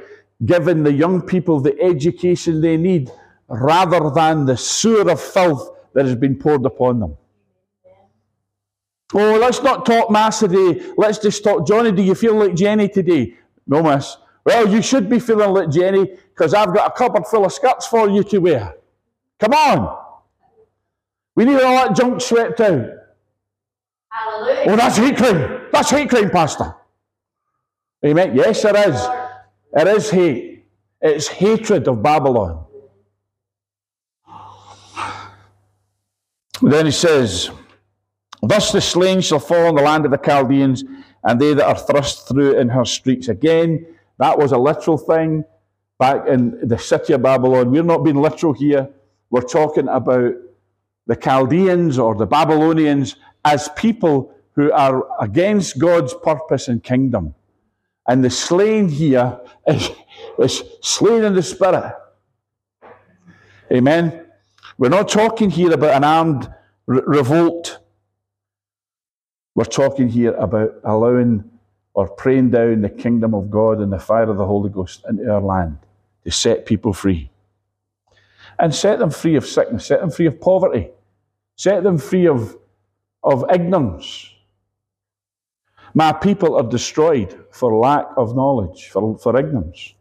giving 0.46 0.84
the 0.84 0.92
young 0.92 1.22
people 1.22 1.60
the 1.60 1.80
education 1.82 2.62
they 2.62 2.78
need 2.78 3.12
rather 3.48 4.10
than 4.10 4.46
the 4.46 4.58
sewer 4.58 5.10
of 5.10 5.22
filth 5.22 5.70
that 5.94 6.06
has 6.06 6.16
been 6.16 6.36
poured 6.36 6.66
upon 6.66 7.00
them. 7.00 7.18
Oh, 9.14 9.38
let's 9.38 9.62
not 9.62 9.86
talk 9.86 10.10
mass 10.10 10.40
today. 10.40 10.92
Let's 10.98 11.20
just 11.20 11.44
talk. 11.44 11.68
Johnny, 11.68 11.92
do 11.92 12.02
you 12.02 12.16
feel 12.16 12.36
like 12.36 12.56
Jenny 12.56 12.90
today? 12.90 13.36
No, 13.68 13.84
miss. 13.84 14.18
Well, 14.44 14.68
you 14.68 14.82
should 14.82 15.08
be 15.08 15.20
feeling 15.20 15.52
like 15.52 15.70
Jenny 15.70 16.18
because 16.30 16.54
I've 16.54 16.74
got 16.74 16.92
a 16.92 16.94
cupboard 16.98 17.28
full 17.28 17.46
of 17.46 17.54
skirts 17.54 17.86
for 17.86 18.10
you 18.10 18.24
to 18.24 18.40
wear. 18.40 18.76
Come 19.40 19.54
on. 19.54 20.00
We 21.36 21.46
need 21.46 21.62
all 21.62 21.88
that 21.88 21.96
junk 21.96 22.22
swept 22.22 22.60
out. 22.60 22.88
Hallelujah. 24.10 24.64
Oh, 24.68 24.76
that's 24.76 24.98
hate 24.98 25.18
crime. 25.18 25.68
That's 25.72 25.90
hate 25.90 26.10
crime, 26.10 26.30
Pastor. 26.30 26.76
Amen. 28.06 28.36
Yes, 28.36 28.66
it 28.66 28.76
is. 28.76 29.23
It 29.76 29.88
is 29.88 30.10
hate. 30.10 30.66
It's 31.02 31.28
hatred 31.28 31.88
of 31.88 32.02
Babylon. 32.02 32.66
Then 36.62 36.86
he 36.86 36.92
says, 36.92 37.50
Thus 38.42 38.72
the 38.72 38.82
slain 38.82 39.22
shall 39.22 39.40
fall 39.40 39.68
in 39.70 39.76
the 39.76 39.82
land 39.82 40.06
of 40.06 40.12
the 40.12 40.18
Chaldeans, 40.18 40.84
and 41.24 41.40
they 41.40 41.54
that 41.54 41.66
are 41.66 41.78
thrust 41.78 42.28
through 42.28 42.58
in 42.58 42.70
her 42.70 42.86
streets. 42.86 43.28
Again, 43.28 43.86
that 44.20 44.38
was 44.38 44.52
a 44.52 44.58
literal 44.58 44.98
thing 44.98 45.44
back 46.00 46.28
in 46.28 46.68
the 46.68 46.78
city 46.78 47.14
of 47.14 47.22
Babylon. 47.22 47.72
We're 47.72 47.84
not 47.84 48.04
being 48.04 48.16
literal 48.16 48.54
here. 48.54 48.90
We're 49.30 49.42
talking 49.42 49.88
about 49.88 50.34
the 51.08 51.16
Chaldeans 51.16 51.98
or 51.98 52.16
the 52.16 52.26
Babylonians 52.26 53.16
as 53.44 53.70
people 53.76 54.34
who 54.52 54.72
are 54.72 55.06
against 55.20 55.80
God's 55.80 56.14
purpose 56.14 56.68
and 56.68 56.84
kingdom. 56.84 57.34
And 58.08 58.24
the 58.24 58.30
slain 58.30 58.90
here 58.90 59.40
is, 59.68 59.90
is 60.40 60.64
slain 60.82 61.24
in 61.24 61.36
the 61.36 61.44
spirit. 61.44 61.94
Amen. 63.72 64.26
We're 64.78 64.90
not 64.90 65.10
talking 65.10 65.50
here 65.50 65.72
about 65.72 65.96
an 65.96 66.04
armed 66.04 66.54
re- 66.86 67.02
revolt. 67.06 67.80
We're 69.56 69.66
talking 69.66 70.10
here 70.10 70.34
about 70.34 70.74
allowing 70.84 71.50
or 71.94 72.10
praying 72.10 72.50
down 72.50 72.82
the 72.82 72.90
kingdom 72.90 73.34
of 73.34 73.50
God 73.52 73.80
and 73.80 73.94
the 73.94 74.00
fire 74.00 74.30
of 74.30 74.38
the 74.38 74.46
Holy 74.46 74.70
Ghost 74.70 75.06
into 75.08 75.32
our 75.32 75.42
land 75.42 75.78
to 76.24 76.32
set 76.32 76.66
people 76.66 76.92
free. 76.92 77.30
And 78.60 78.74
set 78.74 79.00
them 79.00 79.12
free 79.12 79.36
of 79.36 79.46
sickness, 79.46 79.86
set 79.86 80.00
them 80.02 80.12
free 80.12 80.26
of 80.26 80.40
poverty, 80.40 80.90
set 81.56 81.84
them 81.84 81.98
free 81.98 82.28
of, 82.28 82.58
of 83.24 83.46
ignorance, 83.52 84.33
my 85.94 86.12
people 86.12 86.56
are 86.56 86.64
destroyed 86.64 87.46
for 87.52 87.76
lack 87.76 88.06
of 88.18 88.36
knowledge, 88.36 88.90
for, 88.90 89.18
for 89.18 89.38
ignorance. 89.40 89.94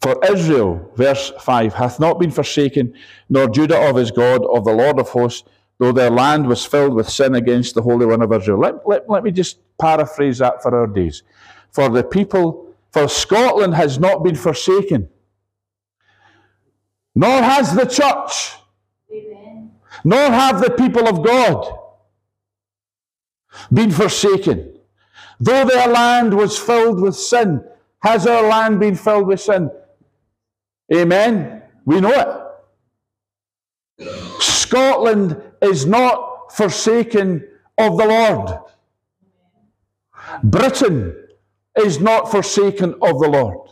For 0.00 0.18
Israel, 0.24 0.90
verse 0.96 1.32
5, 1.40 1.74
hath 1.74 2.00
not 2.00 2.18
been 2.18 2.30
forsaken, 2.30 2.94
nor 3.28 3.48
Judah 3.48 3.78
of 3.88 3.96
his 3.96 4.10
God, 4.10 4.44
of 4.46 4.64
the 4.64 4.72
Lord 4.72 4.98
of 4.98 5.10
hosts, 5.10 5.48
though 5.78 5.92
their 5.92 6.10
land 6.10 6.46
was 6.46 6.64
filled 6.64 6.94
with 6.94 7.08
sin 7.08 7.34
against 7.34 7.74
the 7.74 7.82
Holy 7.82 8.06
One 8.06 8.22
of 8.22 8.32
Israel. 8.32 8.58
Let, 8.58 8.86
let, 8.86 9.08
let 9.08 9.22
me 9.22 9.30
just 9.30 9.58
paraphrase 9.78 10.38
that 10.38 10.62
for 10.62 10.74
our 10.74 10.86
days. 10.86 11.22
For 11.70 11.88
the 11.88 12.02
people, 12.02 12.74
for 12.92 13.08
Scotland 13.08 13.74
has 13.74 13.98
not 13.98 14.24
been 14.24 14.34
forsaken, 14.34 15.08
nor 17.14 17.42
has 17.42 17.74
the 17.74 17.84
church, 17.84 18.56
Amen. 19.12 19.72
nor 20.02 20.30
have 20.30 20.60
the 20.60 20.70
people 20.70 21.06
of 21.08 21.24
God 21.24 21.79
been 23.72 23.90
forsaken. 23.90 24.78
Though 25.38 25.64
their 25.64 25.88
land 25.88 26.34
was 26.34 26.58
filled 26.58 27.00
with 27.00 27.16
sin, 27.16 27.64
has 28.02 28.26
our 28.26 28.46
land 28.46 28.80
been 28.80 28.94
filled 28.94 29.26
with 29.26 29.40
sin? 29.40 29.70
Amen. 30.92 31.62
We 31.84 32.00
know 32.00 32.12
it. 32.12 34.08
Scotland 34.40 35.40
is 35.62 35.86
not 35.86 36.52
forsaken 36.52 37.46
of 37.78 37.96
the 37.96 38.06
Lord. 38.06 38.50
Britain 40.42 41.16
is 41.76 42.00
not 42.00 42.30
forsaken 42.30 42.94
of 43.02 43.20
the 43.20 43.28
Lord. 43.28 43.70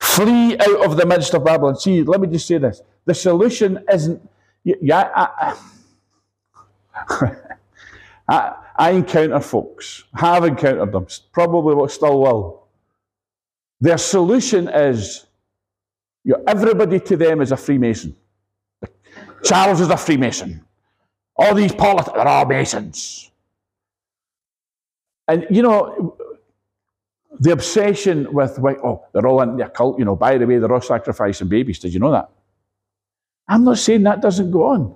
Flee 0.00 0.56
out 0.58 0.84
of 0.84 0.96
the 0.96 1.06
midst 1.06 1.34
of 1.34 1.44
Babylon. 1.44 1.76
See, 1.76 2.02
let 2.02 2.20
me 2.20 2.28
just 2.28 2.46
say 2.46 2.58
this. 2.58 2.82
The 3.04 3.14
solution 3.14 3.84
isn't 3.92 4.22
yeah, 4.64 5.10
I, 5.14 5.56
I, 8.28 8.54
I 8.76 8.90
encounter 8.90 9.40
folks, 9.40 10.04
have 10.14 10.44
encountered 10.44 10.92
them, 10.92 11.06
probably 11.32 11.88
still 11.88 12.20
will. 12.20 12.66
Their 13.80 13.98
solution 13.98 14.68
is 14.68 15.26
you 16.24 16.32
know, 16.32 16.42
everybody 16.46 16.98
to 17.00 17.16
them 17.16 17.42
is 17.42 17.52
a 17.52 17.56
Freemason. 17.56 18.16
Charles 19.44 19.80
is 19.80 19.90
a 19.90 19.96
Freemason. 19.96 20.64
All 21.36 21.54
these 21.54 21.72
politics 21.72 22.16
are 22.16 22.26
all 22.26 22.46
Masons. 22.46 23.30
And 25.28 25.46
you 25.50 25.62
know, 25.62 26.16
the 27.40 27.52
obsession 27.52 28.32
with, 28.32 28.58
oh, 28.58 29.04
they're 29.12 29.26
all 29.26 29.42
in 29.42 29.56
the 29.56 29.66
cult, 29.66 29.98
you 29.98 30.04
know, 30.04 30.16
by 30.16 30.38
the 30.38 30.46
way, 30.46 30.58
they're 30.58 30.72
all 30.72 30.80
sacrificing 30.80 31.48
babies. 31.48 31.78
Did 31.78 31.92
you 31.92 32.00
know 32.00 32.12
that? 32.12 32.30
I'm 33.48 33.64
not 33.64 33.78
saying 33.78 34.02
that 34.04 34.22
doesn't 34.22 34.50
go 34.50 34.64
on. 34.64 34.94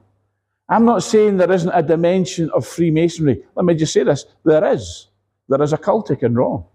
I'm 0.68 0.84
not 0.84 1.02
saying 1.02 1.36
there 1.38 1.50
isn't 1.50 1.70
a 1.72 1.82
dimension 1.82 2.50
of 2.50 2.66
Freemasonry. 2.66 3.42
Let 3.54 3.64
me 3.64 3.74
just 3.74 3.92
say 3.92 4.02
this 4.02 4.26
there 4.44 4.64
is. 4.72 5.08
There 5.48 5.62
is 5.62 5.72
a 5.72 5.78
cultic 5.78 6.22
and 6.22 6.36
wrong. 6.36 6.66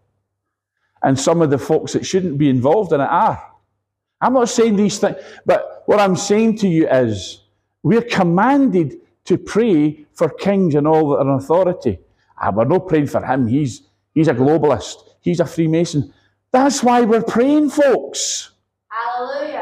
And 1.03 1.19
some 1.19 1.41
of 1.41 1.49
the 1.49 1.57
folks 1.57 1.93
that 1.93 2.05
shouldn't 2.05 2.37
be 2.37 2.49
involved 2.49 2.91
in 2.93 3.01
it 3.01 3.09
are. 3.09 3.51
I'm 4.21 4.33
not 4.33 4.49
saying 4.49 4.77
these 4.77 4.97
things, 4.99 5.17
but 5.45 5.83
what 5.85 5.99
I'm 5.99 6.15
saying 6.15 6.57
to 6.59 6.67
you 6.67 6.87
is 6.87 7.41
we're 7.83 8.01
commanded 8.01 8.95
to 9.25 9.37
pray 9.37 10.05
for 10.13 10.29
kings 10.29 10.75
and 10.75 10.87
all 10.87 11.09
that 11.09 11.17
are 11.17 11.21
in 11.21 11.29
authority. 11.29 11.99
Ah, 12.37 12.51
we're 12.51 12.65
not 12.65 12.87
praying 12.87 13.07
for 13.07 13.23
him. 13.23 13.47
He's, 13.47 13.83
he's 14.13 14.29
a 14.29 14.33
globalist. 14.33 14.95
He's 15.19 15.39
a 15.39 15.45
Freemason. 15.45 16.13
That's 16.51 16.81
why 16.83 17.01
we're 17.01 17.23
praying, 17.23 17.69
folks. 17.69 18.51
Hallelujah. 18.87 19.52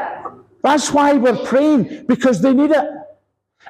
That's 0.62 0.92
why 0.92 1.14
we're 1.14 1.44
praying, 1.44 2.06
because 2.06 2.40
they 2.40 2.54
need 2.54 2.70
it. 2.70 2.88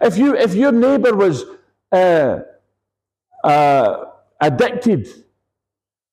If, 0.00 0.16
you, 0.16 0.37
if 0.37 0.55
your 0.55 0.72
neighbor 0.72 1.14
was 1.14 1.44
uh, 1.90 2.40
uh, 3.42 4.05
addicted 4.40 5.09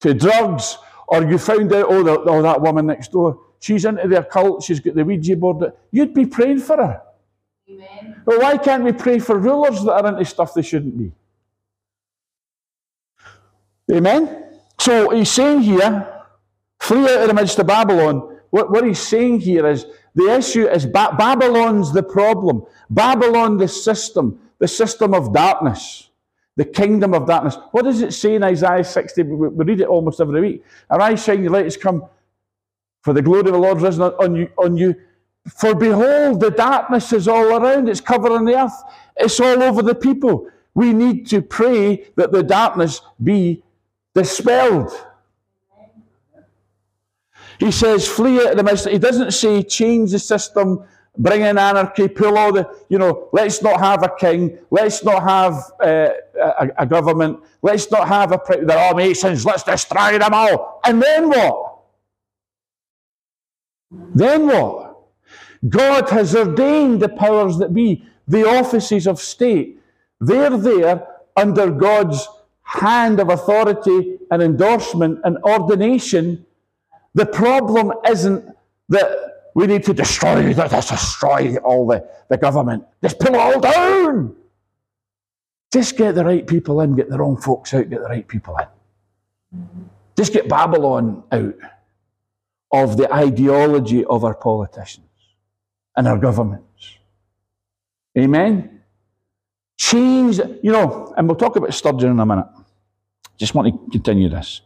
to 0.01 0.13
drugs, 0.13 0.77
or 1.07 1.23
you 1.23 1.37
found 1.37 1.73
out, 1.73 1.87
oh, 1.89 2.03
the, 2.03 2.19
oh, 2.19 2.41
that 2.41 2.61
woman 2.61 2.85
next 2.87 3.11
door, 3.11 3.39
she's 3.59 3.83
into 3.83 4.07
their 4.07 4.23
cult, 4.23 4.63
she's 4.63 4.79
got 4.79 4.95
the 4.95 5.03
Ouija 5.03 5.35
board, 5.35 5.73
you'd 5.91 6.13
be 6.13 6.25
praying 6.25 6.59
for 6.59 6.77
her. 6.77 7.01
Amen. 7.69 8.21
Well, 8.25 8.39
why 8.39 8.57
can't 8.57 8.83
we 8.83 8.93
pray 8.93 9.19
for 9.19 9.37
rulers 9.37 9.83
that 9.83 9.93
are 9.93 10.07
into 10.07 10.25
stuff 10.25 10.53
they 10.53 10.61
shouldn't 10.61 10.97
be? 10.97 11.11
Amen? 13.91 14.45
So 14.79 15.09
he's 15.09 15.29
saying 15.29 15.61
here, 15.61 16.23
flee 16.79 17.03
out 17.03 17.21
of 17.21 17.27
the 17.27 17.33
midst 17.33 17.59
of 17.59 17.67
Babylon. 17.67 18.39
What, 18.49 18.71
what 18.71 18.85
he's 18.85 18.99
saying 18.99 19.41
here 19.41 19.67
is 19.67 19.85
the 20.19 20.35
issue 20.37 20.67
is 20.67 20.85
ba- 20.87 21.15
Babylon's 21.17 21.93
the 21.93 22.03
problem. 22.03 22.63
Babylon, 22.91 23.57
the 23.57 23.69
system, 23.69 24.39
the 24.59 24.69
system 24.69 25.15
of 25.15 25.33
darkness. 25.33 26.09
the 26.57 26.65
kingdom 26.65 27.13
of 27.15 27.27
darkness. 27.27 27.57
What 27.71 27.83
does 27.85 28.01
it 28.01 28.13
say 28.13 28.35
in 28.35 28.43
Isaiah 28.43 28.83
60? 28.85 29.23
We, 29.23 29.49
we 29.49 29.65
read 29.65 29.81
it 29.81 29.87
almost 29.87 30.21
every 30.21 30.41
week. 30.41 30.65
Arise, 30.91 31.23
shine, 31.23 31.43
your 31.43 31.51
light 31.53 31.65
has 31.65 31.77
come, 31.77 32.05
for 33.03 33.13
the 33.13 33.21
glory 33.21 33.41
of 33.41 33.47
the 33.53 33.59
Lord 33.59 33.77
has 33.77 33.83
risen 33.83 34.03
on 34.03 34.35
you, 34.35 34.49
on 34.57 34.77
you. 34.77 34.95
For 35.57 35.75
behold, 35.75 36.41
the 36.41 36.51
darkness 36.51 37.13
is 37.13 37.27
all 37.27 37.45
around, 37.45 37.89
it's 37.89 38.01
covering 38.01 38.45
the 38.45 38.59
earth, 38.61 38.73
it's 39.17 39.39
all 39.39 39.63
over 39.63 39.81
the 39.83 39.95
people. 39.95 40.49
We 40.75 40.93
need 40.93 41.27
to 41.29 41.41
pray 41.41 42.07
that 42.17 42.31
the 42.31 42.43
darkness 42.43 43.01
be 43.23 43.63
dispelled. 44.15 44.91
He 47.59 47.71
says, 47.71 48.07
flee 48.07 48.39
of 48.45 48.55
the 48.55 48.63
midst. 48.63 48.87
He 48.87 48.97
doesn't 48.97 49.31
say 49.31 49.63
change 49.63 50.11
the 50.11 50.19
system, 50.19 50.83
bring 51.17 51.41
in 51.41 51.57
anarchy, 51.57 52.07
pull 52.07 52.37
all 52.37 52.53
the, 52.53 52.69
you 52.87 52.97
know, 52.97 53.29
let's 53.33 53.61
not 53.61 53.79
have 53.79 54.03
a 54.03 54.09
king, 54.17 54.57
let's 54.71 55.03
not 55.03 55.23
have 55.23 55.55
uh, 55.83 56.09
a, 56.41 56.69
a, 56.77 56.85
government, 56.85 57.39
let's 57.61 57.91
not 57.91 58.07
have 58.07 58.31
a, 58.31 58.39
the 58.47 58.77
all 58.77 58.95
nations, 58.95 59.45
let's 59.45 59.63
destroy 59.63 60.17
them 60.17 60.33
all. 60.33 60.79
And 60.85 61.03
then 61.03 61.29
what? 61.29 61.79
Then 63.91 64.47
what? 64.47 64.97
God 65.67 66.09
has 66.09 66.35
ordained 66.35 67.01
the 67.01 67.09
powers 67.09 67.57
that 67.57 67.73
be, 67.73 68.05
the 68.27 68.47
offices 68.47 69.07
of 69.07 69.19
state. 69.19 69.81
They're 70.21 70.57
there 70.57 71.05
under 71.35 71.71
God's 71.71 72.25
hand 72.61 73.19
of 73.19 73.29
authority 73.29 74.19
and 74.31 74.41
endorsement 74.41 75.19
and 75.23 75.37
ordination. 75.43 76.45
The 77.13 77.25
problem 77.25 77.93
isn't 78.07 78.45
that 78.89 79.29
we 79.55 79.67
need 79.67 79.83
to 79.85 79.93
destroy, 79.93 80.53
let's 80.53 80.89
destroy 80.89 81.57
all 81.57 81.87
the, 81.87 82.07
the 82.29 82.37
government. 82.37 82.85
Just 83.03 83.19
pull 83.19 83.33
it 83.33 83.39
all 83.39 83.59
down. 83.59 84.35
Just 85.71 85.97
get 85.97 86.15
the 86.15 86.25
right 86.25 86.45
people 86.45 86.81
in, 86.81 86.95
get 86.95 87.09
the 87.09 87.17
wrong 87.17 87.37
folks 87.37 87.73
out, 87.73 87.89
get 87.89 88.01
the 88.01 88.07
right 88.07 88.27
people 88.27 88.55
in. 88.57 89.89
Just 90.15 90.33
get 90.33 90.49
Babylon 90.49 91.23
out 91.31 91.55
of 92.71 92.97
the 92.97 93.11
ideology 93.13 94.05
of 94.05 94.23
our 94.23 94.35
politicians 94.35 95.05
and 95.95 96.07
our 96.07 96.17
governments. 96.17 96.97
Amen? 98.17 98.81
Change, 99.77 100.39
you 100.61 100.71
know, 100.71 101.13
and 101.17 101.27
we'll 101.27 101.37
talk 101.37 101.55
about 101.55 101.73
Sturgeon 101.73 102.11
in 102.11 102.19
a 102.19 102.25
minute. 102.25 102.47
Just 103.37 103.55
want 103.55 103.67
to 103.67 103.91
continue 103.91 104.29
this. 104.29 104.61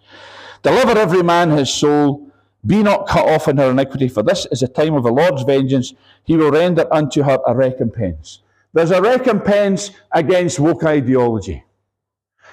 Deliver 0.63 0.97
every 0.97 1.23
man 1.23 1.51
his 1.51 1.71
soul 1.71 2.31
be 2.65 2.81
not 2.81 3.07
cut 3.07 3.27
off 3.27 3.47
in 3.47 3.57
her 3.57 3.71
iniquity, 3.71 4.07
for 4.07 4.23
this 4.23 4.45
is 4.51 4.63
a 4.63 4.67
time 4.67 4.93
of 4.93 5.03
the 5.03 5.11
Lord's 5.11 5.43
vengeance. 5.43 5.93
He 6.23 6.37
will 6.37 6.51
render 6.51 6.87
unto 6.91 7.23
her 7.23 7.39
a 7.45 7.53
recompense. 7.53 8.39
There's 8.71 8.91
a 8.91 9.01
recompense 9.01 9.91
against 10.11 10.59
woke 10.59 10.83
ideology. 10.83 11.63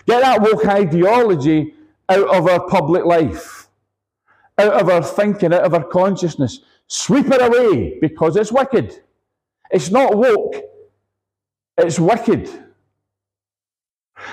Get 0.06 0.20
that 0.20 0.42
woke 0.42 0.66
ideology 0.66 1.74
out 2.08 2.28
of 2.28 2.48
our 2.48 2.66
public 2.68 3.04
life, 3.04 3.68
out 4.58 4.72
of 4.72 4.88
our 4.88 5.02
thinking, 5.02 5.54
out 5.54 5.62
of 5.62 5.74
our 5.74 5.84
consciousness. 5.84 6.60
Sweep 6.88 7.26
it 7.26 7.40
away 7.40 7.98
because 8.00 8.36
it's 8.36 8.50
wicked. 8.50 9.00
It's 9.70 9.90
not 9.90 10.16
woke, 10.16 10.56
it's 11.78 12.00
wicked. 12.00 12.50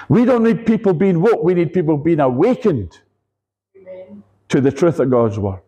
We 0.09 0.25
don't 0.25 0.43
need 0.43 0.65
people 0.65 0.93
being 0.93 1.21
woke, 1.21 1.43
we 1.43 1.53
need 1.53 1.71
people 1.71 1.97
being 1.97 2.19
awakened 2.19 2.99
Amen. 3.77 4.23
to 4.49 4.59
the 4.59 4.71
truth 4.71 4.99
of 4.99 5.11
God's 5.11 5.37
word. 5.37 5.61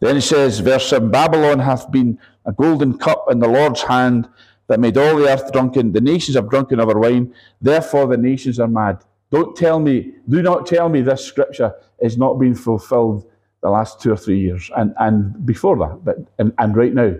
Then 0.00 0.16
he 0.16 0.20
says, 0.20 0.58
verse 0.60 0.88
7 0.88 1.10
Babylon 1.10 1.58
hath 1.58 1.90
been 1.90 2.18
a 2.46 2.52
golden 2.52 2.98
cup 2.98 3.26
in 3.30 3.38
the 3.38 3.48
Lord's 3.48 3.82
hand 3.82 4.28
that 4.66 4.80
made 4.80 4.96
all 4.96 5.16
the 5.16 5.28
earth 5.28 5.52
drunken. 5.52 5.92
The 5.92 6.00
nations 6.00 6.36
have 6.36 6.48
drunken 6.48 6.80
of 6.80 6.88
her 6.88 6.98
wine, 6.98 7.34
therefore 7.60 8.06
the 8.06 8.16
nations 8.16 8.58
are 8.58 8.68
mad. 8.68 9.04
Don't 9.30 9.56
tell 9.56 9.78
me, 9.78 10.12
do 10.28 10.42
not 10.42 10.66
tell 10.66 10.88
me 10.88 11.02
this 11.02 11.24
scripture 11.24 11.74
is 12.00 12.16
not 12.16 12.34
being 12.34 12.54
fulfilled 12.54 13.30
the 13.62 13.70
last 13.70 14.00
two 14.00 14.12
or 14.12 14.16
three 14.16 14.40
years 14.40 14.70
and, 14.76 14.94
and 14.98 15.44
before 15.44 15.76
that, 15.78 16.04
but 16.04 16.16
and, 16.38 16.52
and 16.58 16.76
right 16.76 16.94
now. 16.94 17.14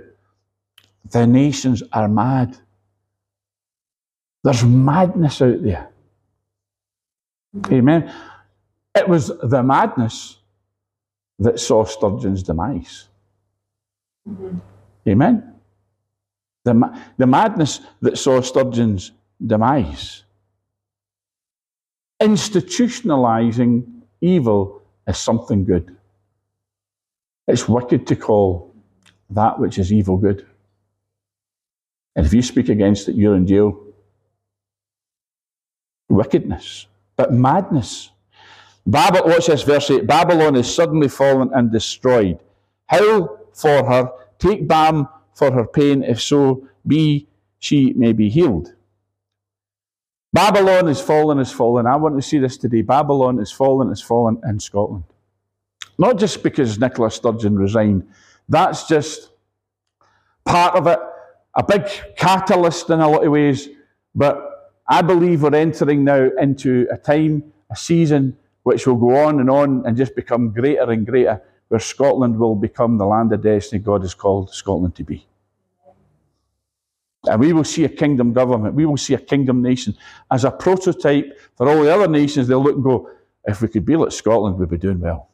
The 1.10 1.26
nations 1.26 1.82
are 1.92 2.08
mad. 2.08 2.56
There's 4.44 4.64
madness 4.64 5.42
out 5.42 5.62
there. 5.62 5.90
Amen. 7.70 8.12
It 8.94 9.08
was 9.08 9.28
the 9.42 9.62
madness 9.62 10.39
that 11.40 11.58
saw 11.58 11.84
Sturgeon's 11.84 12.42
demise. 12.42 13.08
Mm-hmm. 14.28 14.58
Amen? 15.08 15.54
The, 16.64 17.00
the 17.16 17.26
madness 17.26 17.80
that 18.02 18.18
saw 18.18 18.40
Sturgeon's 18.40 19.12
demise. 19.44 20.24
Institutionalizing 22.20 24.02
evil 24.20 24.82
as 25.06 25.18
something 25.18 25.64
good. 25.64 25.96
It's 27.48 27.66
wicked 27.66 28.06
to 28.08 28.16
call 28.16 28.74
that 29.30 29.58
which 29.58 29.78
is 29.78 29.92
evil 29.92 30.18
good. 30.18 30.46
And 32.14 32.26
if 32.26 32.34
you 32.34 32.42
speak 32.42 32.68
against 32.68 33.08
it, 33.08 33.14
you're 33.16 33.34
in 33.34 33.46
jail. 33.46 33.80
Wickedness, 36.10 36.86
but 37.16 37.32
madness 37.32 38.10
Babylon, 38.86 39.30
watch 39.30 39.46
this 39.46 39.62
verse 39.62 39.90
8. 39.90 40.06
Babylon 40.06 40.56
is 40.56 40.72
suddenly 40.72 41.08
fallen 41.08 41.50
and 41.54 41.70
destroyed. 41.70 42.38
Howl 42.86 43.38
for 43.52 43.84
her, 43.84 44.10
take 44.38 44.66
balm 44.66 45.08
for 45.34 45.52
her 45.52 45.66
pain, 45.66 46.02
if 46.02 46.20
so 46.20 46.66
be 46.86 47.28
she 47.58 47.92
may 47.92 48.12
be 48.12 48.28
healed. 48.28 48.74
Babylon 50.32 50.88
is 50.88 51.00
fallen, 51.00 51.38
is 51.38 51.52
fallen. 51.52 51.86
I 51.86 51.96
want 51.96 52.16
to 52.16 52.22
see 52.22 52.38
this 52.38 52.56
today. 52.56 52.82
Babylon 52.82 53.38
is 53.40 53.50
fallen, 53.50 53.90
is 53.90 54.00
fallen 54.00 54.40
in 54.48 54.60
Scotland. 54.60 55.04
Not 55.98 56.18
just 56.18 56.42
because 56.42 56.78
Nicola 56.78 57.10
Sturgeon 57.10 57.56
resigned. 57.56 58.08
That's 58.48 58.86
just 58.86 59.30
part 60.44 60.74
of 60.74 60.86
it, 60.86 60.98
a 61.56 61.62
big 61.62 61.86
catalyst 62.16 62.90
in 62.90 63.00
a 63.00 63.08
lot 63.08 63.24
of 63.24 63.32
ways. 63.32 63.68
But 64.14 64.72
I 64.88 65.02
believe 65.02 65.42
we're 65.42 65.54
entering 65.54 66.04
now 66.04 66.30
into 66.40 66.86
a 66.90 66.96
time, 66.96 67.52
a 67.70 67.76
season 67.76 68.36
which 68.62 68.86
will 68.86 68.96
go 68.96 69.16
on 69.16 69.40
and 69.40 69.50
on 69.50 69.84
and 69.86 69.96
just 69.96 70.14
become 70.14 70.52
greater 70.52 70.90
and 70.90 71.06
greater, 71.06 71.42
where 71.68 71.80
Scotland 71.80 72.38
will 72.38 72.54
become 72.54 72.98
the 72.98 73.06
land 73.06 73.32
of 73.32 73.42
destiny 73.42 73.80
God 73.80 74.02
has 74.02 74.14
called 74.14 74.52
Scotland 74.52 74.94
to 74.96 75.04
be. 75.04 75.26
And 77.26 77.40
we 77.40 77.52
will 77.52 77.64
see 77.64 77.84
a 77.84 77.88
kingdom 77.88 78.32
government, 78.32 78.74
we 78.74 78.86
will 78.86 78.96
see 78.96 79.14
a 79.14 79.18
kingdom 79.18 79.62
nation 79.62 79.94
as 80.30 80.44
a 80.44 80.50
prototype 80.50 81.38
for 81.56 81.68
all 81.68 81.82
the 81.82 81.94
other 81.94 82.08
nations. 82.08 82.48
They'll 82.48 82.62
look 82.62 82.76
and 82.76 82.84
go, 82.84 83.10
if 83.44 83.60
we 83.60 83.68
could 83.68 83.84
be 83.84 83.96
like 83.96 84.12
Scotland, 84.12 84.58
we'd 84.58 84.70
be 84.70 84.78
doing 84.78 85.00
well. 85.00 85.28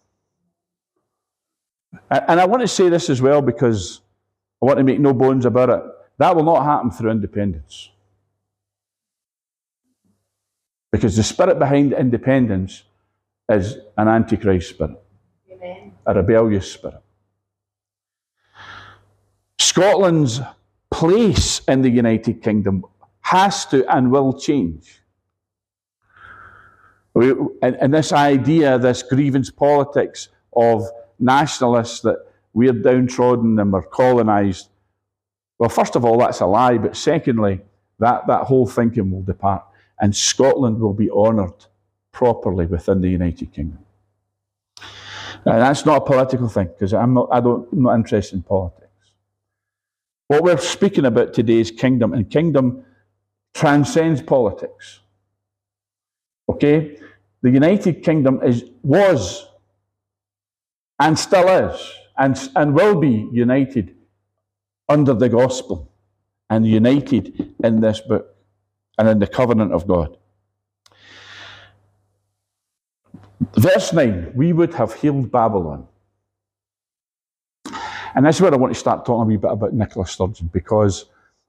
And 2.11 2.41
I 2.41 2.45
want 2.45 2.63
to 2.63 2.69
say 2.69 2.89
this 2.89 3.09
as 3.09 3.23
well 3.23 3.41
because 3.41 4.01
I 4.63 4.67
want 4.67 4.79
to 4.79 4.85
make 4.85 5.01
no 5.01 5.13
bones 5.13 5.47
about 5.47 5.71
it. 5.71 5.83
That 6.19 6.35
will 6.35 6.45
not 6.45 6.65
happen 6.65 6.91
through 6.91 7.11
independence. 7.11 7.91
Because 10.91 11.17
the 11.17 11.23
spirit 11.23 11.59
behind 11.59 11.93
independence 11.93 12.85
is 13.49 13.77
an 13.97 14.09
antichrist 14.09 14.71
spirit, 14.71 14.97
Amen. 15.51 15.93
a 16.07 16.15
rebellious 16.15 16.71
spirit. 16.71 17.01
Scotland's 19.59 20.41
place 20.91 21.61
in 21.69 21.83
the 21.83 21.91
United 21.91 22.43
Kingdom 22.43 22.85
has 23.21 23.67
to 23.67 23.85
and 23.95 24.11
will 24.11 24.33
change. 24.33 25.03
We, 27.15 27.31
and, 27.63 27.77
and 27.77 27.95
this 27.95 28.13
idea, 28.13 28.79
this 28.79 29.03
grievance 29.03 29.51
politics 29.51 30.29
of 30.55 30.85
nationalists 31.19 32.01
that 32.01 32.19
we're 32.53 32.73
downtrodden 32.73 33.59
and 33.59 33.73
we're 33.73 33.83
colonised, 33.83 34.69
well, 35.59 35.71
first 35.71 35.97
of 35.97 36.05
all, 36.05 36.19
that's 36.19 36.41
a 36.41 36.47
lie, 36.47 36.79
but 36.79 36.97
secondly, 36.97 37.61
that, 37.99 38.27
that 38.27 38.43
whole 38.45 38.67
thinking 38.67 39.11
will 39.11 39.23
depart 39.23 39.65
and 40.01 40.15
Scotland 40.15 40.79
will 40.79 40.93
be 40.93 41.11
honoured 41.11 41.67
properly 42.17 42.65
within 42.65 43.03
the 43.03 43.11
United 43.11 43.53
Kingdom. 43.53 43.79
And 45.45 45.61
that's 45.61 45.85
not 45.85 45.99
a 45.99 46.01
political 46.01 46.49
thing 46.49 46.69
because 46.69 46.95
I'm 46.95 47.13
not, 47.13 47.29
I 47.31 47.41
don't, 47.41 47.69
I'm 47.71 47.83
not 47.83 47.95
interested 47.95 48.37
in 48.37 48.43
politics. 48.43 48.87
What 50.29 50.43
we're 50.43 50.57
speaking 50.57 51.05
about 51.05 51.35
today 51.35 51.61
is 51.61 51.71
kingdom, 51.71 52.15
and 52.15 52.29
kingdom 52.31 52.87
transcends 53.53 54.23
politics. 54.23 55.01
Okay? 56.49 56.99
The 57.43 57.51
United 57.51 58.03
Kingdom 58.03 58.43
is, 58.43 58.65
was 58.83 59.47
and 60.99 61.19
still 61.19 61.49
is 61.49 61.93
and, 62.17 62.51
and 62.57 62.75
will 62.75 62.99
be 62.99 63.29
united 63.31 63.95
under 64.89 65.13
the 65.13 65.29
gospel 65.29 65.93
and 66.49 66.67
united 66.67 67.55
in 67.63 67.81
this 67.83 68.01
book 68.01 68.35
and 68.97 69.07
in 69.07 69.19
the 69.19 69.27
covenant 69.27 69.75
of 69.75 69.87
God. 69.87 70.17
Verse 73.55 73.93
9, 73.93 74.33
we 74.35 74.53
would 74.53 74.75
have 74.75 74.95
healed 74.95 75.31
Babylon. 75.31 75.87
And 78.15 78.25
this 78.25 78.37
is 78.37 78.43
where 78.43 78.53
I 78.53 78.57
want 78.57 78.73
to 78.73 78.81
start 78.81 79.05
talking 79.05 79.23
a 79.23 79.27
wee 79.27 79.37
bit 79.37 79.51
about 79.51 79.75
Nicola 79.75 80.07
Sturgeon 80.07 80.49
because 80.53 81.05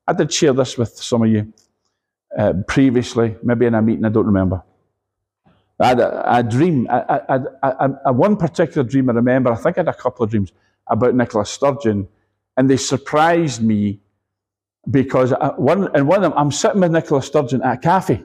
I 0.06 0.14
did 0.14 0.34
share 0.34 0.54
this 0.54 0.78
with 0.78 0.90
some 0.90 1.24
of 1.24 1.30
you 1.30 1.54
uh, 2.38 2.54
previously, 2.68 3.36
maybe 3.42 3.66
in 3.66 3.74
a 3.74 3.82
meeting, 3.82 4.04
I 4.06 4.10
don't 4.10 4.26
remember. 4.26 4.62
I 5.80 5.88
had 5.88 6.00
a, 6.00 6.38
a 6.38 6.44
dream, 6.44 6.88
I, 6.90 7.22
I, 7.30 7.40
I, 7.64 7.90
I, 8.08 8.12
one 8.12 8.36
particular 8.36 8.88
dream 8.88 9.10
I 9.10 9.14
remember, 9.14 9.52
I 9.52 9.56
think 9.56 9.78
I 9.78 9.82
had 9.82 9.88
a 9.88 9.94
couple 9.94 10.24
of 10.24 10.32
dreams 10.32 10.52
about 10.88 11.16
Nicola 11.16 11.46
Sturgeon, 11.46 12.08
and 12.58 12.70
they 12.70 12.78
surprised 12.78 13.62
me 13.62 14.00
because 14.90 15.34
I, 15.34 15.50
one, 15.50 15.90
and 15.96 16.08
one 16.08 16.18
of 16.18 16.24
them, 16.24 16.34
I'm 16.36 16.52
sitting 16.52 16.82
with 16.82 16.92
Nicola 16.92 17.22
Sturgeon 17.22 17.62
at 17.62 17.78
a 17.78 17.78
cafe. 17.78 18.24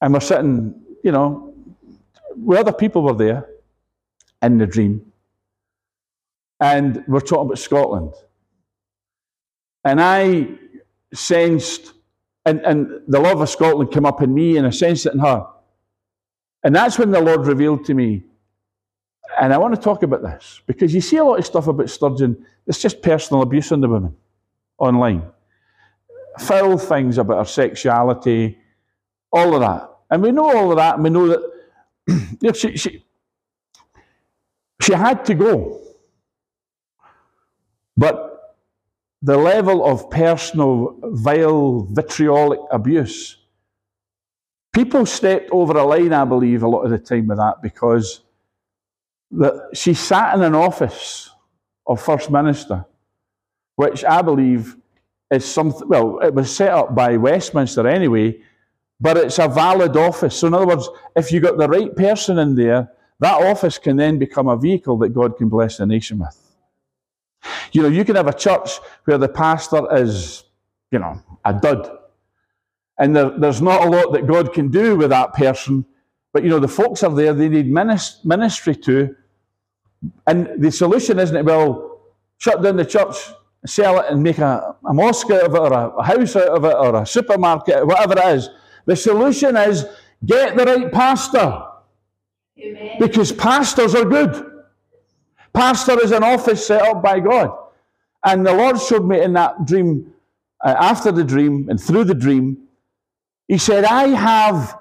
And 0.00 0.12
we're 0.12 0.20
sitting, 0.20 0.74
you 1.04 1.12
know, 1.12 1.54
where 2.34 2.58
other 2.58 2.72
people 2.72 3.02
were 3.02 3.14
there 3.14 3.46
in 4.42 4.58
the 4.58 4.66
dream. 4.66 5.12
And 6.58 7.04
we're 7.06 7.20
talking 7.20 7.46
about 7.46 7.58
Scotland. 7.58 8.14
And 9.84 10.00
I 10.00 10.48
sensed, 11.12 11.92
and, 12.46 12.60
and 12.60 13.02
the 13.06 13.20
love 13.20 13.40
of 13.42 13.50
Scotland 13.50 13.92
came 13.92 14.06
up 14.06 14.22
in 14.22 14.32
me, 14.32 14.56
and 14.56 14.66
I 14.66 14.70
sensed 14.70 15.04
it 15.04 15.12
in 15.12 15.18
her. 15.18 15.46
And 16.64 16.74
that's 16.74 16.98
when 16.98 17.10
the 17.10 17.20
Lord 17.20 17.46
revealed 17.46 17.84
to 17.84 17.94
me. 17.94 18.24
And 19.38 19.52
I 19.52 19.58
want 19.58 19.74
to 19.74 19.80
talk 19.80 20.02
about 20.02 20.22
this 20.22 20.62
because 20.66 20.94
you 20.94 21.02
see 21.02 21.18
a 21.18 21.24
lot 21.24 21.38
of 21.38 21.44
stuff 21.44 21.66
about 21.66 21.90
Sturgeon, 21.90 22.46
it's 22.66 22.80
just 22.80 23.02
personal 23.02 23.42
abuse 23.42 23.72
on 23.72 23.82
the 23.82 23.88
women 23.88 24.16
online. 24.78 25.22
Foul 26.38 26.78
things 26.78 27.18
about 27.18 27.38
her 27.38 27.44
sexuality, 27.44 28.58
all 29.30 29.54
of 29.54 29.60
that. 29.60 29.93
And 30.14 30.22
we 30.22 30.30
know 30.30 30.56
all 30.56 30.70
of 30.70 30.76
that, 30.76 30.94
and 30.94 31.02
we 31.02 31.10
know 31.10 31.26
that 31.26 32.56
she, 32.56 32.76
she, 32.76 33.04
she 34.80 34.92
had 34.92 35.24
to 35.24 35.34
go. 35.34 35.80
But 37.96 38.54
the 39.22 39.36
level 39.36 39.84
of 39.84 40.08
personal, 40.10 41.00
vile, 41.02 41.88
vitriolic 41.90 42.60
abuse, 42.70 43.38
people 44.72 45.04
stepped 45.04 45.50
over 45.50 45.76
a 45.76 45.84
line, 45.84 46.12
I 46.12 46.24
believe, 46.24 46.62
a 46.62 46.68
lot 46.68 46.82
of 46.82 46.92
the 46.92 46.98
time 46.98 47.26
with 47.26 47.38
that 47.38 47.60
because 47.60 48.20
the, 49.32 49.68
she 49.74 49.94
sat 49.94 50.36
in 50.36 50.42
an 50.44 50.54
office 50.54 51.28
of 51.88 52.00
First 52.00 52.30
Minister, 52.30 52.84
which 53.74 54.04
I 54.04 54.22
believe 54.22 54.76
is 55.32 55.44
something, 55.44 55.88
well, 55.88 56.20
it 56.20 56.32
was 56.32 56.54
set 56.54 56.70
up 56.70 56.94
by 56.94 57.16
Westminster 57.16 57.88
anyway, 57.88 58.40
but 59.04 59.18
it's 59.18 59.38
a 59.38 59.46
valid 59.46 59.98
office. 59.98 60.34
So, 60.34 60.46
in 60.46 60.54
other 60.54 60.66
words, 60.66 60.88
if 61.14 61.30
you 61.30 61.38
got 61.38 61.58
the 61.58 61.68
right 61.68 61.94
person 61.94 62.38
in 62.38 62.54
there, 62.54 62.90
that 63.20 63.34
office 63.34 63.76
can 63.76 63.98
then 63.98 64.18
become 64.18 64.48
a 64.48 64.56
vehicle 64.56 64.96
that 65.00 65.10
God 65.10 65.36
can 65.36 65.50
bless 65.50 65.76
the 65.76 65.84
nation 65.84 66.18
with. 66.18 66.34
You 67.72 67.82
know, 67.82 67.88
you 67.88 68.02
can 68.06 68.16
have 68.16 68.28
a 68.28 68.32
church 68.32 68.78
where 69.04 69.18
the 69.18 69.28
pastor 69.28 69.94
is, 69.94 70.44
you 70.90 70.98
know, 71.00 71.20
a 71.44 71.52
dud. 71.52 71.98
And 72.98 73.14
there, 73.14 73.38
there's 73.38 73.60
not 73.60 73.86
a 73.86 73.90
lot 73.90 74.14
that 74.14 74.26
God 74.26 74.54
can 74.54 74.70
do 74.70 74.96
with 74.96 75.10
that 75.10 75.34
person. 75.34 75.84
But, 76.32 76.42
you 76.42 76.48
know, 76.48 76.58
the 76.58 76.66
folks 76.66 77.02
are 77.02 77.14
there, 77.14 77.34
they 77.34 77.50
need 77.50 77.70
ministry 77.70 78.74
to. 78.74 79.14
And 80.26 80.48
the 80.56 80.72
solution 80.72 81.18
isn't 81.18 81.36
it, 81.36 81.44
well, 81.44 82.00
shut 82.38 82.62
down 82.62 82.76
the 82.76 82.86
church, 82.86 83.16
sell 83.66 84.00
it, 84.00 84.06
and 84.10 84.22
make 84.22 84.38
a, 84.38 84.76
a 84.88 84.94
mosque 84.94 85.30
out 85.30 85.44
of 85.44 85.54
it, 85.54 85.60
or 85.60 85.72
a, 85.74 85.88
a 85.90 86.02
house 86.02 86.36
out 86.36 86.48
of 86.48 86.64
it, 86.64 86.74
or 86.74 87.02
a 87.02 87.04
supermarket, 87.04 87.86
whatever 87.86 88.18
it 88.18 88.36
is. 88.36 88.48
The 88.86 88.96
solution 88.96 89.56
is 89.56 89.86
get 90.24 90.56
the 90.56 90.64
right 90.64 90.92
pastor. 90.92 91.62
Amen. 92.58 92.96
Because 93.00 93.32
pastors 93.32 93.94
are 93.94 94.04
good. 94.04 94.62
Pastor 95.52 96.00
is 96.02 96.12
an 96.12 96.22
office 96.22 96.66
set 96.66 96.82
up 96.82 97.02
by 97.02 97.20
God. 97.20 97.50
And 98.24 98.46
the 98.46 98.52
Lord 98.52 98.80
showed 98.80 99.06
me 99.06 99.20
in 99.20 99.34
that 99.34 99.66
dream, 99.66 100.12
uh, 100.64 100.74
after 100.78 101.12
the 101.12 101.24
dream 101.24 101.68
and 101.68 101.80
through 101.80 102.04
the 102.04 102.14
dream, 102.14 102.58
He 103.48 103.58
said, 103.58 103.84
I 103.84 104.08
have 104.08 104.78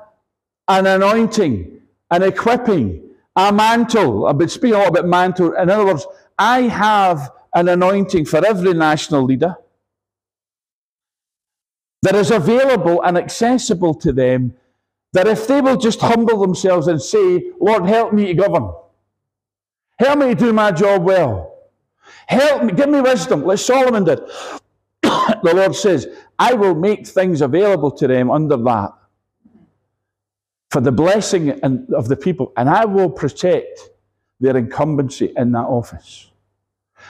an 0.67 0.87
anointing, 0.87 1.81
an 2.09 2.23
equipping, 2.23 3.01
a 3.35 3.51
mantle. 3.51 4.25
I've 4.27 4.37
been 4.37 4.49
speaking 4.49 4.75
a 4.75 4.79
lot 4.79 4.89
about 4.89 5.05
mantle. 5.05 5.53
In 5.53 5.69
other 5.69 5.85
words, 5.85 6.07
I 6.39 6.61
have 6.63 7.31
an 7.53 7.67
anointing 7.67 8.25
for 8.25 8.45
every 8.45 8.73
national 8.73 9.23
leader 9.23 9.55
that 12.03 12.15
is 12.15 12.31
available 12.31 13.01
and 13.01 13.17
accessible 13.17 13.93
to 13.93 14.11
them, 14.11 14.53
that 15.13 15.25
if 15.25 15.47
they 15.47 15.61
will 15.61 15.77
just 15.77 16.01
humble 16.01 16.37
themselves 16.41 16.87
and 16.87 17.01
say, 17.01 17.51
Lord, 17.61 17.85
help 17.85 18.11
me 18.11 18.25
to 18.25 18.33
govern, 18.33 18.73
help 19.97 20.19
me 20.19 20.27
to 20.27 20.35
do 20.35 20.51
my 20.51 20.73
job 20.73 21.03
well, 21.05 21.55
help 22.27 22.63
me, 22.65 22.73
give 22.73 22.89
me 22.89 22.99
wisdom, 22.99 23.45
like 23.45 23.59
Solomon 23.59 24.03
did. 24.03 24.19
the 25.01 25.53
Lord 25.55 25.75
says, 25.75 26.09
I 26.37 26.53
will 26.53 26.75
make 26.75 27.07
things 27.07 27.39
available 27.39 27.91
to 27.91 28.05
them 28.05 28.29
under 28.29 28.57
that 28.57 28.91
for 30.71 30.81
the 30.81 30.91
blessing 30.91 31.51
of 31.93 32.09
the 32.09 32.17
people, 32.17 32.51
and 32.57 32.69
I 32.69 32.83
will 32.83 33.09
protect 33.09 33.79
their 34.41 34.57
incumbency 34.57 35.31
in 35.37 35.53
that 35.53 35.67
office. 35.67 36.31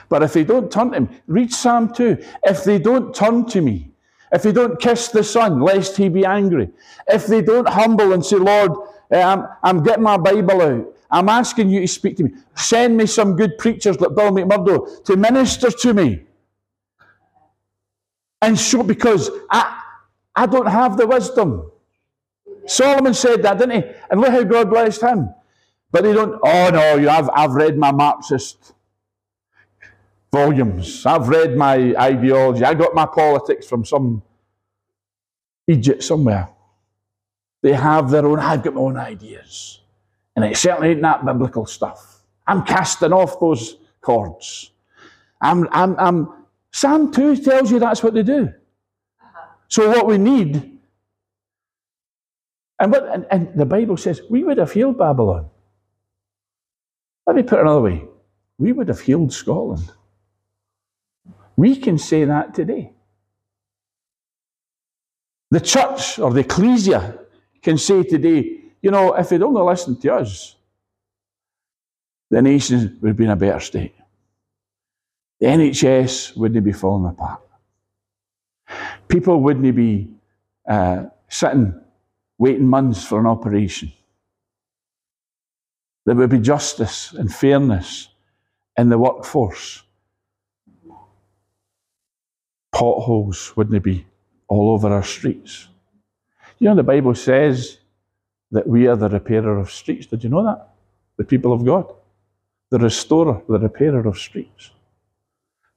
But 0.07 0.21
if 0.21 0.33
they 0.33 0.43
don't 0.43 0.71
turn 0.71 0.91
to 0.91 0.97
him, 0.97 1.09
read 1.25 1.51
Psalm 1.51 1.91
2. 1.91 2.23
If 2.43 2.63
they 2.63 2.77
don't 2.77 3.15
turn 3.15 3.47
to 3.47 3.61
me, 3.61 3.92
if 4.33 4.41
they 4.41 4.51
don't 4.51 4.79
kiss 4.79 5.09
the 5.09 5.23
Son, 5.23 5.61
lest 5.61 5.95
he 5.95 6.09
be 6.09 6.25
angry, 6.25 6.69
if 7.07 7.27
they 7.27 7.41
don't 7.41 7.69
humble 7.69 8.13
and 8.13 8.25
say, 8.25 8.37
Lord, 8.37 8.71
eh, 9.11 9.21
I'm, 9.21 9.47
I'm 9.61 9.83
getting 9.83 10.03
my 10.03 10.17
Bible 10.17 10.61
out, 10.61 10.93
I'm 11.11 11.29
asking 11.29 11.69
you 11.69 11.81
to 11.81 11.87
speak 11.87 12.17
to 12.17 12.23
me, 12.23 12.31
send 12.55 12.97
me 12.97 13.05
some 13.05 13.35
good 13.35 13.59
preachers 13.59 14.01
like 14.01 14.15
Bill 14.15 14.31
McMurdo 14.31 15.03
to 15.05 15.15
minister 15.15 15.69
to 15.69 15.93
me. 15.93 16.23
And 18.41 18.59
so, 18.59 18.81
because 18.81 19.29
I, 19.51 19.81
I 20.35 20.47
don't 20.47 20.65
have 20.65 20.97
the 20.97 21.05
wisdom. 21.05 21.71
Solomon 22.65 23.13
said 23.13 23.43
that, 23.43 23.59
didn't 23.59 23.83
he? 23.83 23.89
And 24.09 24.19
look 24.19 24.31
how 24.31 24.43
God 24.43 24.69
blessed 24.69 25.01
him. 25.01 25.29
But 25.91 26.03
they 26.03 26.13
don't, 26.13 26.39
oh 26.43 26.69
no, 26.73 26.95
you 26.95 27.07
have, 27.07 27.29
I've 27.33 27.51
read 27.51 27.77
my 27.77 27.91
Marxist 27.91 28.73
volumes. 30.33 31.05
I've 31.05 31.29
read 31.29 31.55
my 31.55 31.95
ideology. 31.95 32.65
I 32.65 32.73
got 32.73 32.95
my 32.95 33.05
politics 33.05 33.67
from 33.67 33.85
some 33.85 34.23
Egypt 35.67 36.03
somewhere. 36.03 36.49
They 37.61 37.73
have 37.73 38.09
their 38.09 38.25
own, 38.25 38.39
I've 38.39 38.63
got 38.63 38.73
my 38.73 38.81
own 38.81 38.97
ideas. 38.97 39.79
And 40.35 40.43
it 40.43 40.57
certainly 40.57 40.89
ain't 40.89 41.03
that 41.03 41.23
biblical 41.23 41.67
stuff. 41.67 42.23
I'm 42.47 42.63
casting 42.63 43.13
off 43.13 43.39
those 43.39 43.77
cords. 44.01 44.71
I'm, 45.39 45.67
I'm, 45.71 45.97
I'm, 45.99 46.45
Psalm 46.71 47.11
2 47.11 47.37
tells 47.37 47.71
you 47.71 47.77
that's 47.77 48.01
what 48.01 48.15
they 48.15 48.23
do. 48.23 48.51
So 49.67 49.87
what 49.89 50.07
we 50.07 50.17
need, 50.17 50.79
and, 52.79 52.91
what, 52.91 53.07
and, 53.13 53.25
and 53.29 53.53
the 53.55 53.65
Bible 53.65 53.97
says 53.97 54.21
we 54.31 54.43
would 54.43 54.57
have 54.57 54.71
healed 54.71 54.97
Babylon. 54.97 55.49
Let 57.27 57.35
me 57.35 57.43
put 57.43 57.59
it 57.59 57.61
another 57.61 57.81
way. 57.81 58.03
We 58.57 58.71
would 58.71 58.87
have 58.87 58.99
healed 58.99 59.31
Scotland. 59.31 59.91
We 61.55 61.75
can 61.75 61.97
say 61.97 62.25
that 62.25 62.53
today. 62.53 62.91
The 65.51 65.59
church 65.59 66.17
or 66.17 66.31
the 66.31 66.39
ecclesia 66.39 67.19
can 67.61 67.77
say 67.77 68.03
today, 68.03 68.61
you 68.81 68.91
know, 68.91 69.13
if 69.13 69.29
they'd 69.29 69.43
only 69.43 69.61
listened 69.61 70.01
to 70.01 70.15
us, 70.15 70.55
the 72.31 72.41
nation 72.41 72.97
would 73.01 73.15
be 73.15 73.25
in 73.25 73.29
a 73.29 73.35
better 73.35 73.59
state. 73.59 73.93
The 75.39 75.45
NHS 75.47 76.35
wouldn't 76.35 76.65
be 76.65 76.71
falling 76.71 77.11
apart. 77.11 77.41
People 79.07 79.41
wouldn't 79.41 79.75
be 79.75 80.09
uh, 80.67 81.05
sitting 81.29 81.79
waiting 82.37 82.67
months 82.67 83.05
for 83.05 83.19
an 83.19 83.27
operation. 83.27 83.91
There 86.05 86.15
would 86.15 86.29
be 86.29 86.39
justice 86.39 87.13
and 87.13 87.33
fairness 87.33 88.09
in 88.77 88.89
the 88.89 88.97
workforce 88.97 89.83
potholes 92.73 93.55
wouldn't 93.55 93.71
they 93.71 93.79
be 93.79 94.05
all 94.47 94.71
over 94.71 94.89
our 94.89 95.03
streets. 95.03 95.67
You 96.59 96.69
know, 96.69 96.75
the 96.75 96.83
Bible 96.83 97.15
says 97.15 97.77
that 98.51 98.67
we 98.67 98.87
are 98.87 98.95
the 98.95 99.09
repairer 99.09 99.57
of 99.57 99.71
streets. 99.71 100.05
Did 100.05 100.23
you 100.23 100.29
know 100.29 100.43
that? 100.43 100.69
The 101.17 101.23
people 101.23 101.53
of 101.53 101.65
God. 101.65 101.93
The 102.69 102.79
restorer, 102.79 103.41
the 103.47 103.59
repairer 103.59 104.05
of 104.07 104.17
streets. 104.17 104.71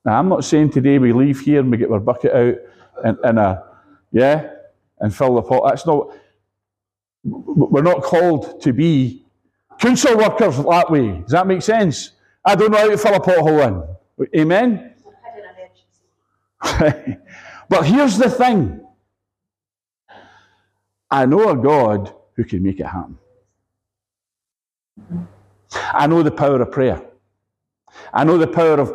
Now, 0.05 0.19
I'm 0.19 0.29
not 0.29 0.45
saying 0.45 0.71
today 0.71 0.99
we 0.99 1.13
leave 1.13 1.41
here 1.41 1.61
and 1.61 1.71
we 1.71 1.77
get 1.77 1.91
our 1.91 2.01
bucket 2.01 2.33
out 2.33 2.55
and, 3.05 3.19
and 3.25 3.39
a, 3.39 3.65
yeah, 4.13 4.51
and 5.01 5.15
fill 5.15 5.35
the 5.35 5.43
pot. 5.43 5.69
That's 5.69 5.87
not, 5.87 6.17
we're 7.25 7.83
not 7.83 8.03
called 8.03 8.63
to 8.63 8.73
be 8.73 9.25
council 9.79 10.17
workers 10.17 10.57
that 10.57 10.91
way. 10.91 11.21
Does 11.21 11.33
that 11.33 11.47
make 11.47 11.63
sense? 11.63 12.13
I 12.45 12.55
don't 12.55 12.71
know 12.71 12.79
how 12.79 12.89
to 12.91 12.99
fill 12.99 13.15
a 13.15 13.21
pothole 13.21 13.67
in. 13.67 14.39
Amen? 14.41 14.95
but 17.69 17.87
here's 17.87 18.19
the 18.19 18.31
thing 18.31 18.81
I 21.11 21.27
know 21.27 21.51
a 21.51 21.57
God 21.57 22.15
who 22.35 22.45
can 22.45 22.63
make 22.63 22.81
it 22.81 22.87
happen. 22.87 23.19
I 25.73 26.07
know 26.07 26.23
the 26.23 26.31
power 26.31 26.61
of 26.61 26.71
prayer. 26.71 27.03
I 28.13 28.25
know 28.25 28.39
the 28.39 28.47
power 28.47 28.81
of, 28.81 28.95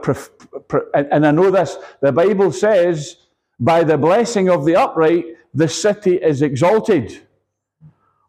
and 0.93 1.25
I 1.25 1.31
know 1.31 1.51
this. 1.51 1.77
The 2.01 2.11
Bible 2.11 2.51
says, 2.51 3.17
by 3.59 3.83
the 3.83 3.97
blessing 3.97 4.49
of 4.49 4.65
the 4.65 4.75
upright, 4.75 5.25
the 5.53 5.67
city 5.67 6.15
is 6.15 6.41
exalted. 6.41 7.21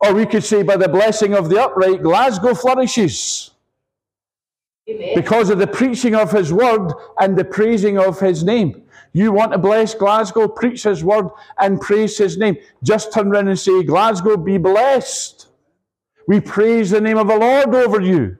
Or 0.00 0.14
we 0.14 0.26
could 0.26 0.44
say, 0.44 0.62
by 0.62 0.76
the 0.76 0.88
blessing 0.88 1.34
of 1.34 1.48
the 1.48 1.62
upright, 1.62 2.02
Glasgow 2.02 2.54
flourishes. 2.54 3.50
Amen. 4.88 5.12
Because 5.14 5.48
of 5.48 5.58
the 5.58 5.66
preaching 5.66 6.14
of 6.14 6.32
his 6.32 6.52
word 6.52 6.92
and 7.20 7.36
the 7.36 7.44
praising 7.44 7.98
of 7.98 8.18
his 8.18 8.42
name. 8.42 8.82
You 9.12 9.30
want 9.32 9.52
to 9.52 9.58
bless 9.58 9.94
Glasgow, 9.94 10.48
preach 10.48 10.84
his 10.84 11.04
word 11.04 11.28
and 11.58 11.80
praise 11.80 12.16
his 12.16 12.38
name. 12.38 12.56
Just 12.82 13.12
turn 13.12 13.28
around 13.28 13.48
and 13.48 13.58
say, 13.58 13.82
Glasgow, 13.82 14.36
be 14.36 14.56
blessed. 14.56 15.48
We 16.26 16.40
praise 16.40 16.90
the 16.90 17.00
name 17.00 17.18
of 17.18 17.26
the 17.26 17.36
Lord 17.36 17.74
over 17.74 18.00
you. 18.00 18.38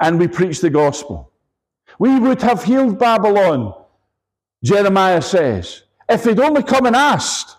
And 0.00 0.18
we 0.18 0.28
preach 0.28 0.60
the 0.60 0.70
gospel. 0.70 1.32
We 1.98 2.18
would 2.18 2.42
have 2.42 2.64
healed 2.64 2.98
Babylon, 2.98 3.74
Jeremiah 4.62 5.22
says, 5.22 5.82
if 6.08 6.22
they'd 6.22 6.38
only 6.38 6.62
come 6.62 6.86
and 6.86 6.96
asked. 6.96 7.56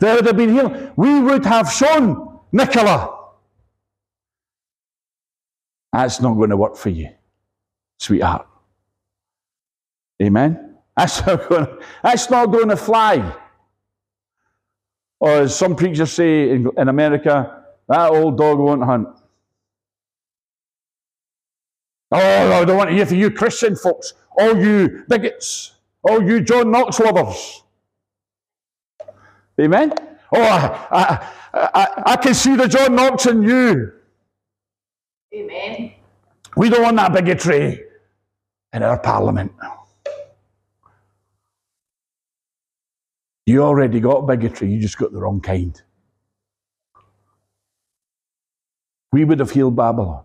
There 0.00 0.14
would 0.14 0.26
have 0.26 0.36
been 0.36 0.52
healing. 0.52 0.92
We 0.96 1.20
would 1.20 1.44
have 1.44 1.70
shown 1.70 2.40
Nicola. 2.52 3.14
That's 5.92 6.20
not 6.20 6.34
going 6.34 6.50
to 6.50 6.56
work 6.56 6.76
for 6.76 6.90
you, 6.90 7.10
sweetheart. 7.98 8.46
Amen? 10.22 10.76
That's 10.96 11.24
not 11.24 11.48
going 11.48 11.66
to, 11.66 11.78
that's 12.02 12.30
not 12.30 12.46
going 12.46 12.68
to 12.68 12.76
fly. 12.76 13.36
Or 15.20 15.30
as 15.30 15.56
some 15.56 15.76
preachers 15.76 16.12
say 16.12 16.50
in, 16.50 16.70
in 16.76 16.88
America, 16.88 17.64
that 17.88 18.10
old 18.10 18.36
dog 18.36 18.58
won't 18.58 18.84
hunt. 18.84 19.08
Oh, 22.10 22.52
I 22.52 22.64
don't 22.64 22.76
want 22.76 22.90
to 22.90 22.96
hear 22.96 23.06
from 23.06 23.18
you 23.18 23.30
Christian 23.30 23.76
folks, 23.76 24.14
all 24.38 24.56
you 24.56 25.04
bigots, 25.08 25.72
all 26.02 26.22
you 26.22 26.40
John 26.40 26.70
Knox 26.70 26.98
lovers. 27.00 27.62
Amen? 29.60 29.92
Oh, 30.32 30.40
I, 30.40 30.88
I, 30.90 31.30
I, 31.74 32.02
I 32.06 32.16
can 32.16 32.34
see 32.34 32.56
the 32.56 32.66
John 32.66 32.94
Knox 32.94 33.26
in 33.26 33.42
you. 33.42 33.92
Amen. 35.34 35.92
We 36.56 36.70
don't 36.70 36.82
want 36.82 36.96
that 36.96 37.12
bigotry 37.12 37.82
in 38.72 38.82
our 38.82 38.98
parliament. 38.98 39.52
You 43.48 43.62
already 43.62 43.98
got 43.98 44.26
bigotry, 44.26 44.70
you 44.70 44.78
just 44.78 44.98
got 44.98 45.10
the 45.10 45.20
wrong 45.20 45.40
kind. 45.40 45.80
We 49.10 49.24
would 49.24 49.40
have 49.40 49.50
healed 49.50 49.74
Babylon. 49.74 50.24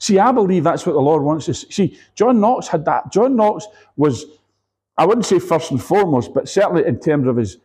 See, 0.00 0.18
I 0.18 0.32
believe 0.32 0.64
that's 0.64 0.84
what 0.84 0.94
the 0.94 1.00
Lord 1.00 1.22
wants 1.22 1.48
us. 1.48 1.64
See, 1.70 1.96
John 2.16 2.40
Knox 2.40 2.66
had 2.66 2.84
that. 2.86 3.12
John 3.12 3.36
Knox 3.36 3.64
was, 3.96 4.24
I 4.96 5.06
wouldn't 5.06 5.24
say 5.24 5.38
first 5.38 5.70
and 5.70 5.80
foremost, 5.80 6.34
but 6.34 6.48
certainly 6.48 6.84
in 6.84 6.98
terms 6.98 7.28
of 7.28 7.36
his 7.36 7.58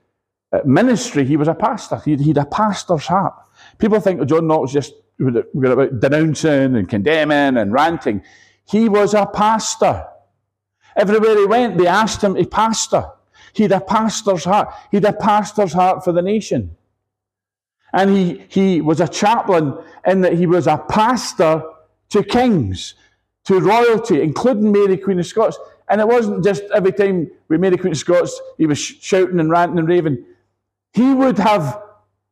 uh, 0.51 0.59
ministry, 0.63 1.25
he 1.25 1.37
was 1.37 1.47
a 1.47 1.55
pastor. 1.55 1.99
He 2.05 2.11
had 2.27 2.37
a 2.37 2.45
pastor's 2.45 3.07
heart. 3.07 3.33
People 3.79 3.99
think 3.99 4.23
John 4.27 4.45
Knox 4.45 4.71
just 4.71 4.93
were 5.17 5.71
about 5.71 6.01
denouncing 6.01 6.75
and 6.75 6.87
condemning 6.87 7.57
and 7.57 7.73
ranting. 7.73 8.21
He 8.69 8.89
was 8.89 9.15
a 9.15 9.25
pastor. 9.25 10.05
Everywhere 10.95 11.35
he 11.35 11.47
went, 11.47 11.79
they 11.79 11.87
asked 11.87 12.23
him 12.23 12.35
to 12.35 12.45
pastor. 12.45 13.05
He 13.53 13.63
had 13.63 13.71
a 13.71 13.81
pastor's 13.81 14.43
heart. 14.43 14.69
He 14.91 14.97
had 14.97 15.05
a 15.05 15.13
pastor's 15.13 15.73
heart 15.73 16.03
for 16.03 16.11
the 16.11 16.21
nation. 16.21 16.75
And 17.93 18.09
he, 18.09 18.43
he 18.49 18.81
was 18.81 18.99
a 18.99 19.07
chaplain 19.07 19.77
in 20.05 20.21
that 20.21 20.33
he 20.33 20.47
was 20.47 20.65
a 20.65 20.77
pastor 20.77 21.63
to 22.09 22.23
kings, 22.23 22.95
to 23.45 23.59
royalty, 23.59 24.21
including 24.21 24.71
Mary, 24.71 24.97
Queen 24.97 25.19
of 25.19 25.27
Scots. 25.27 25.57
And 25.89 26.01
it 26.01 26.07
wasn't 26.07 26.43
just 26.43 26.63
every 26.73 26.91
time 26.91 27.29
we 27.47 27.57
Mary, 27.57 27.77
Queen 27.77 27.93
of 27.93 27.99
Scots, 27.99 28.41
he 28.57 28.65
was 28.65 28.79
shouting 28.79 29.39
and 29.39 29.49
ranting 29.51 29.77
and 29.77 29.87
raving. 29.87 30.25
He 30.93 31.13
would 31.13 31.37
have 31.37 31.81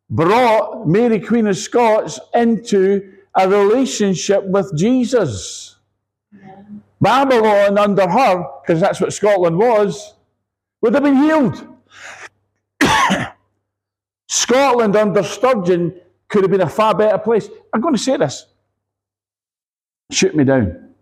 brought 0.10 0.88
Mary, 0.88 1.20
Queen 1.20 1.46
of 1.48 1.58
Scots, 1.58 2.20
into 2.34 3.14
a 3.36 3.48
relationship 3.48 4.44
with 4.46 4.76
Jesus. 4.76 5.76
Babylon, 7.00 7.78
under 7.78 8.08
her, 8.08 8.46
because 8.62 8.80
that's 8.80 9.02
what 9.02 9.14
Scotland 9.14 9.58
was, 9.58 10.14
would 10.82 10.94
have 10.94 11.04
been 11.04 11.16
healed. 11.16 11.68
Scotland 14.28 14.96
under 14.96 15.24
Sturgeon 15.24 16.00
could 16.28 16.44
have 16.44 16.52
been 16.52 16.62
a 16.62 16.70
far 16.70 16.96
better 16.96 17.18
place. 17.18 17.50
I'm 17.74 17.82
going 17.82 17.96
to 17.96 18.02
say 18.02 18.18
this. 18.18 18.46
Shoot 20.12 20.36
me 20.36 20.44
down. 20.44 20.94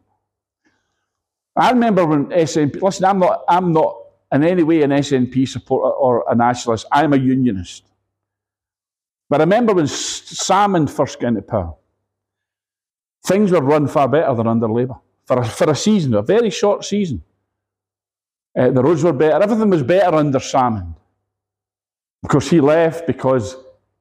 I 1.55 1.71
remember 1.71 2.05
when 2.05 2.27
SNP, 2.27 2.81
listen, 2.81 3.05
I'm 3.05 3.19
not, 3.19 3.43
I'm 3.47 3.73
not 3.73 3.97
in 4.31 4.43
any 4.43 4.63
way 4.63 4.81
an 4.83 4.91
SNP 4.91 5.47
supporter 5.47 5.93
or 5.93 6.25
a 6.29 6.35
nationalist. 6.35 6.85
I'm 6.91 7.13
a 7.13 7.17
unionist. 7.17 7.83
But 9.29 9.41
I 9.41 9.43
remember 9.43 9.73
when 9.73 9.85
Salmond 9.85 10.89
first 10.89 11.19
got 11.19 11.29
into 11.29 11.41
power, 11.41 11.75
things 13.25 13.51
were 13.51 13.61
run 13.61 13.87
far 13.87 14.07
better 14.07 14.33
than 14.33 14.47
under 14.47 14.67
Labour. 14.67 14.95
For 15.25 15.39
a, 15.39 15.45
for 15.45 15.69
a 15.69 15.75
season, 15.75 16.15
a 16.15 16.23
very 16.23 16.49
short 16.49 16.83
season. 16.83 17.23
Uh, 18.57 18.71
the 18.71 18.81
roads 18.81 19.03
were 19.03 19.13
better. 19.13 19.41
Everything 19.41 19.69
was 19.69 19.83
better 19.83 20.15
under 20.15 20.39
Salmond. 20.39 20.95
Of 22.23 22.29
course, 22.29 22.49
he 22.49 22.59
left 22.59 23.07
because 23.07 23.55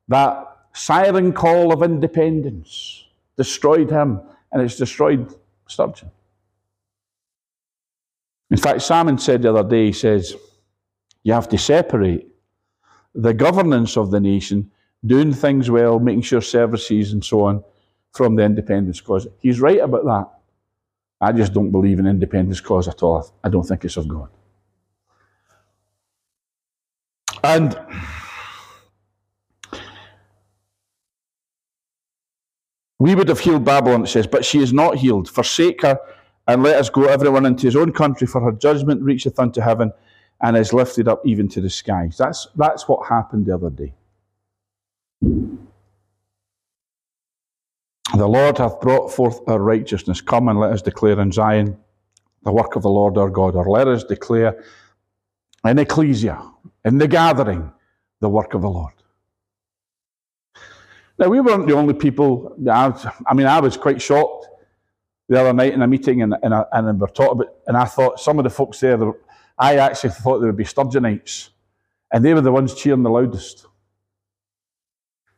that 0.08 0.44
siren 0.72 1.32
call 1.32 1.72
of 1.72 1.82
independence 1.82 3.04
destroyed 3.36 3.90
him, 3.90 4.20
and 4.50 4.62
it's 4.62 4.76
destroyed 4.76 5.32
Sturgeon. 5.68 6.10
In 8.50 8.56
fact, 8.56 8.80
Salmond 8.80 9.20
said 9.20 9.42
the 9.42 9.54
other 9.54 9.68
day, 9.68 9.86
he 9.86 9.92
says, 9.92 10.34
you 11.22 11.32
have 11.34 11.48
to 11.50 11.58
separate 11.58 12.26
the 13.14 13.34
governance 13.34 13.96
of 13.96 14.10
the 14.10 14.20
nation, 14.20 14.70
doing 15.04 15.32
things 15.32 15.70
well, 15.70 15.98
making 15.98 16.22
sure 16.22 16.40
services 16.40 17.12
and 17.12 17.24
so 17.24 17.44
on, 17.44 17.62
from 18.12 18.36
the 18.36 18.42
independence 18.42 19.00
cause. 19.00 19.26
He's 19.40 19.60
right 19.60 19.80
about 19.80 20.04
that. 20.04 20.30
I 21.20 21.32
just 21.32 21.52
don't 21.52 21.70
believe 21.70 21.98
in 21.98 22.06
independence 22.06 22.60
cause 22.60 22.88
at 22.88 23.02
all. 23.02 23.30
I 23.44 23.48
don't 23.48 23.64
think 23.64 23.84
it's 23.84 23.96
of 23.96 24.08
God. 24.08 24.30
And 27.44 27.78
we 32.98 33.14
would 33.14 33.28
have 33.28 33.40
healed 33.40 33.64
Babylon, 33.64 34.04
it 34.04 34.08
says, 34.08 34.26
but 34.26 34.44
she 34.44 34.60
is 34.60 34.72
not 34.72 34.96
healed. 34.96 35.28
Forsake 35.28 35.82
her 35.82 35.98
and 36.46 36.62
let 36.62 36.76
us 36.76 36.90
go 36.90 37.04
everyone 37.04 37.46
into 37.46 37.66
his 37.66 37.76
own 37.76 37.92
country, 37.92 38.26
for 38.26 38.40
her 38.40 38.52
judgment 38.52 39.02
reacheth 39.02 39.38
unto 39.38 39.60
heaven 39.60 39.92
and 40.40 40.56
is 40.56 40.72
lifted 40.72 41.08
up 41.08 41.20
even 41.24 41.48
to 41.48 41.60
the 41.60 41.70
skies. 41.70 42.16
That's, 42.16 42.48
that's 42.56 42.88
what 42.88 43.06
happened 43.06 43.46
the 43.46 43.54
other 43.54 43.70
day. 43.70 43.94
The 45.20 45.58
Lord 48.26 48.58
hath 48.58 48.80
brought 48.80 49.12
forth 49.12 49.40
our 49.46 49.60
righteousness. 49.60 50.20
Come 50.20 50.48
and 50.48 50.58
let 50.58 50.72
us 50.72 50.82
declare 50.82 51.20
in 51.20 51.30
Zion 51.30 51.76
the 52.42 52.52
work 52.52 52.76
of 52.76 52.82
the 52.82 52.90
Lord 52.90 53.18
our 53.18 53.28
God, 53.28 53.54
or 53.54 53.68
let 53.68 53.86
us 53.86 54.04
declare 54.04 54.64
in 55.64 55.78
Ecclesia, 55.78 56.40
in 56.84 56.98
the 56.98 57.08
gathering, 57.08 57.72
the 58.20 58.28
work 58.28 58.54
of 58.54 58.62
the 58.62 58.70
Lord. 58.70 58.94
Now, 61.18 61.28
we 61.28 61.40
weren't 61.40 61.66
the 61.66 61.74
only 61.74 61.94
people. 61.94 62.56
I 62.70 62.88
was, 62.88 63.06
I 63.26 63.34
mean, 63.34 63.46
I 63.46 63.60
was 63.60 63.76
quite 63.76 64.00
shocked 64.00 64.46
the 65.28 65.40
other 65.40 65.52
night 65.52 65.74
in 65.74 65.82
a 65.82 65.86
meeting, 65.86 66.22
and, 66.22 66.34
and, 66.42 66.54
I, 66.54 66.64
and 66.72 66.86
we 66.86 66.92
were 66.92 67.08
talking 67.08 67.42
about, 67.42 67.54
and 67.66 67.76
I 67.76 67.84
thought 67.84 68.20
some 68.20 68.38
of 68.38 68.44
the 68.44 68.50
folks 68.50 68.80
there, 68.80 68.96
were, 68.96 69.18
I 69.58 69.76
actually 69.76 70.10
thought 70.10 70.38
they 70.38 70.46
would 70.46 70.56
be 70.56 70.64
Sturgeonites, 70.64 71.50
and 72.12 72.24
they 72.24 72.34
were 72.34 72.40
the 72.40 72.52
ones 72.52 72.74
cheering 72.74 73.02
the 73.02 73.10
loudest. 73.10 73.66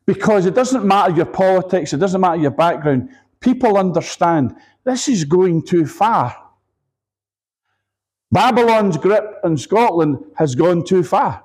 Because 0.07 0.45
it 0.45 0.55
doesn't 0.55 0.85
matter 0.85 1.15
your 1.15 1.27
politics, 1.27 1.93
it 1.93 1.99
doesn't 1.99 2.21
matter 2.21 2.41
your 2.41 2.51
background. 2.51 3.11
People 3.41 3.79
understand 3.79 4.55
this 4.85 5.09
is 5.09 5.25
going 5.25 5.63
too 5.63 5.87
far. 5.87 6.37
Babylon's 8.33 8.97
grip 8.97 9.41
on 9.43 9.57
Scotland 9.57 10.25
has 10.37 10.55
gone 10.55 10.85
too 10.85 11.03
far. 11.03 11.43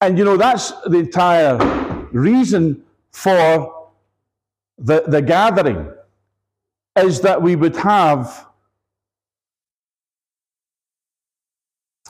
And 0.00 0.18
you 0.18 0.24
know, 0.24 0.36
that's 0.36 0.72
the 0.86 0.98
entire 0.98 1.56
reason 2.12 2.84
for 3.10 3.90
the, 4.78 5.04
the 5.06 5.22
gathering 5.22 5.90
is 6.96 7.20
that 7.22 7.40
we 7.40 7.56
would 7.56 7.76
have 7.76 8.46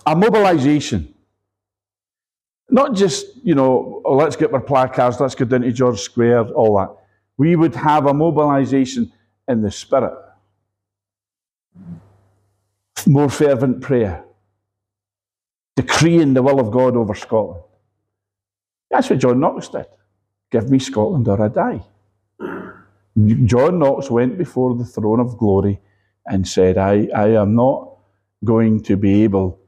a 0.04 0.16
mobilization. 0.16 1.14
Not 2.68 2.94
just, 2.94 3.26
you 3.44 3.54
know, 3.54 4.02
oh, 4.04 4.16
let's 4.16 4.34
get 4.34 4.52
our 4.52 4.60
placards, 4.60 5.20
let's 5.20 5.36
go 5.36 5.44
down 5.44 5.62
to 5.62 5.72
George 5.72 6.00
Square, 6.00 6.48
all 6.50 6.76
that. 6.78 6.90
We 7.36 7.54
would 7.54 7.74
have 7.76 8.06
a 8.06 8.14
mobilization 8.14 9.12
in 9.46 9.62
the 9.62 9.70
spirit. 9.70 10.14
More 13.06 13.28
fervent 13.28 13.80
prayer. 13.80 14.24
Decreeing 15.76 16.34
the 16.34 16.42
will 16.42 16.58
of 16.58 16.70
God 16.70 16.96
over 16.96 17.14
Scotland. 17.14 17.62
That's 18.90 19.10
what 19.10 19.18
John 19.18 19.40
Knox 19.40 19.68
did. 19.68 19.86
Give 20.50 20.70
me 20.70 20.78
Scotland 20.78 21.28
or 21.28 21.42
I 21.42 21.48
die. 21.48 21.82
John 23.44 23.78
Knox 23.78 24.10
went 24.10 24.36
before 24.38 24.74
the 24.74 24.84
throne 24.84 25.20
of 25.20 25.38
glory 25.38 25.80
and 26.26 26.46
said, 26.46 26.78
I, 26.78 27.08
I 27.14 27.28
am 27.30 27.54
not 27.54 27.96
going 28.44 28.82
to 28.84 28.96
be 28.96 29.24
able 29.24 29.58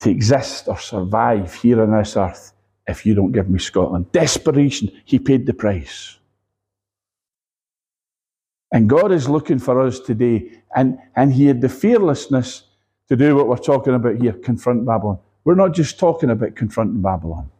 to 0.00 0.10
exist 0.10 0.68
or 0.68 0.78
survive 0.78 1.54
here 1.54 1.82
on 1.82 1.92
this 1.96 2.16
earth 2.16 2.52
if 2.86 3.06
you 3.06 3.14
don't 3.14 3.32
give 3.32 3.48
me 3.48 3.58
Scotland. 3.58 4.10
Desperation, 4.12 4.90
he 5.04 5.18
paid 5.18 5.46
the 5.46 5.54
price. 5.54 6.18
And 8.74 8.88
God 8.88 9.12
is 9.12 9.28
looking 9.28 9.60
for 9.60 9.80
us 9.80 10.00
today, 10.00 10.50
and, 10.74 10.98
and 11.14 11.32
he 11.32 11.46
had 11.46 11.60
the 11.60 11.68
fearlessness 11.68 12.64
to 13.08 13.14
do 13.14 13.36
what 13.36 13.46
we're 13.46 13.56
talking 13.56 13.94
about 13.94 14.20
here 14.20 14.32
confront 14.32 14.84
Babylon. 14.84 15.20
We're 15.44 15.54
not 15.54 15.74
just 15.74 15.96
talking 15.96 16.30
about 16.30 16.56
confronting 16.56 17.00
Babylon. 17.00 17.52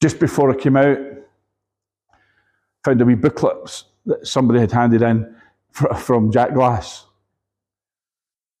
Just 0.00 0.20
before 0.20 0.52
I 0.52 0.54
came 0.54 0.76
out, 0.76 0.98
found 2.84 3.00
a 3.00 3.04
wee 3.04 3.16
booklet 3.16 3.82
that 4.06 4.24
somebody 4.24 4.60
had 4.60 4.70
handed 4.70 5.02
in 5.02 5.34
from 5.72 6.30
Jack 6.30 6.54
Glass. 6.54 7.06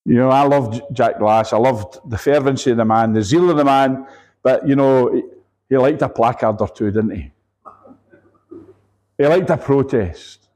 You 0.04 0.16
know, 0.16 0.30
I 0.30 0.42
loved 0.42 0.82
Jack 0.92 1.20
Glass. 1.20 1.52
I 1.52 1.58
loved 1.58 1.98
the 2.10 2.18
fervency 2.18 2.72
of 2.72 2.78
the 2.78 2.84
man, 2.84 3.12
the 3.12 3.22
zeal 3.22 3.48
of 3.48 3.56
the 3.56 3.64
man. 3.64 4.08
But, 4.42 4.66
you 4.66 4.74
know, 4.74 5.22
he 5.68 5.76
liked 5.76 6.02
a 6.02 6.08
placard 6.08 6.60
or 6.60 6.68
two, 6.68 6.90
didn't 6.90 7.10
he? 7.10 7.30
He 9.18 9.26
liked 9.26 9.50
a 9.50 9.56
protest. 9.56 10.48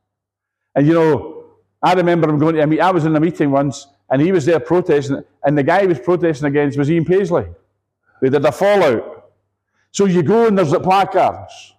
And, 0.75 0.87
you 0.87 0.95
know, 0.95 1.45
I 1.83 1.95
remember 1.95 2.29
him 2.29 2.39
going 2.39 2.55
to 2.55 2.63
a 2.63 2.67
meet. 2.67 2.81
I 2.81 2.93
was 2.93 3.05
in 3.05 3.15
a 3.15 3.21
meeting 3.21 3.51
once, 3.51 3.89
and 4.09 4.23
he 4.23 4.31
was 4.31 4.47
there 4.47 4.61
protesting, 4.61 5.23
and 5.45 5.59
the 5.59 5.65
guy 5.65 5.83
he 5.83 5.89
was 5.89 5.99
protesting 5.99 6.47
against 6.47 6.79
was 6.79 6.91
Ian 6.91 7.05
Paisley. 7.05 7.47
They 8.21 8.31
did 8.31 8.45
a 8.45 8.53
fallout. 8.53 9.33
So 9.91 10.07
you 10.07 10.23
go 10.23 10.47
and 10.47 10.57
there's 10.57 10.71
the 10.71 10.81
placards. 10.81 11.75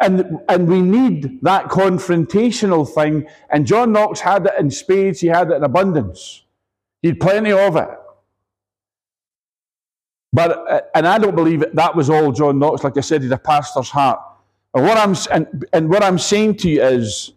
And, 0.00 0.40
and 0.48 0.68
we 0.68 0.80
need 0.80 1.40
that 1.42 1.66
confrontational 1.66 2.88
thing. 2.88 3.28
And 3.50 3.66
John 3.66 3.92
Knox 3.92 4.20
had 4.20 4.46
it 4.46 4.52
in 4.58 4.70
spades, 4.70 5.20
he 5.20 5.28
had 5.28 5.50
it 5.50 5.54
in 5.54 5.64
abundance. 5.64 6.44
He 7.00 7.08
had 7.08 7.20
plenty 7.20 7.52
of 7.52 7.76
it. 7.76 7.88
But, 10.32 10.50
uh, 10.70 10.80
and 10.94 11.06
I 11.06 11.18
don't 11.18 11.34
believe 11.34 11.64
that 11.72 11.96
was 11.96 12.10
all 12.10 12.32
John 12.32 12.58
Knox. 12.58 12.84
Like 12.84 12.96
I 12.96 13.00
said, 13.00 13.22
he 13.22 13.28
had 13.28 13.38
a 13.38 13.42
pastor's 13.42 13.88
heart. 13.88 14.20
And 14.78 14.86
what 14.86 14.96
I'm, 14.96 15.16
and, 15.32 15.66
and 15.72 15.90
what 15.90 16.04
I'm 16.04 16.20
saying 16.20 16.58
to 16.58 16.70
you 16.70 16.80
is, 16.80 17.32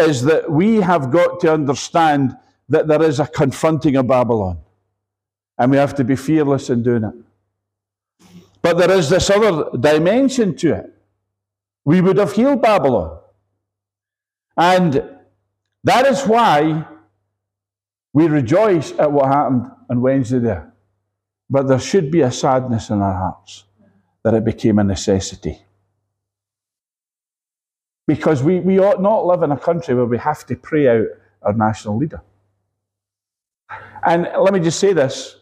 is 0.00 0.24
that 0.24 0.50
we 0.50 0.80
have 0.80 1.12
got 1.12 1.38
to 1.42 1.52
understand 1.52 2.36
that 2.68 2.88
there 2.88 3.04
is 3.04 3.20
a 3.20 3.26
confronting 3.28 3.94
of 3.94 4.08
Babylon. 4.08 4.58
And 5.58 5.70
we 5.70 5.76
have 5.76 5.94
to 5.94 6.02
be 6.02 6.16
fearless 6.16 6.68
in 6.68 6.82
doing 6.82 7.04
it. 7.04 7.14
But 8.62 8.78
there 8.78 8.90
is 8.90 9.08
this 9.08 9.30
other 9.30 9.70
dimension 9.78 10.56
to 10.56 10.74
it 10.74 10.92
we 11.84 12.00
would 12.00 12.16
have 12.16 12.32
healed 12.32 12.62
Babylon. 12.62 13.20
And 14.56 15.08
that 15.84 16.04
is 16.04 16.24
why 16.24 16.84
we 18.12 18.26
rejoice 18.26 18.90
at 18.98 19.12
what 19.12 19.26
happened 19.26 19.70
on 19.88 20.00
Wednesday 20.00 20.40
there. 20.40 20.72
But 21.48 21.68
there 21.68 21.78
should 21.78 22.10
be 22.10 22.22
a 22.22 22.32
sadness 22.32 22.90
in 22.90 23.00
our 23.00 23.14
hearts 23.14 23.62
that 24.24 24.34
it 24.34 24.44
became 24.44 24.80
a 24.80 24.84
necessity. 24.84 25.60
Because 28.06 28.42
we, 28.42 28.60
we 28.60 28.78
ought 28.78 29.02
not 29.02 29.26
live 29.26 29.42
in 29.42 29.50
a 29.50 29.58
country 29.58 29.94
where 29.94 30.04
we 30.04 30.18
have 30.18 30.46
to 30.46 30.56
pray 30.56 30.88
out 30.88 31.06
our 31.42 31.52
national 31.52 31.96
leader. 31.96 32.22
And 34.04 34.28
let 34.38 34.52
me 34.52 34.60
just 34.60 34.78
say 34.78 34.92
this 34.92 35.36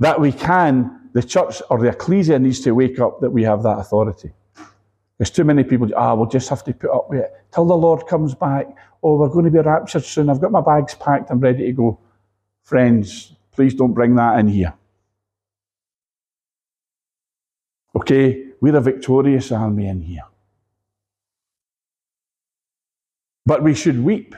that 0.00 0.20
we 0.20 0.30
can, 0.30 1.10
the 1.12 1.22
church 1.22 1.60
or 1.70 1.78
the 1.78 1.88
ecclesia 1.88 2.38
needs 2.38 2.60
to 2.60 2.70
wake 2.72 3.00
up 3.00 3.20
that 3.20 3.30
we 3.30 3.42
have 3.42 3.62
that 3.64 3.78
authority. 3.78 4.30
There's 5.18 5.30
too 5.30 5.42
many 5.42 5.64
people, 5.64 5.90
ah, 5.96 6.14
we'll 6.14 6.28
just 6.28 6.48
have 6.50 6.62
to 6.64 6.72
put 6.72 6.90
up 6.90 7.10
with 7.10 7.20
it 7.20 7.32
till 7.52 7.64
the 7.64 7.76
Lord 7.76 8.06
comes 8.06 8.34
back. 8.34 8.68
Oh, 9.02 9.16
we're 9.16 9.28
going 9.28 9.44
to 9.44 9.50
be 9.50 9.58
raptured 9.58 10.04
soon. 10.04 10.30
I've 10.30 10.40
got 10.40 10.52
my 10.52 10.60
bags 10.60 10.94
packed. 10.94 11.30
I'm 11.30 11.40
ready 11.40 11.66
to 11.66 11.72
go. 11.72 11.98
Friends, 12.62 13.34
please 13.50 13.74
don't 13.74 13.92
bring 13.92 14.14
that 14.16 14.38
in 14.38 14.46
here. 14.46 14.74
Okay, 17.96 18.50
we're 18.60 18.76
a 18.76 18.80
victorious 18.80 19.50
army 19.50 19.88
in 19.88 20.00
here. 20.00 20.22
But 23.48 23.62
we 23.62 23.72
should 23.72 24.04
weep 24.04 24.34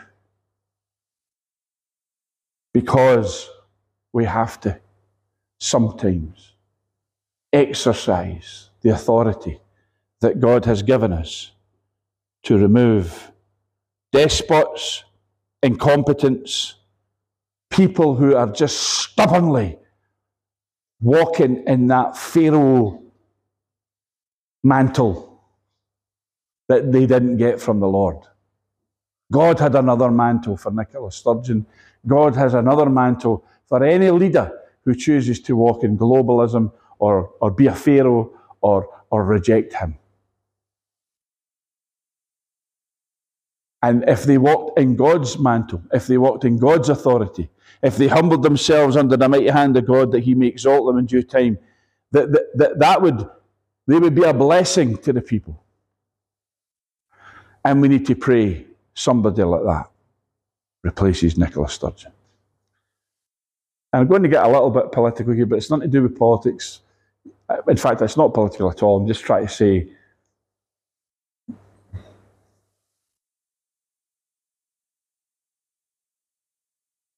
because 2.73 3.51
we 4.13 4.25
have 4.25 4.61
to 4.61 4.79
sometimes 5.59 6.53
exercise 7.53 8.71
the 8.83 8.91
authority 8.91 9.59
that 10.21 10.39
God 10.39 10.65
has 10.65 10.85
given 10.85 11.13
us 11.13 11.51
to 12.45 12.57
remove 12.57 13.33
despots, 14.13 15.03
incompetence, 15.61 16.77
people 17.69 18.15
who 18.15 18.37
are 18.37 18.53
just 18.53 18.79
stubbornly 18.79 19.77
walking 21.01 21.65
in 21.67 21.89
that 21.89 22.17
Pharaoh 22.17 23.03
mantle 24.63 25.43
that 26.69 26.93
they 26.93 27.07
didn't 27.07 27.39
get 27.39 27.61
from 27.61 27.81
the 27.81 27.89
Lord. 27.89 28.19
God 29.31 29.61
had 29.61 29.75
another 29.75 30.11
mantle 30.11 30.57
for 30.57 30.73
Nicola 30.73 31.13
Sturgeon. 31.13 31.67
God 32.07 32.35
has 32.35 32.55
another 32.55 32.89
mantle 32.89 33.45
for 33.69 33.85
any 33.85 34.11
leader 34.11 34.53
who 34.85 34.95
chooses 34.95 35.41
to 35.41 35.57
walk 35.57 35.85
in 35.85 35.97
globalism 35.97 36.73
or, 36.99 37.33
or 37.41 37.51
be 37.51 37.67
a 37.67 37.75
Pharaoh 37.75 38.33
or, 38.61 38.89
or 39.11 39.25
reject 39.25 39.75
him. 39.75 39.97
And 43.83 44.05
if 44.09 44.25
they 44.25 44.37
walked 44.37 44.79
in 44.79 44.97
God's 44.97 45.39
mantle, 45.39 45.83
if 45.93 46.07
they 46.07 46.19
walked 46.19 46.45
in 46.45 46.59
God's 46.59 46.91
authority, 46.91 47.49
if 47.83 47.97
they 47.97 48.09
humbled 48.09 48.43
themselves 48.43 48.97
under 48.97 49.17
the 49.17 49.29
mighty 49.29 49.49
hand 49.49 49.77
of 49.77 49.87
God 49.87 50.13
that 50.13 50.21
He 50.21 50.35
may 50.35 50.49
exalt 50.49 50.87
them 50.87 50.99
in 50.99 51.07
due 51.07 51.23
time, 51.23 51.59
that, 52.11 52.31
that, 52.31 52.43
that, 52.57 52.79
that 52.79 53.01
would, 53.01 53.27
they 53.87 53.99
would 53.99 54.15
be 54.15 54.25
a 54.25 54.35
blessing 54.35 54.99
to 54.99 55.15
the 55.15 55.23
people. 55.23 55.65
And 57.65 57.81
we 57.81 57.89
need 57.89 58.05
to 58.07 58.15
pray 58.15 58.67
somebody 58.95 59.43
like 59.43 59.63
that 59.63 59.91
replaces 60.83 61.37
Nicola 61.37 61.69
Sturgeon. 61.69 62.13
And 63.93 64.03
I'm 64.03 64.09
going 64.09 64.23
to 64.23 64.29
get 64.29 64.45
a 64.45 64.49
little 64.49 64.71
bit 64.71 64.93
political 64.93 65.33
here, 65.33 65.47
but 65.47 65.57
it's 65.57 65.71
nothing 65.71 65.91
to 65.91 65.99
do 65.99 66.03
with 66.03 66.19
politics. 66.19 66.81
In 67.69 67.77
fact, 67.77 68.01
it's 68.03 68.17
not 68.17 68.33
political 68.33 68.71
at 68.71 68.83
all. 68.83 68.99
I'm 68.99 69.07
just 69.07 69.23
trying 69.23 69.47
to 69.47 69.53
say 69.53 69.89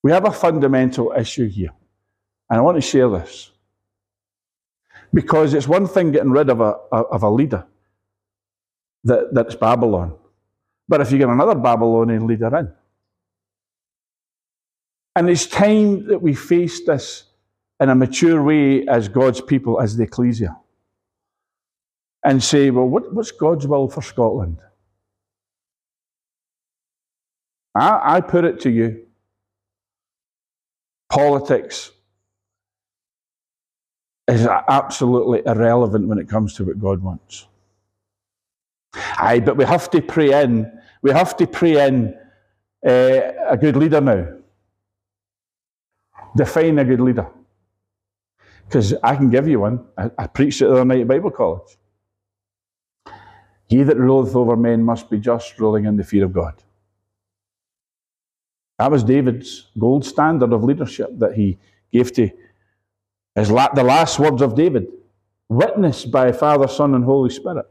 We 0.03 0.11
have 0.11 0.25
a 0.25 0.33
fundamental 0.33 1.12
issue 1.16 1.49
here. 1.49 1.70
And 2.51 2.59
I 2.59 2.62
want 2.62 2.77
to 2.77 2.81
share 2.81 3.09
this. 3.09 3.51
Because 5.14 5.55
it's 5.55 5.68
one 5.68 5.87
thing 5.87 6.11
getting 6.11 6.31
rid 6.31 6.51
of 6.51 6.61
a, 6.61 6.73
of 6.93 7.23
a 7.23 7.31
leader 7.31 7.64
that, 9.05 9.33
that's 9.33 9.55
Babylon. 9.55 10.16
But 10.89 11.01
if 11.01 11.11
you 11.12 11.18
get 11.18 11.28
another 11.28 11.55
Babylonian 11.55 12.26
leader 12.26 12.57
in, 12.57 12.72
and 15.14 15.28
it's 15.28 15.47
time 15.47 16.07
that 16.07 16.22
we 16.22 16.35
face 16.35 16.85
this 16.85 17.24
in 17.80 17.89
a 17.89 17.95
mature 17.95 18.43
way 18.43 18.87
as 18.87 19.09
God's 19.09 19.41
people, 19.41 19.80
as 19.80 19.97
the 19.97 20.05
ecclesia, 20.05 20.57
and 22.24 22.43
say, 22.43 22.70
well, 22.70 22.87
what, 22.87 23.12
what's 23.12 23.30
God's 23.30 23.66
will 23.66 23.89
for 23.89 24.03
Scotland? 24.03 24.59
I, 27.74 28.16
I 28.16 28.20
put 28.20 28.45
it 28.45 28.61
to 28.61 28.70
you 28.70 29.07
politics 31.12 31.91
is 34.26 34.47
absolutely 34.47 35.43
irrelevant 35.45 36.09
when 36.09 36.18
it 36.18 36.28
comes 36.28 36.55
to 36.55 36.64
what 36.64 36.78
God 36.78 37.03
wants. 37.03 37.47
Aye, 39.23 39.39
but 39.39 39.57
we 39.57 39.64
have 39.64 39.89
to 39.91 40.03
pray 40.03 40.43
in, 40.43 40.70
we 41.01 41.12
have 41.12 41.37
to 41.37 41.47
pray 41.47 41.87
in 41.87 42.12
uh, 42.85 43.20
a 43.49 43.57
good 43.57 43.77
leader 43.77 44.01
now. 44.01 44.27
Define 46.37 46.81
a 46.81 46.85
good 46.85 47.01
leader. 47.01 47.29
Because 48.66 48.95
I 49.01 49.14
can 49.14 49.31
give 49.31 49.47
you 49.47 49.61
one. 49.61 49.85
I, 49.97 50.11
I 50.18 50.27
preached 50.27 50.61
it 50.61 50.64
the 50.64 50.73
other 50.73 50.85
night 50.85 51.03
at 51.03 51.07
Bible 51.07 51.31
College. 51.31 51.79
He 53.68 53.85
that 53.85 53.97
ruleth 53.97 54.35
over 54.35 54.57
men 54.57 54.83
must 54.83 55.09
be 55.09 55.20
just, 55.20 55.57
ruling 55.61 55.85
in 55.85 55.97
the 55.97 56.03
fear 56.03 56.25
of 56.25 56.33
God. 56.33 56.55
That 58.81 58.91
was 58.91 59.05
David's 59.05 59.68
gold 59.79 60.05
standard 60.05 60.53
of 60.53 60.64
leadership 60.64 61.11
that 61.18 61.35
he 61.35 61.59
gave 61.93 62.12
to 62.14 62.29
his 63.37 63.53
la- 63.53 63.73
the 63.73 63.85
last 63.85 64.18
words 64.18 64.43
of 64.43 64.57
David, 64.57 64.89
witnessed 65.49 66.11
by 66.11 66.33
Father, 66.33 66.66
Son, 66.66 66.97
and 66.97 67.05
Holy 67.05 67.31
Spirit. 67.31 67.66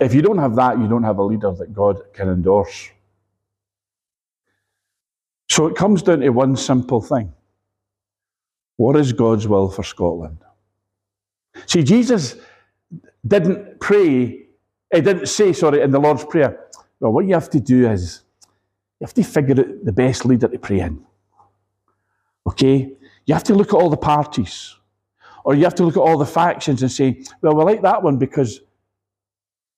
If 0.00 0.14
you 0.14 0.22
don't 0.22 0.38
have 0.38 0.56
that, 0.56 0.78
you 0.78 0.88
don't 0.88 1.04
have 1.04 1.18
a 1.18 1.22
leader 1.22 1.52
that 1.52 1.72
God 1.74 2.00
can 2.14 2.28
endorse. 2.28 2.90
So 5.50 5.66
it 5.66 5.76
comes 5.76 6.02
down 6.02 6.20
to 6.20 6.30
one 6.30 6.56
simple 6.56 7.02
thing 7.02 7.32
What 8.76 8.96
is 8.96 9.12
God's 9.12 9.48
will 9.48 9.70
for 9.70 9.84
Scotland? 9.84 10.38
See, 11.66 11.82
Jesus 11.84 12.36
didn't 13.26 13.80
pray, 13.80 14.46
he 14.94 15.00
didn't 15.00 15.26
say, 15.28 15.52
sorry, 15.52 15.82
in 15.82 15.90
the 15.92 16.00
Lord's 16.00 16.24
Prayer, 16.24 16.58
well, 17.00 17.12
what 17.12 17.26
you 17.26 17.34
have 17.34 17.50
to 17.50 17.60
do 17.60 17.90
is 17.90 18.22
you 19.00 19.06
have 19.06 19.14
to 19.14 19.24
figure 19.24 19.60
out 19.60 19.84
the 19.84 19.92
best 19.92 20.26
leader 20.26 20.48
to 20.48 20.58
pray 20.58 20.80
in. 20.80 21.04
Okay? 22.46 22.92
You 23.26 23.34
have 23.34 23.44
to 23.44 23.54
look 23.54 23.68
at 23.68 23.76
all 23.76 23.90
the 23.90 23.96
parties. 23.96 24.76
Or 25.44 25.54
you 25.54 25.64
have 25.64 25.74
to 25.76 25.84
look 25.84 25.96
at 25.96 26.00
all 26.00 26.18
the 26.18 26.26
factions 26.26 26.82
and 26.82 26.92
say, 26.92 27.22
well, 27.42 27.56
we 27.56 27.64
like 27.64 27.82
that 27.82 28.02
one 28.02 28.18
because 28.18 28.60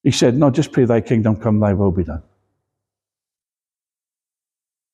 he 0.05 0.11
said, 0.11 0.37
no, 0.37 0.51
just 0.51 0.71
pray 0.71 0.85
thy 0.85 1.01
kingdom 1.01 1.35
come, 1.35 1.59
thy 1.59 1.73
will 1.73 1.91
be 1.91 2.05
done. 2.05 2.23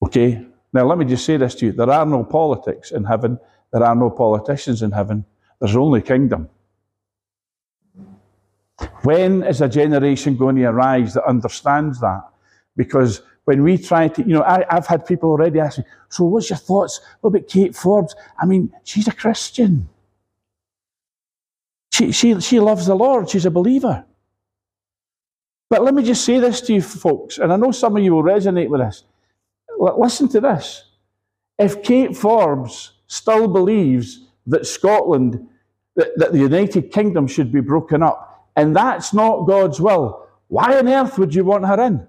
Okay? 0.02 0.46
Now, 0.72 0.86
let 0.86 0.98
me 0.98 1.04
just 1.04 1.26
say 1.26 1.36
this 1.36 1.56
to 1.56 1.66
you. 1.66 1.72
There 1.72 1.90
are 1.90 2.06
no 2.06 2.22
politics 2.22 2.92
in 2.92 3.02
heaven. 3.02 3.38
There 3.72 3.82
are 3.82 3.96
no 3.96 4.10
politicians 4.10 4.82
in 4.82 4.92
heaven. 4.92 5.24
There's 5.60 5.74
only 5.74 6.00
kingdom. 6.00 6.48
When 9.02 9.42
is 9.42 9.60
a 9.60 9.68
generation 9.68 10.36
going 10.36 10.56
to 10.56 10.64
arise 10.64 11.14
that 11.14 11.24
understands 11.24 12.00
that? 12.00 12.22
Because 12.76 13.22
when 13.44 13.64
we 13.64 13.78
try 13.78 14.06
to, 14.06 14.22
you 14.22 14.32
know, 14.32 14.44
I, 14.44 14.64
have 14.70 14.86
had 14.86 15.06
people 15.06 15.30
already 15.30 15.58
ask 15.58 15.78
me, 15.78 15.84
so 16.08 16.24
what's 16.24 16.50
your 16.50 16.58
thoughts? 16.58 17.00
What 17.20 17.30
about 17.30 17.48
Kate 17.48 17.74
Forbes? 17.74 18.14
I 18.38 18.46
mean, 18.46 18.72
she's 18.84 19.08
a 19.08 19.12
Christian. 19.12 19.88
She, 21.92 22.12
she, 22.12 22.40
she 22.40 22.60
loves 22.60 22.86
the 22.86 22.94
Lord. 22.94 23.28
She's 23.28 23.44
a 23.44 23.50
believer. 23.50 24.04
But 25.70 25.84
let 25.84 25.94
me 25.94 26.02
just 26.02 26.24
say 26.24 26.40
this 26.40 26.60
to 26.62 26.74
you, 26.74 26.82
folks, 26.82 27.38
and 27.38 27.52
I 27.52 27.56
know 27.56 27.70
some 27.70 27.96
of 27.96 28.02
you 28.02 28.14
will 28.14 28.24
resonate 28.24 28.68
with 28.68 28.80
this. 28.80 29.04
Listen 29.78 30.28
to 30.30 30.40
this. 30.40 30.84
If 31.58 31.82
Kate 31.82 32.16
Forbes 32.16 32.92
still 33.06 33.46
believes 33.46 34.26
that 34.48 34.66
Scotland, 34.66 35.48
that, 35.94 36.08
that 36.16 36.32
the 36.32 36.38
United 36.38 36.90
Kingdom 36.90 37.28
should 37.28 37.52
be 37.52 37.60
broken 37.60 38.02
up, 38.02 38.48
and 38.56 38.74
that's 38.74 39.14
not 39.14 39.46
God's 39.46 39.80
will, 39.80 40.26
why 40.48 40.76
on 40.76 40.88
earth 40.88 41.16
would 41.18 41.34
you 41.34 41.44
want 41.44 41.64
her 41.64 41.80
in? 41.80 42.06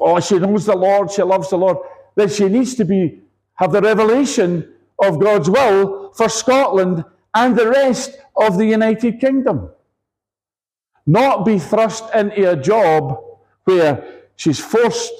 Oh, 0.00 0.18
she 0.18 0.38
knows 0.38 0.66
the 0.66 0.76
Lord, 0.76 1.12
she 1.12 1.22
loves 1.22 1.50
the 1.50 1.58
Lord. 1.58 1.76
Then 2.16 2.28
she 2.28 2.48
needs 2.48 2.74
to 2.74 2.84
be 2.84 3.20
have 3.54 3.70
the 3.70 3.82
revelation 3.82 4.72
of 4.98 5.20
God's 5.20 5.48
will 5.48 6.12
for 6.14 6.28
Scotland 6.28 7.04
and 7.34 7.56
the 7.56 7.68
rest 7.68 8.18
of 8.36 8.58
the 8.58 8.66
United 8.66 9.20
Kingdom. 9.20 9.70
Not 11.10 11.44
be 11.44 11.58
thrust 11.58 12.04
into 12.14 12.52
a 12.52 12.54
job 12.54 13.20
where 13.64 14.22
she's 14.36 14.60
forced 14.60 15.12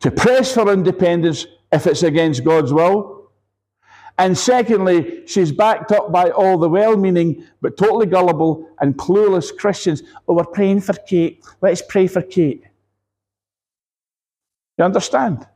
to 0.00 0.10
press 0.10 0.52
for 0.52 0.70
independence 0.70 1.46
if 1.72 1.86
it's 1.86 2.02
against 2.02 2.44
God's 2.44 2.70
will. 2.70 3.30
And 4.18 4.36
secondly, 4.36 5.26
she's 5.26 5.50
backed 5.50 5.92
up 5.92 6.12
by 6.12 6.28
all 6.28 6.58
the 6.58 6.68
well 6.68 6.94
meaning 6.98 7.46
but 7.62 7.78
totally 7.78 8.04
gullible 8.04 8.68
and 8.80 8.98
clueless 8.98 9.56
Christians. 9.56 10.02
Oh, 10.28 10.34
we're 10.34 10.44
praying 10.44 10.82
for 10.82 10.92
Kate. 10.92 11.42
Let's 11.62 11.80
pray 11.80 12.06
for 12.06 12.20
Kate. 12.20 12.64
You 14.76 14.84
understand? 14.84 15.46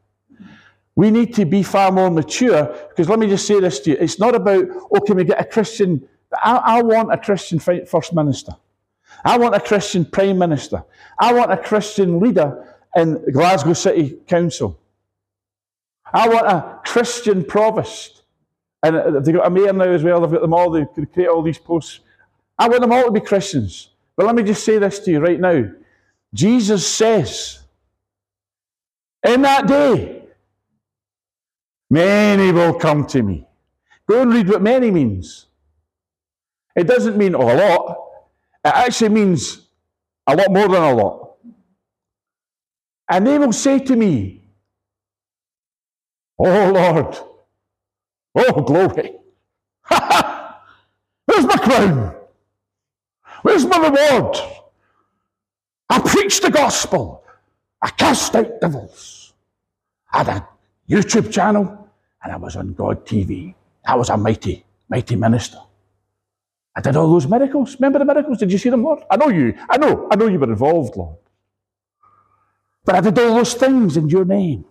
We 0.96 1.10
need 1.10 1.34
to 1.34 1.44
be 1.44 1.62
far 1.62 1.92
more 1.92 2.10
mature 2.10 2.74
because 2.88 3.10
let 3.10 3.18
me 3.18 3.26
just 3.26 3.46
say 3.46 3.60
this 3.60 3.80
to 3.80 3.90
you. 3.90 3.96
It's 4.00 4.18
not 4.18 4.34
about, 4.34 4.64
oh, 4.90 5.00
can 5.00 5.16
we 5.16 5.24
get 5.24 5.38
a 5.38 5.44
Christian? 5.44 6.08
I, 6.42 6.78
I 6.78 6.82
want 6.82 7.12
a 7.12 7.18
Christian 7.18 7.58
First 7.58 8.14
Minister. 8.14 8.56
I 9.24 9.38
want 9.38 9.54
a 9.54 9.60
Christian 9.60 10.04
Prime 10.04 10.38
Minister. 10.38 10.84
I 11.18 11.32
want 11.32 11.50
a 11.50 11.56
Christian 11.56 12.20
leader 12.20 12.76
in 12.94 13.24
Glasgow 13.32 13.72
City 13.72 14.18
Council. 14.26 14.78
I 16.12 16.28
want 16.28 16.46
a 16.46 16.80
Christian 16.84 17.44
provost. 17.44 18.22
And 18.82 19.24
they've 19.24 19.34
got 19.34 19.46
a 19.46 19.50
mayor 19.50 19.72
now 19.72 19.84
as 19.84 20.02
well. 20.02 20.20
They've 20.20 20.30
got 20.30 20.42
them 20.42 20.52
all. 20.52 20.70
They 20.70 20.84
create 21.06 21.28
all 21.28 21.42
these 21.42 21.58
posts. 21.58 22.00
I 22.58 22.68
want 22.68 22.82
them 22.82 22.92
all 22.92 23.04
to 23.04 23.10
be 23.10 23.20
Christians. 23.20 23.88
But 24.16 24.26
let 24.26 24.34
me 24.34 24.42
just 24.42 24.62
say 24.62 24.78
this 24.78 24.98
to 25.00 25.10
you 25.10 25.20
right 25.20 25.40
now. 25.40 25.70
Jesus 26.34 26.86
says, 26.86 27.60
in 29.26 29.42
that 29.42 29.66
day, 29.66 30.24
many 31.88 32.52
will 32.52 32.74
come 32.74 33.06
to 33.06 33.22
me. 33.22 33.46
Go 34.06 34.20
and 34.20 34.32
read 34.32 34.48
what 34.48 34.60
many 34.60 34.90
means. 34.90 35.46
It 36.76 36.86
doesn't 36.86 37.16
mean 37.16 37.34
a 37.34 37.38
lot. 37.38 38.03
It 38.64 38.72
actually 38.74 39.10
means 39.10 39.60
a 40.26 40.34
lot 40.34 40.50
more 40.50 40.68
than 40.68 40.82
a 40.82 40.94
lot. 40.94 41.36
And 43.08 43.26
they 43.26 43.38
will 43.38 43.52
say 43.52 43.78
to 43.78 43.96
me, 43.96 44.40
Oh 46.38 46.70
Lord, 46.72 47.16
oh 48.34 48.62
glory. 48.62 49.12
Where's 51.26 51.46
my 51.46 51.56
crown? 51.56 52.16
Where's 53.42 53.66
my 53.66 53.76
reward? 53.76 54.36
I 55.90 56.00
preached 56.00 56.42
the 56.42 56.50
gospel. 56.50 57.22
I 57.82 57.90
cast 57.90 58.34
out 58.34 58.60
devils. 58.60 59.34
I 60.10 60.18
had 60.18 60.28
a 60.28 60.48
YouTube 60.88 61.30
channel 61.30 61.88
and 62.22 62.32
I 62.32 62.36
was 62.36 62.56
on 62.56 62.72
God 62.72 63.04
TV. 63.06 63.54
I 63.86 63.94
was 63.96 64.08
a 64.08 64.16
mighty, 64.16 64.64
mighty 64.88 65.16
minister. 65.16 65.58
I 66.76 66.80
did 66.80 66.96
all 66.96 67.10
those 67.10 67.26
miracles. 67.26 67.76
Remember 67.78 68.00
the 68.00 68.04
miracles? 68.04 68.38
Did 68.38 68.50
you 68.52 68.58
see 68.58 68.70
them, 68.70 68.82
Lord? 68.82 69.00
I 69.10 69.16
know 69.16 69.28
you. 69.28 69.54
I 69.70 69.76
know. 69.78 70.08
I 70.10 70.16
know 70.16 70.26
you 70.26 70.38
were 70.38 70.50
involved, 70.50 70.96
Lord. 70.96 71.16
But 72.84 72.96
I 72.96 73.00
did 73.00 73.18
all 73.18 73.36
those 73.36 73.54
things 73.54 73.96
in 73.96 74.08
your 74.08 74.24
name. 74.24 74.64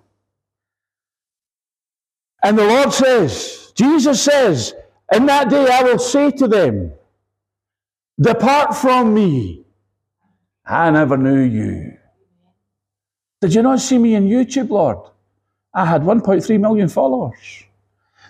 And 2.43 2.57
the 2.57 2.65
Lord 2.65 2.91
says, 2.93 3.71
Jesus 3.75 4.21
says, 4.21 4.73
in 5.13 5.25
that 5.27 5.49
day 5.49 5.67
I 5.71 5.83
will 5.83 5.99
say 5.99 6.31
to 6.31 6.47
them, 6.47 6.93
Depart 8.19 8.75
from 8.77 9.13
me. 9.13 9.65
I 10.65 10.91
never 10.91 11.17
knew 11.17 11.41
you. 11.41 11.97
Did 13.41 13.53
you 13.55 13.61
not 13.61 13.79
see 13.79 13.97
me 13.97 14.15
on 14.15 14.27
YouTube, 14.27 14.69
Lord? 14.69 14.97
I 15.73 15.85
had 15.85 16.03
1.3 16.03 16.59
million 16.59 16.87
followers. 16.87 17.65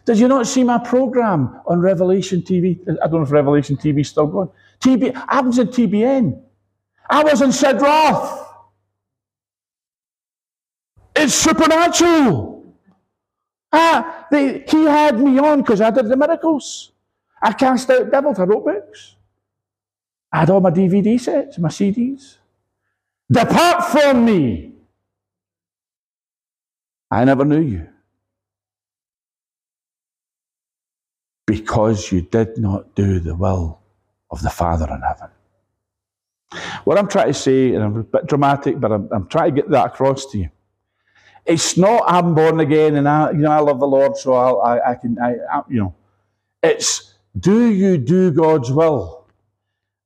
Did 0.05 0.19
you 0.19 0.27
not 0.27 0.47
see 0.47 0.63
my 0.63 0.77
program 0.79 1.61
on 1.65 1.79
Revelation 1.79 2.41
TV? 2.41 2.81
I 3.01 3.07
don't 3.07 3.13
know 3.13 3.21
if 3.21 3.31
Revelation 3.31 3.77
TV 3.77 4.01
is 4.01 4.09
still 4.09 4.27
going. 4.27 4.49
TB, 4.81 5.25
I 5.27 5.41
was 5.41 5.57
in 5.59 5.67
TBN. 5.67 6.41
I 7.09 7.23
was 7.23 7.41
in 7.41 7.51
Sid 7.51 7.81
Roth. 7.81 8.49
It's 11.15 11.33
supernatural. 11.33 12.65
Ah, 13.71 14.27
they, 14.29 14.63
he 14.67 14.83
had 14.85 15.19
me 15.19 15.39
on 15.39 15.61
because 15.61 15.79
I 15.79 15.89
did 15.89 16.07
the 16.07 16.17
miracles. 16.17 16.91
I 17.41 17.53
cast 17.53 17.89
out 17.89 18.11
devils. 18.11 18.39
I 18.39 18.43
wrote 18.43 18.65
books. 18.65 19.15
I 20.31 20.39
had 20.39 20.49
all 20.49 20.61
my 20.61 20.71
DVD 20.71 21.19
sets, 21.19 21.57
my 21.59 21.69
CDs. 21.69 22.37
Depart 23.31 23.85
from 23.85 24.25
me. 24.25 24.73
I 27.09 27.23
never 27.23 27.45
knew 27.45 27.61
you. 27.61 27.92
Because 31.53 32.11
you 32.11 32.19
did 32.21 32.57
not 32.57 32.95
do 32.95 33.19
the 33.19 33.35
will 33.35 33.79
of 34.31 34.41
the 34.41 34.49
Father 34.49 34.87
in 34.89 35.01
heaven. 35.01 35.29
What 36.83 36.97
I'm 36.97 37.07
trying 37.07 37.27
to 37.27 37.33
say, 37.33 37.75
and 37.75 37.83
I'm 37.83 37.97
a 37.97 38.03
bit 38.03 38.25
dramatic, 38.25 38.79
but 38.79 38.91
I'm, 38.91 39.07
I'm 39.11 39.27
trying 39.27 39.53
to 39.53 39.61
get 39.61 39.69
that 39.69 39.85
across 39.85 40.25
to 40.31 40.39
you. 40.39 40.49
It's 41.45 41.77
not 41.77 42.03
I'm 42.07 42.33
born 42.33 42.59
again 42.59 42.95
and 42.95 43.07
I, 43.07 43.31
you 43.31 43.39
know, 43.39 43.51
I 43.51 43.59
love 43.59 43.79
the 43.79 43.87
Lord, 43.87 44.17
so 44.17 44.33
I'll, 44.33 44.61
I, 44.61 44.91
I 44.91 44.95
can, 44.95 45.19
I, 45.19 45.35
I, 45.51 45.61
you 45.69 45.79
know. 45.81 45.95
It's 46.63 47.13
do 47.39 47.69
you 47.69 47.99
do 47.99 48.31
God's 48.31 48.71
will? 48.71 49.27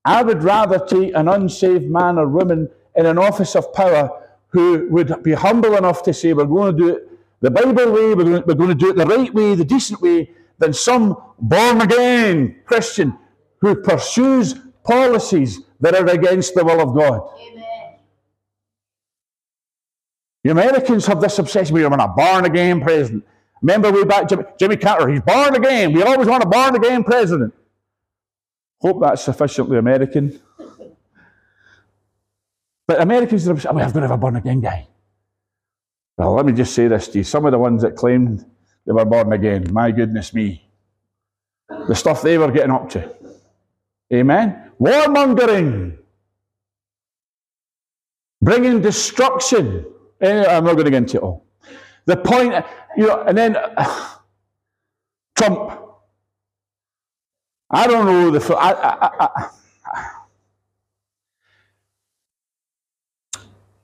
I 0.03 0.23
would 0.23 0.43
rather 0.43 0.79
take 0.85 1.13
an 1.15 1.29
unsaved 1.29 1.89
man 1.89 2.17
or 2.17 2.27
woman 2.27 2.69
in 2.95 3.05
an 3.05 3.17
office 3.17 3.55
of 3.55 3.71
power 3.73 4.09
who 4.49 4.87
would 4.89 5.23
be 5.23 5.33
humble 5.33 5.77
enough 5.77 6.03
to 6.03 6.13
say, 6.13 6.33
we're 6.33 6.45
going 6.45 6.75
to 6.75 6.83
do 6.83 6.89
it 6.95 7.09
the 7.39 7.51
Bible 7.51 7.91
way, 7.91 8.15
we're 8.15 8.23
going, 8.23 8.43
we're 8.47 8.55
going 8.55 8.69
to 8.69 8.75
do 8.75 8.89
it 8.89 8.95
the 8.95 9.05
right 9.05 9.33
way, 9.33 9.53
the 9.55 9.65
decent 9.65 10.01
way, 10.01 10.31
than 10.59 10.73
some 10.73 11.15
born 11.39 11.81
again 11.81 12.61
Christian 12.65 13.17
who 13.61 13.75
pursues 13.75 14.55
policies 14.83 15.61
that 15.79 15.95
are 15.95 16.07
against 16.07 16.55
the 16.55 16.63
will 16.63 16.81
of 16.81 16.95
God. 16.95 17.29
Amen. 17.39 17.95
The 20.43 20.51
Americans 20.51 21.05
have 21.07 21.21
this 21.21 21.37
obsession. 21.39 21.75
We 21.75 21.85
want 21.85 22.01
a 22.01 22.07
born 22.07 22.45
again 22.45 22.81
president. 22.81 23.25
Remember 23.61 23.91
way 23.91 24.03
back 24.03 24.29
Jimmy, 24.29 24.43
Jimmy 24.59 24.77
Carter, 24.77 25.09
he's 25.09 25.21
born 25.21 25.55
again. 25.55 25.93
We 25.93 26.03
always 26.03 26.27
want 26.27 26.43
a 26.43 26.47
born 26.47 26.75
again 26.75 27.03
president. 27.03 27.53
Hope 28.81 29.01
that's 29.01 29.23
sufficiently 29.23 29.77
American. 29.77 30.39
But 32.87 33.01
Americans 33.01 33.47
are 33.47 33.51
obsessed, 33.51 33.75
we 33.75 33.81
have 33.81 33.93
to 33.93 34.01
have 34.01 34.11
a 34.11 34.17
born 34.17 34.35
again 34.35 34.61
guy. 34.61 34.87
Well, 36.17 36.33
let 36.33 36.45
me 36.45 36.53
just 36.53 36.73
say 36.73 36.87
this 36.87 37.07
to 37.09 37.19
you. 37.19 37.23
Some 37.23 37.45
of 37.45 37.51
the 37.51 37.59
ones 37.59 37.81
that 37.81 37.95
claimed 37.95 38.45
they 38.87 38.93
were 38.93 39.05
born 39.05 39.33
again. 39.33 39.67
My 39.73 39.91
goodness 39.91 40.33
me. 40.33 40.63
The 41.87 41.95
stuff 41.95 42.23
they 42.23 42.37
were 42.39 42.51
getting 42.51 42.71
up 42.71 42.89
to. 42.91 43.15
Amen. 44.13 44.71
Warmongering. 44.81 45.97
Bringing 48.41 48.81
destruction. 48.81 49.85
Anyway, 50.21 50.47
I'm 50.47 50.63
not 50.65 50.73
going 50.73 50.85
to 50.85 50.91
get 50.91 50.97
into 50.99 51.17
it 51.17 51.23
all. 51.23 51.45
The 52.05 52.17
point, 52.17 52.65
you 52.97 53.07
know, 53.07 53.23
and 53.23 53.37
then 53.37 53.57
Trump. 55.37 55.81
I 57.69 57.87
don't 57.87 58.05
know 58.05 58.31
the. 58.31 58.55
I, 58.55 58.71
I, 58.71 59.11
I, 59.25 59.49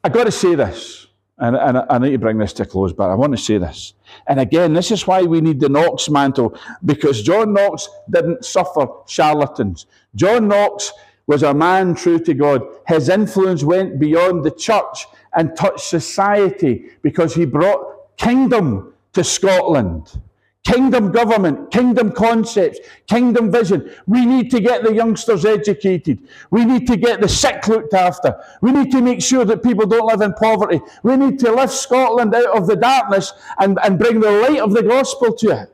I 0.04 0.10
got 0.10 0.26
to 0.26 0.32
say 0.32 0.56
this, 0.56 1.08
and, 1.40 1.56
and 1.56 1.78
I 1.90 1.98
need 1.98 2.12
to 2.12 2.20
bring 2.20 2.38
this 2.38 2.54
to 2.54 2.64
a 2.64 2.66
close, 2.66 2.94
but 2.94 3.10
I 3.10 3.16
want 3.16 3.34
to 3.34 3.42
say 3.42 3.58
this. 3.58 3.94
And 4.28 4.40
again, 4.40 4.74
this 4.74 4.92
is 4.92 5.08
why 5.08 5.24
we 5.24 5.42
need 5.42 5.60
the 5.60 5.70
Knox 5.70 6.10
mantle, 6.10 6.58
because 6.86 7.22
John 7.22 7.54
Knox 7.54 7.90
didn't 8.10 8.46
suffer 8.46 8.88
charlatans. 9.08 9.88
John 10.16 10.48
Knox 10.48 10.92
was 11.26 11.44
a 11.44 11.54
man 11.54 11.96
true 11.96 12.20
to 12.20 12.34
God. 12.34 12.62
His 12.88 13.10
influence 13.10 13.64
went 13.64 14.00
beyond 14.00 14.44
the 14.44 14.52
church 14.52 15.08
and 15.34 15.56
touched 15.56 15.86
society 15.86 16.86
because 17.02 17.34
he 17.34 17.46
brought 17.46 18.16
kingdom 18.18 18.94
to 19.14 19.24
Scotland. 19.24 20.22
Kingdom 20.64 21.12
government, 21.12 21.72
kingdom 21.72 22.10
concepts, 22.14 22.80
kingdom 23.08 23.52
vision. 23.52 23.94
We 24.08 24.26
need 24.26 24.50
to 24.52 24.62
get 24.62 24.84
the 24.84 24.94
youngsters 24.94 25.44
educated. 25.44 26.20
We 26.52 26.64
need 26.64 26.88
to 26.88 26.96
get 26.96 27.20
the 27.20 27.28
sick 27.28 27.68
looked 27.68 27.94
after. 27.94 28.42
We 28.62 28.72
need 28.72 28.90
to 28.92 29.02
make 29.02 29.22
sure 29.22 29.44
that 29.44 29.62
people 29.62 29.86
don't 29.86 30.08
live 30.08 30.22
in 30.22 30.34
poverty. 30.34 30.80
We 31.04 31.18
need 31.18 31.38
to 31.40 31.52
lift 31.52 31.74
Scotland 31.74 32.34
out 32.34 32.58
of 32.58 32.68
the 32.68 32.78
darkness 32.78 33.34
and, 33.60 33.78
and 33.84 34.00
bring 34.00 34.22
the 34.22 34.32
light 34.32 34.60
of 34.60 34.74
the 34.74 34.84
gospel 34.84 35.34
to 35.36 35.64
it. 35.64 35.70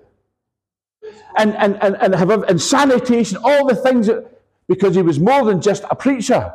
And, 1.37 1.55
and, 1.57 1.77
and, 1.83 1.95
and 2.01 2.15
have 2.15 2.31
and 2.31 2.59
sanitation, 2.59 3.37
all 3.43 3.67
the 3.67 3.75
things 3.75 4.07
that, 4.07 4.41
because 4.67 4.95
he 4.95 5.03
was 5.03 5.19
more 5.19 5.45
than 5.45 5.61
just 5.61 5.83
a 5.91 5.95
preacher. 5.95 6.51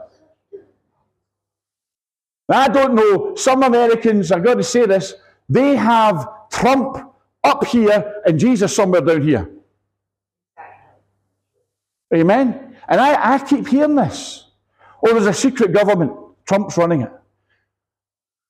I 2.48 2.68
don't 2.68 2.96
know, 2.96 3.36
some 3.36 3.62
Americans, 3.62 4.32
I've 4.32 4.44
got 4.44 4.54
to 4.54 4.64
say 4.64 4.86
this, 4.86 5.14
they 5.48 5.76
have 5.76 6.28
Trump 6.50 7.13
up 7.44 7.66
here 7.66 8.22
and 8.26 8.38
Jesus 8.38 8.74
somewhere 8.74 9.00
down 9.00 9.22
here. 9.22 9.50
Amen? 12.14 12.76
And 12.88 13.00
I, 13.00 13.34
I 13.34 13.38
keep 13.38 13.68
hearing 13.68 13.94
this. 13.94 14.46
Oh, 15.02 15.12
there's 15.12 15.26
a 15.26 15.32
secret 15.34 15.72
government. 15.72 16.12
Trump's 16.46 16.76
running 16.76 17.02
it. 17.02 17.12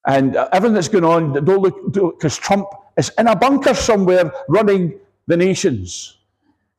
And 0.06 0.36
uh, 0.36 0.48
everything 0.52 0.74
that's 0.74 0.88
going 0.88 1.04
on, 1.04 1.32
don't 1.44 1.62
look, 1.62 1.92
because 1.92 2.36
Trump 2.36 2.66
is 2.96 3.10
in 3.18 3.26
a 3.26 3.34
bunker 3.34 3.74
somewhere 3.74 4.32
running 4.48 4.98
the 5.26 5.36
nations. 5.36 6.18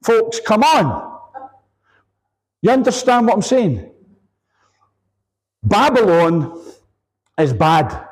Folks, 0.03 0.39
come 0.39 0.63
on. 0.63 1.19
You 2.61 2.71
understand 2.71 3.27
what 3.27 3.35
I'm 3.35 3.41
saying? 3.41 3.91
Babylon 5.63 6.61
is 7.39 7.53
bad. 7.53 8.07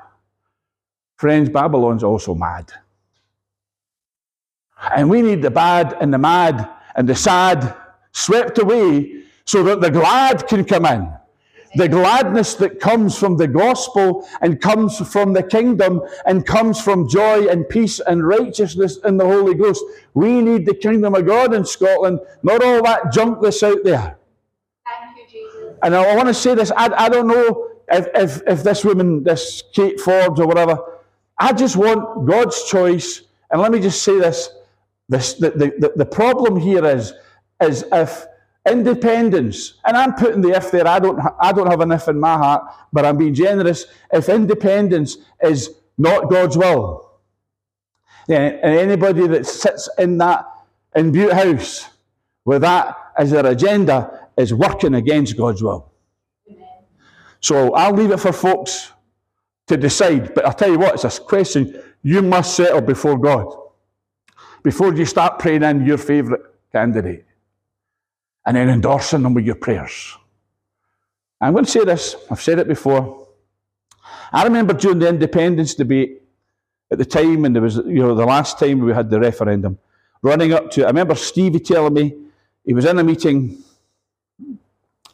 Friends, 1.18 1.50
Babylon's 1.50 2.04
also 2.04 2.34
mad. 2.34 2.72
And 4.96 5.10
we 5.10 5.22
need 5.22 5.42
the 5.42 5.52
bad 5.52 5.96
and 6.02 6.14
the 6.14 6.18
mad 6.18 6.70
and 6.96 7.08
the 7.08 7.16
sad 7.16 7.76
swept 8.12 8.58
away 8.58 9.24
so 9.46 9.64
that 9.64 9.82
the 9.82 9.92
glad 9.92 10.48
can 10.48 10.66
come 10.66 10.86
in. 10.86 11.12
The 11.76 11.90
gladness 11.90 12.54
that 12.56 12.80
comes 12.80 13.18
from 13.18 13.36
the 13.36 13.48
gospel 13.48 14.28
and 14.42 14.62
comes 14.62 15.00
from 15.12 15.34
the 15.34 15.42
kingdom 15.42 16.04
and 16.26 16.46
comes 16.46 16.80
from 16.80 17.10
joy 17.10 17.48
and 17.48 17.68
peace 17.68 18.00
and 18.00 18.26
righteousness 18.26 18.98
in 18.98 19.18
the 19.18 19.26
Holy 19.26 19.56
Ghost. 19.56 19.84
We 20.14 20.40
need 20.42 20.68
the 20.68 20.76
kingdom 20.76 21.16
of 21.16 21.26
God 21.26 21.54
in 21.54 21.66
Scotland, 21.66 22.20
not 22.44 22.64
all 22.64 22.84
that 22.84 23.12
junk 23.12 23.40
that's 23.42 23.64
out 23.64 23.84
there. 23.84 24.18
Thank 24.86 25.18
you, 25.18 25.24
Jesus. 25.28 25.76
And 25.82 25.96
I 25.96 26.16
want 26.16 26.28
to 26.28 26.34
say 26.36 26.54
this 26.54 26.72
I, 26.78 26.94
I 26.94 27.10
don't 27.10 27.28
know 27.28 27.70
if, 27.92 28.08
if, 28.14 28.42
if 28.46 28.64
this 28.64 28.86
woman, 28.86 29.24
this 29.24 29.64
Kate 29.74 30.00
Forbes 30.00 30.40
or 30.40 30.46
whatever, 30.46 30.78
I 31.40 31.54
just 31.54 31.76
want 31.76 32.28
God's 32.28 32.64
choice. 32.66 33.24
And 33.50 33.60
let 33.60 33.72
me 33.72 33.80
just 33.80 34.04
say 34.04 34.20
this 34.20 34.50
the, 35.10 35.74
the, 35.80 35.94
the 35.96 36.06
problem 36.06 36.58
here 36.58 36.86
is, 36.86 37.14
is 37.62 37.86
if 37.92 38.26
independence, 38.68 39.76
and 39.86 39.98
I'm 39.98 40.14
putting 40.14 40.42
the 40.42 40.52
if 40.52 40.72
there, 40.72 40.88
I 40.88 41.00
don't, 41.00 41.20
I 41.40 41.52
don't 41.52 41.70
have 41.70 41.82
an 41.82 41.92
if 41.92 42.08
in 42.08 42.20
my 42.20 42.38
heart, 42.38 42.64
but 42.92 43.06
I'm 43.06 43.18
being 43.18 43.34
generous. 43.34 43.86
If 44.12 44.30
independence 44.30 45.18
is 45.42 45.72
not 45.98 46.30
God's 46.30 46.58
will, 46.58 47.12
and 48.30 48.56
anybody 48.64 49.28
that 49.28 49.46
sits 49.46 49.90
in 49.98 50.18
that 50.20 50.46
in 50.96 51.12
Bute 51.12 51.34
House 51.34 51.90
with 52.46 52.62
that 52.62 52.98
as 53.18 53.32
their 53.32 53.46
agenda 53.46 54.30
is 54.38 54.54
working 54.54 54.96
against 54.96 55.38
God's 55.38 55.62
will. 55.62 55.92
So 57.42 57.74
I'll 57.74 57.94
leave 57.94 58.12
it 58.12 58.20
for 58.22 58.32
folks 58.32 58.94
to 59.68 59.76
decide. 59.76 60.34
But 60.34 60.46
I'll 60.46 60.54
tell 60.54 60.72
you 60.72 60.80
what, 60.80 60.94
it's 60.94 61.04
a 61.04 61.22
question 61.22 61.82
you 62.02 62.22
must 62.22 62.56
settle 62.56 62.80
before 62.82 63.18
God 63.18 63.63
before 64.64 64.94
you 64.96 65.06
start 65.06 65.40
praying 65.40 65.64
in 65.64 65.86
your 65.86 65.98
favourite 65.98 66.42
candidate 66.72 67.26
and 68.46 68.58
then 68.58 68.70
endorsing 68.70 69.22
them 69.22 69.34
with 69.34 69.46
your 69.46 69.56
prayers. 69.56 70.18
I'm 71.40 71.54
going 71.54 71.66
to 71.66 71.72
say 71.72 71.84
this, 71.84 72.16
I've 72.32 72.42
said 72.42 72.60
it 72.60 72.68
before. 72.68 73.28
I 74.32 74.44
remember 74.44 74.74
during 74.74 75.00
the 75.00 75.10
independence 75.10 75.76
debate 75.76 76.22
at 76.90 76.98
the 76.98 77.06
time, 77.06 77.46
and 77.46 77.56
there 77.56 77.62
was, 77.62 77.78
you 77.78 78.00
know, 78.00 78.16
the 78.16 78.26
last 78.26 78.58
time 78.60 78.80
we 78.80 78.94
had 78.94 79.10
the 79.10 79.20
referendum, 79.20 79.78
running 80.22 80.54
up 80.54 80.72
to, 80.72 80.84
I 80.84 80.88
remember 80.88 81.16
Stevie 81.16 81.60
telling 81.60 81.94
me 81.94 82.16
he 82.64 82.74
was 82.74 82.86
in 82.86 82.98
a 82.98 83.04
meeting, 83.04 83.62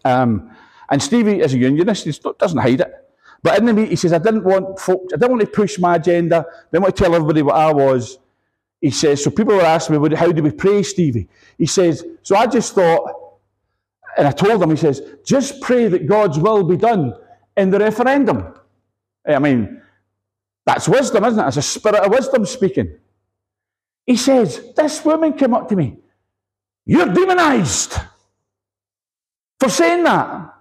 um, 0.05 0.55
and 0.89 1.01
Stevie, 1.01 1.41
as 1.41 1.53
a 1.53 1.57
unionist, 1.57 2.05
he 2.05 2.13
doesn't 2.37 2.59
hide 2.59 2.81
it. 2.81 2.93
But 3.41 3.57
in 3.59 3.65
the 3.65 3.73
meeting, 3.73 3.91
he 3.91 3.95
says, 3.95 4.13
I 4.13 4.19
didn't 4.19 4.43
want 4.43 4.79
folks, 4.79 5.13
I 5.13 5.17
didn't 5.17 5.31
want 5.31 5.41
to 5.41 5.47
push 5.47 5.79
my 5.79 5.95
agenda, 5.95 6.45
I 6.47 6.53
didn't 6.71 6.83
want 6.83 6.95
to 6.95 7.03
tell 7.03 7.15
everybody 7.15 7.41
what 7.41 7.55
I 7.55 7.71
was. 7.71 8.19
He 8.81 8.91
says, 8.91 9.23
so 9.23 9.29
people 9.29 9.55
were 9.55 9.61
asking 9.61 10.01
me, 10.01 10.15
how 10.15 10.31
do 10.31 10.41
we 10.41 10.51
pray, 10.51 10.83
Stevie? 10.83 11.27
He 11.57 11.65
says, 11.65 12.05
so 12.23 12.35
I 12.35 12.47
just 12.47 12.73
thought, 12.73 13.39
and 14.17 14.27
I 14.27 14.31
told 14.31 14.61
him, 14.61 14.69
he 14.69 14.77
says, 14.77 15.01
just 15.25 15.61
pray 15.61 15.87
that 15.87 16.07
God's 16.07 16.39
will 16.39 16.63
be 16.63 16.77
done 16.77 17.13
in 17.57 17.69
the 17.69 17.79
referendum. 17.79 18.53
Eh, 19.27 19.35
I 19.35 19.39
mean, 19.39 19.81
that's 20.65 20.87
wisdom, 20.87 21.25
isn't 21.25 21.39
it? 21.39 21.47
It's 21.47 21.57
a 21.57 21.61
spirit 21.61 22.03
of 22.03 22.11
wisdom 22.11 22.45
speaking. 22.45 22.97
He 24.05 24.15
says, 24.15 24.73
this 24.75 25.03
woman 25.03 25.33
came 25.33 25.53
up 25.53 25.67
to 25.69 25.75
me, 25.75 25.97
you're 26.85 27.13
demonized 27.13 27.93
for 29.59 29.69
saying 29.69 30.03
that. 30.03 30.53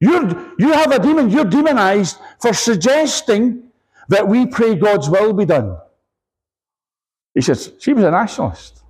You're, 0.00 0.54
you 0.58 0.72
have 0.72 0.92
a 0.92 1.00
demon, 1.00 1.28
you're 1.30 1.44
demonized 1.44 2.18
for 2.40 2.54
suggesting 2.54 3.64
that 4.08 4.26
we 4.28 4.46
pray 4.46 4.76
God's 4.76 5.10
will 5.10 5.32
be 5.32 5.44
done. 5.44 5.76
He 7.38 7.42
says, 7.42 7.72
she 7.78 7.92
was 7.92 8.02
a 8.02 8.10
nationalist. 8.10 8.82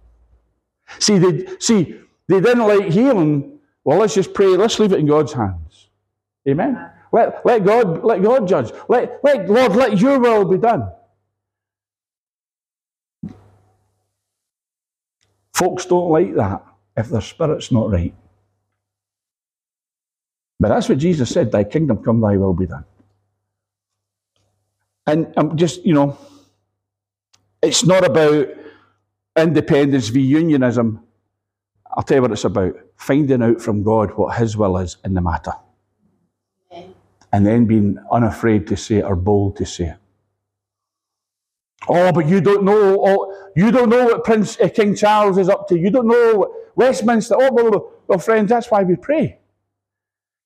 See, 1.00 1.18
they, 1.18 1.46
see, 1.58 2.00
they 2.28 2.40
didn't 2.40 2.66
like 2.66 2.86
healing. 2.86 3.58
Well, 3.84 3.98
let's 3.98 4.14
just 4.14 4.32
pray. 4.32 4.46
Let's 4.46 4.78
leave 4.78 4.94
it 4.94 5.00
in 5.00 5.04
God's 5.04 5.34
hands. 5.34 5.88
Amen. 6.48 6.90
Let, 7.12 7.44
let 7.44 7.62
God 7.62 8.02
let 8.02 8.22
God 8.22 8.48
judge. 8.48 8.72
Let, 8.88 9.22
let 9.22 9.50
Lord 9.50 9.76
let 9.76 10.00
your 10.00 10.18
will 10.18 10.46
be 10.46 10.56
done. 10.56 10.90
Folks 15.52 15.84
don't 15.84 16.08
like 16.08 16.34
that 16.36 16.64
if 16.96 17.10
their 17.10 17.20
spirit's 17.20 17.70
not 17.70 17.90
right. 17.90 18.14
But 20.58 20.68
that's 20.68 20.88
what 20.88 20.96
Jesus 20.96 21.28
said, 21.28 21.52
Thy 21.52 21.64
kingdom 21.64 22.02
come, 22.02 22.22
thy 22.22 22.38
will 22.38 22.54
be 22.54 22.64
done. 22.64 22.86
And 25.06 25.34
I'm 25.36 25.54
just, 25.58 25.84
you 25.84 25.92
know, 25.92 26.16
it's 27.62 27.84
not 27.84 28.04
about 28.04 28.48
independence 29.36 30.08
v 30.08 30.20
unionism. 30.20 31.02
I'll 31.96 32.02
tell 32.02 32.18
you 32.18 32.22
what 32.22 32.32
it's 32.32 32.44
about 32.44 32.74
finding 32.96 33.42
out 33.42 33.60
from 33.60 33.82
God 33.82 34.10
what 34.12 34.36
His 34.36 34.56
will 34.56 34.76
is 34.78 34.96
in 35.04 35.14
the 35.14 35.20
matter. 35.20 35.52
And 37.30 37.46
then 37.46 37.66
being 37.66 37.98
unafraid 38.10 38.66
to 38.68 38.76
say 38.76 38.96
it 38.96 39.04
or 39.04 39.14
bold 39.14 39.56
to 39.56 39.66
say 39.66 39.88
it. 39.88 39.96
Oh, 41.86 42.12
but 42.12 42.26
you 42.26 42.40
don't 42.40 42.64
know. 42.64 43.02
Oh, 43.04 43.52
you 43.54 43.70
don't 43.70 43.88
know 43.88 44.06
what 44.06 44.24
Prince 44.24 44.58
uh, 44.60 44.68
King 44.68 44.94
Charles 44.94 45.38
is 45.38 45.48
up 45.48 45.68
to. 45.68 45.78
You 45.78 45.90
don't 45.90 46.06
know 46.06 46.34
what 46.36 46.50
Westminster. 46.76 47.34
Oh, 47.38 47.50
well, 47.52 47.92
well, 48.06 48.18
friends, 48.18 48.48
that's 48.48 48.70
why 48.70 48.82
we 48.82 48.96
pray. 48.96 49.38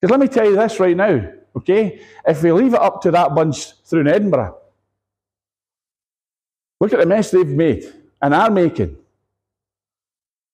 Because 0.01 0.11
let 0.11 0.21
me 0.21 0.29
tell 0.29 0.45
you 0.45 0.57
this 0.57 0.81
right 0.81 0.97
now, 0.97 1.31
okay? 1.57 2.01
If 2.27 2.43
we 2.43 2.53
leave 2.53 2.75
it 2.75 2.81
up 2.81 3.01
to 3.03 3.11
that 3.13 3.35
bunch 3.35 3.73
through 3.85 4.01
in 4.01 4.09
Edinburgh, 4.09 4.59
Look 6.83 6.93
at 6.93 6.99
the 6.99 7.07
mess 7.07 7.31
they've 7.31 7.47
made 7.47 7.85
and 8.21 8.35
are 8.35 8.51
making. 8.51 8.97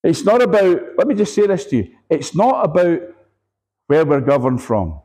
It's 0.04 0.24
not 0.24 0.42
about, 0.42 0.78
let 0.98 1.06
me 1.08 1.14
just 1.14 1.34
say 1.34 1.46
this 1.46 1.64
to 1.66 1.76
you, 1.78 1.94
it's 2.10 2.34
not 2.34 2.66
about 2.66 3.00
where 3.86 4.04
we're 4.04 4.20
governed 4.20 4.62
from. 4.62 5.00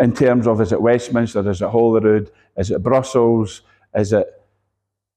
In 0.00 0.14
terms 0.14 0.46
of 0.46 0.62
is 0.62 0.72
it 0.72 0.80
Westminster, 0.80 1.46
is 1.50 1.60
it 1.60 1.68
Holyrood, 1.68 2.30
is 2.56 2.70
it 2.70 2.82
Brussels, 2.82 3.60
is 3.94 4.14
it 4.14 4.26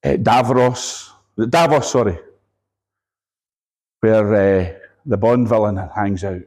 uh, 0.03 0.17
Davos, 0.17 1.13
Davos, 1.49 1.89
sorry, 1.89 2.19
where 4.01 4.33
uh, 4.33 4.73
the 5.05 5.15
Bond 5.15 5.47
villain 5.47 5.77
hangs 5.95 6.25
out. 6.25 6.41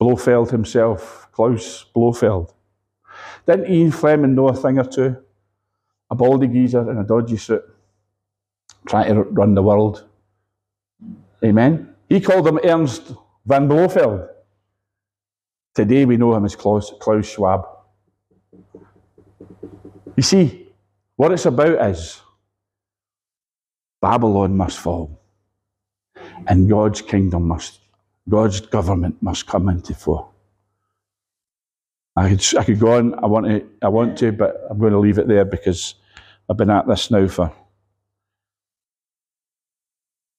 Blofeld 0.00 0.50
himself, 0.50 1.28
Klaus 1.30 1.84
Blofeld. 1.94 2.54
Didn't 3.46 3.70
Ian 3.70 3.92
Fleming 3.92 4.34
know 4.34 4.48
a 4.48 4.56
thing 4.56 4.80
or 4.80 4.84
two? 4.84 5.22
A 6.10 6.14
baldy 6.14 6.46
geezer 6.46 6.90
in 6.90 6.98
a 6.98 7.04
dodgy 7.04 7.36
suit, 7.36 7.62
trying 8.86 9.14
to 9.14 9.22
run 9.22 9.54
the 9.54 9.62
world. 9.62 10.04
Amen. 11.44 11.94
He 12.08 12.20
called 12.20 12.46
him 12.46 12.58
Ernst 12.64 13.12
van 13.46 13.68
Blofeld. 13.68 14.28
Today 15.74 16.04
we 16.04 16.16
know 16.16 16.34
him 16.34 16.44
as 16.44 16.56
Klaus, 16.56 16.92
Klaus 16.98 17.26
Schwab. 17.26 17.66
You 20.16 20.22
see, 20.22 20.66
what 21.16 21.32
it's 21.32 21.46
about 21.46 21.90
is 21.90 22.20
Babylon 24.00 24.56
must 24.56 24.78
fall. 24.78 25.20
And 26.46 26.68
God's 26.68 27.02
kingdom 27.02 27.46
must, 27.46 27.80
God's 28.28 28.60
government 28.60 29.22
must 29.22 29.46
come 29.46 29.68
into 29.68 29.94
force. 29.94 30.26
I 32.18 32.30
could, 32.30 32.44
I 32.58 32.64
could 32.64 32.80
go 32.80 32.94
on, 32.94 33.14
I 33.22 33.26
want, 33.26 33.46
to, 33.46 33.64
I 33.80 33.88
want 33.88 34.18
to, 34.18 34.32
but 34.32 34.66
I'm 34.68 34.78
going 34.78 34.92
to 34.92 34.98
leave 34.98 35.18
it 35.18 35.28
there 35.28 35.44
because 35.44 35.94
I've 36.50 36.56
been 36.56 36.70
at 36.70 36.88
this 36.88 37.12
now 37.12 37.28
for 37.28 37.52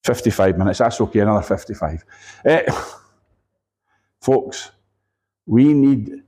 55 0.04 0.58
minutes. 0.58 0.80
That's 0.80 1.00
okay, 1.00 1.20
another 1.20 1.42
55. 1.42 2.04
Eh, 2.46 2.64
folks, 4.22 4.72
we 5.46 5.74
need 5.74 6.22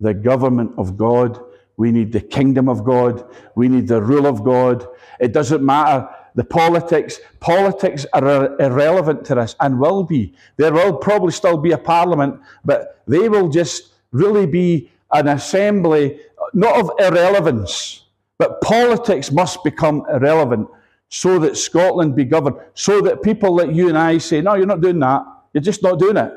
the 0.00 0.14
government 0.14 0.72
of 0.78 0.96
God. 0.96 1.40
We 1.76 1.92
need 1.92 2.10
the 2.10 2.22
kingdom 2.22 2.68
of 2.68 2.82
God. 2.82 3.28
We 3.54 3.68
need 3.68 3.88
the 3.88 4.00
rule 4.00 4.26
of 4.26 4.44
God. 4.44 4.86
It 5.20 5.34
doesn't 5.34 5.62
matter 5.62 6.08
the 6.36 6.44
politics. 6.44 7.20
Politics 7.40 8.06
are 8.14 8.58
irrelevant 8.60 9.26
to 9.26 9.34
this 9.34 9.56
and 9.60 9.78
will 9.78 10.04
be. 10.04 10.34
There 10.56 10.72
will 10.72 10.96
probably 10.96 11.32
still 11.32 11.58
be 11.58 11.72
a 11.72 11.78
parliament, 11.78 12.40
but 12.64 13.02
they 13.06 13.28
will 13.28 13.50
just 13.50 13.92
really 14.12 14.46
be 14.46 14.90
an 15.12 15.28
assembly, 15.28 16.20
not 16.52 16.78
of 16.78 16.90
irrelevance, 16.98 18.04
but 18.38 18.60
politics 18.60 19.30
must 19.30 19.62
become 19.64 20.04
irrelevant 20.12 20.68
so 21.08 21.38
that 21.38 21.56
Scotland 21.56 22.16
be 22.16 22.24
governed, 22.24 22.56
so 22.74 23.00
that 23.00 23.22
people 23.22 23.56
like 23.56 23.70
you 23.72 23.88
and 23.88 23.96
I 23.96 24.18
say, 24.18 24.40
no, 24.40 24.54
you're 24.54 24.66
not 24.66 24.80
doing 24.80 24.98
that. 25.00 25.22
You're 25.52 25.62
just 25.62 25.82
not 25.82 25.98
doing 25.98 26.16
it. 26.16 26.32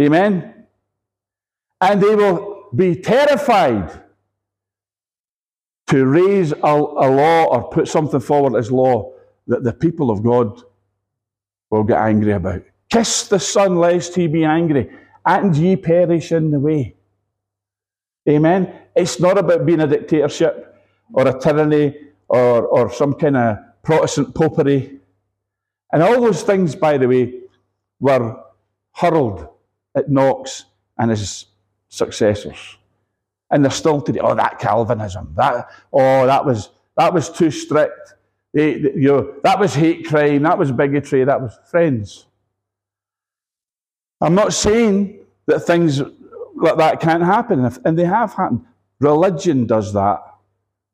Amen? 0.00 0.66
And 1.80 2.02
they 2.02 2.14
will 2.14 2.68
be 2.74 2.96
terrified 2.96 4.02
to 5.88 6.04
raise 6.04 6.52
a, 6.52 6.56
a 6.64 7.08
law 7.10 7.44
or 7.44 7.68
put 7.68 7.88
something 7.88 8.20
forward 8.20 8.58
as 8.58 8.72
law 8.72 9.12
that 9.46 9.62
the 9.62 9.72
people 9.72 10.10
of 10.10 10.22
God 10.22 10.60
will 11.70 11.84
get 11.84 11.98
angry 11.98 12.32
about. 12.32 12.62
Kiss 12.90 13.28
the 13.28 13.38
Son 13.38 13.76
lest 13.76 14.14
he 14.14 14.26
be 14.26 14.44
angry, 14.44 14.90
and 15.26 15.54
ye 15.56 15.76
perish 15.76 16.32
in 16.32 16.52
the 16.52 16.60
way. 16.60 16.94
Amen. 18.28 18.72
It's 18.94 19.20
not 19.20 19.38
about 19.38 19.66
being 19.66 19.80
a 19.80 19.86
dictatorship 19.86 20.74
or 21.12 21.26
a 21.28 21.38
tyranny 21.38 21.94
or, 22.28 22.66
or 22.66 22.92
some 22.92 23.14
kind 23.14 23.36
of 23.36 23.58
Protestant 23.82 24.34
popery. 24.34 25.00
And 25.92 26.02
all 26.02 26.20
those 26.20 26.42
things, 26.42 26.74
by 26.74 26.98
the 26.98 27.08
way, 27.08 27.40
were 28.00 28.42
hurled 28.92 29.48
at 29.96 30.08
Knox 30.08 30.64
and 30.98 31.10
his 31.10 31.46
successors. 31.88 32.76
And 33.50 33.64
they're 33.64 33.70
still 33.70 34.00
today, 34.00 34.20
oh, 34.20 34.34
that 34.34 34.58
Calvinism, 34.58 35.32
that, 35.36 35.68
oh, 35.92 36.26
that 36.26 36.44
was, 36.44 36.70
that 36.96 37.14
was 37.14 37.30
too 37.30 37.50
strict. 37.50 38.14
They, 38.52 38.74
they, 38.74 38.92
you 38.94 39.08
know, 39.08 39.34
that 39.44 39.60
was 39.60 39.74
hate 39.74 40.06
crime, 40.06 40.42
that 40.42 40.58
was 40.58 40.72
bigotry, 40.72 41.24
that 41.24 41.40
was 41.40 41.56
friends. 41.70 42.26
I'm 44.20 44.34
not 44.34 44.52
saying 44.52 45.24
that 45.46 45.60
things 45.60 46.00
like 46.54 46.76
that 46.76 47.00
can't 47.00 47.22
happen, 47.22 47.70
and 47.84 47.98
they 47.98 48.04
have 48.04 48.34
happened. 48.34 48.64
Religion 49.00 49.66
does 49.66 49.92
that. 49.92 50.22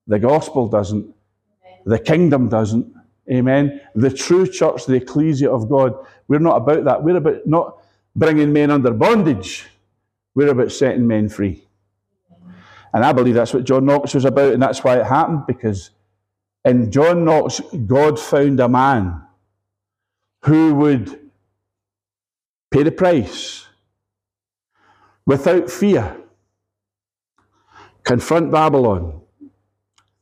The 0.06 0.18
gospel 0.18 0.68
doesn't. 0.68 1.14
The 1.84 1.98
kingdom 1.98 2.48
doesn't. 2.48 2.92
Amen. 3.30 3.80
The 3.94 4.10
true 4.10 4.46
church, 4.46 4.86
the 4.86 4.94
ecclesia 4.94 5.50
of 5.50 5.68
God, 5.68 5.94
we're 6.26 6.40
not 6.40 6.56
about 6.56 6.84
that. 6.84 7.02
We're 7.02 7.16
about 7.16 7.46
not 7.46 7.78
bringing 8.16 8.52
men 8.52 8.70
under 8.70 8.90
bondage. 8.90 9.66
We're 10.34 10.50
about 10.50 10.72
setting 10.72 11.06
men 11.06 11.28
free. 11.28 11.64
And 12.92 13.04
I 13.04 13.12
believe 13.12 13.34
that's 13.34 13.54
what 13.54 13.64
John 13.64 13.84
Knox 13.84 14.14
was 14.14 14.24
about, 14.24 14.52
and 14.52 14.62
that's 14.62 14.82
why 14.82 14.98
it 14.98 15.06
happened, 15.06 15.46
because 15.46 15.90
in 16.64 16.90
John 16.90 17.24
Knox, 17.24 17.60
God 17.86 18.18
found 18.18 18.60
a 18.60 18.68
man 18.68 19.22
who 20.42 20.74
would 20.74 21.21
pay 22.72 22.82
the 22.82 22.90
price 22.90 23.66
without 25.26 25.70
fear, 25.70 26.16
confront 28.02 28.50
Babylon, 28.50 29.20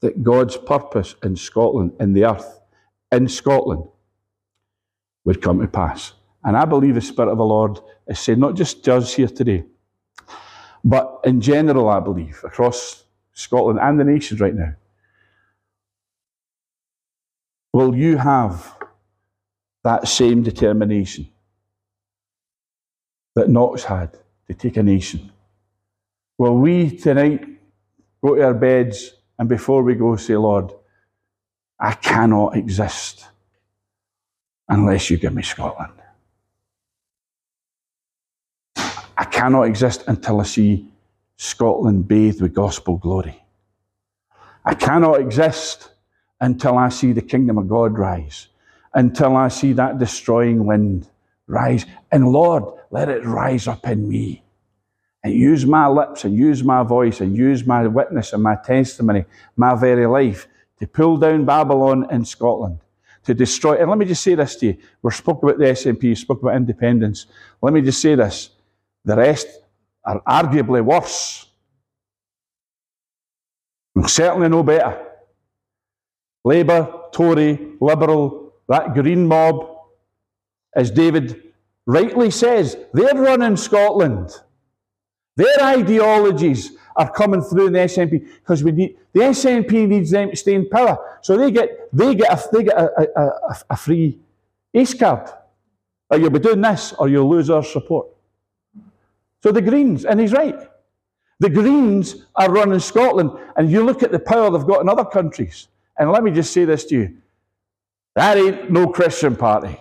that 0.01 0.23
God's 0.23 0.57
purpose 0.57 1.15
in 1.23 1.37
Scotland, 1.37 1.93
in 2.01 2.13
the 2.13 2.25
earth, 2.25 2.61
in 3.13 3.29
Scotland, 3.29 3.85
would 5.25 5.43
come 5.43 5.61
to 5.61 5.69
pass. 5.69 6.15
And 6.43 6.57
I 6.57 6.65
believe 6.65 6.95
the 6.95 7.03
Spirit 7.03 7.31
of 7.31 7.39
the 7.39 7.45
Lord 7.45 7.79
is 8.07 8.19
saying, 8.19 8.41
not 8.41 8.55
just 8.55 8.83
to 8.85 8.95
us 8.95 9.15
here 9.15 9.29
today, 9.29 9.65
but 10.83 11.21
in 11.25 11.41
general, 11.41 11.89
I 11.89 12.01
believe, 12.01 12.41
across 12.45 13.05
Scotland 13.35 13.79
and 13.81 14.01
the 14.01 14.05
nations 14.05 14.41
right 14.41 14.55
now. 14.55 14.75
Will 17.73 17.95
you 17.95 18.17
have 18.17 18.77
that 19.85 20.09
same 20.09 20.43
determination 20.43 21.29
that 23.35 23.49
Knox 23.49 23.85
had 23.85 24.19
to 24.49 24.55
take 24.55 24.77
a 24.77 24.83
nation? 24.83 25.31
Will 26.39 26.57
we 26.57 26.97
tonight 26.97 27.47
go 28.23 28.35
to 28.35 28.43
our 28.43 28.55
beds 28.55 29.15
and 29.39 29.49
before 29.49 29.83
we 29.83 29.95
go 29.95 30.17
say, 30.17 30.37
Lord, 30.37 30.73
I 31.79 31.93
cannot 31.93 32.57
exist 32.57 33.27
unless 34.69 35.11
you 35.11 35.19
give 35.19 35.35
me 35.35 35.43
Scotland? 35.43 35.93
I 38.77 39.25
cannot 39.25 39.65
exist 39.65 40.05
until 40.07 40.41
I 40.41 40.45
see 40.45 40.89
Scotland 41.37 42.09
bathed 42.09 42.41
with 42.41 42.55
gospel 42.55 42.97
glory. 42.97 43.43
I 44.65 44.75
cannot 44.75 45.21
exist 45.21 45.91
until 46.41 46.79
I 46.79 46.89
see 46.89 47.13
the 47.13 47.23
kingdom 47.23 47.59
of 47.59 47.69
God 47.69 47.99
rise, 47.99 48.49
until 48.95 49.37
I 49.37 49.49
see 49.49 49.73
that 49.75 49.99
destroying 49.99 50.67
wind 50.67 51.09
rise. 51.47 51.87
And 52.11 52.29
Lord, 52.29 52.65
let 52.91 53.09
it 53.09 53.25
rise 53.25 53.69
up 53.69 53.87
in 53.87 54.09
me. 54.09 54.43
And 55.23 55.35
use 55.35 55.67
my 55.67 55.87
lips 55.87 56.25
and 56.25 56.35
use 56.35 56.65
my 56.65 56.83
voice 56.83 57.21
and 57.21 57.37
use 57.37 57.67
my 57.67 57.87
witness 57.87 58.33
and 58.33 58.43
my 58.43 58.57
testimony, 58.57 59.27
my 59.55 59.75
very 59.75 60.07
life, 60.07 60.49
to 60.79 60.87
pull 60.87 61.19
down 61.19 61.45
Babylon 61.45 62.07
in 62.11 62.25
Scotland, 62.25 62.79
to 63.25 63.35
destroy. 63.35 63.79
And 63.79 63.91
let 63.91 63.99
me 63.99 64.07
just 64.07 64.23
say 64.23 64.35
this 64.35 64.57
to 64.57 64.67
you. 64.67 64.77
We're 65.03 65.11
spoken 65.11 65.51
about 65.51 65.59
the 65.59 65.67
SNP, 65.67 66.17
spoke 66.17 66.41
about 66.41 66.57
independence. 66.57 67.27
Let 67.61 67.75
me 67.75 67.83
just 67.83 68.01
say 68.01 68.15
this. 68.15 68.49
The 69.05 69.17
rest 69.17 69.47
are 70.05 70.23
arguably 70.23 70.83
worse. 70.83 71.47
And 73.95 74.09
certainly 74.09 74.49
no 74.49 74.63
better. 74.63 75.07
Labour, 76.45 76.91
Tory, 77.13 77.75
Liberal, 77.79 78.55
that 78.69 78.95
Green 78.95 79.27
mob, 79.27 79.67
as 80.75 80.91
David 80.91 81.50
rightly 81.87 82.31
says, 82.31 82.77
they're 82.93 83.15
running 83.15 83.57
Scotland. 83.57 84.31
Their 85.37 85.63
ideologies 85.63 86.73
are 86.97 87.11
coming 87.11 87.41
through 87.41 87.69
in 87.69 87.73
the 87.73 87.79
SNP 87.81 88.29
because 88.41 88.63
we 88.63 88.73
need 88.73 88.97
the 89.13 89.21
SNP 89.21 89.89
needs 89.89 90.11
them 90.11 90.31
to 90.31 90.37
stay 90.37 90.55
in 90.55 90.69
power. 90.69 91.19
So 91.23 91.37
they 91.37 91.51
get 91.51 91.89
they 91.97 92.15
get 92.15 92.33
a, 92.33 92.49
they 92.53 92.65
get 92.65 92.77
a, 92.77 93.09
a, 93.19 93.57
a 93.71 93.77
free 93.77 94.19
ace 94.75 94.95
card. 94.95 95.31
Or 96.11 96.19
you'll 96.19 96.31
be 96.31 96.41
doing 96.41 96.61
this 96.61 96.93
or 96.93 97.09
you'll 97.09 97.31
lose 97.31 97.51
our 97.51 97.63
support. 97.63 98.09
So 99.43 99.53
the 99.53 99.63
Greens, 99.63 100.05
and 100.05 100.21
he's 100.21 100.33
right. 100.33 100.69
The 101.39 101.49
Greens 101.49 102.27
are 102.35 102.51
running 102.51 102.81
Scotland, 102.81 103.31
and 103.57 103.71
you 103.71 103.83
look 103.83 104.03
at 104.03 104.13
the 104.13 104.19
power 104.19 104.51
they've 104.51 104.67
got 104.67 104.83
in 104.83 104.89
other 104.89 105.05
countries. 105.05 105.69
And 105.97 106.11
let 106.11 106.23
me 106.23 106.31
just 106.31 106.53
say 106.53 106.65
this 106.65 106.85
to 106.87 106.97
you 106.97 107.17
that 108.17 108.37
ain't 108.37 108.71
no 108.71 108.89
Christian 108.89 109.37
party. 109.37 109.79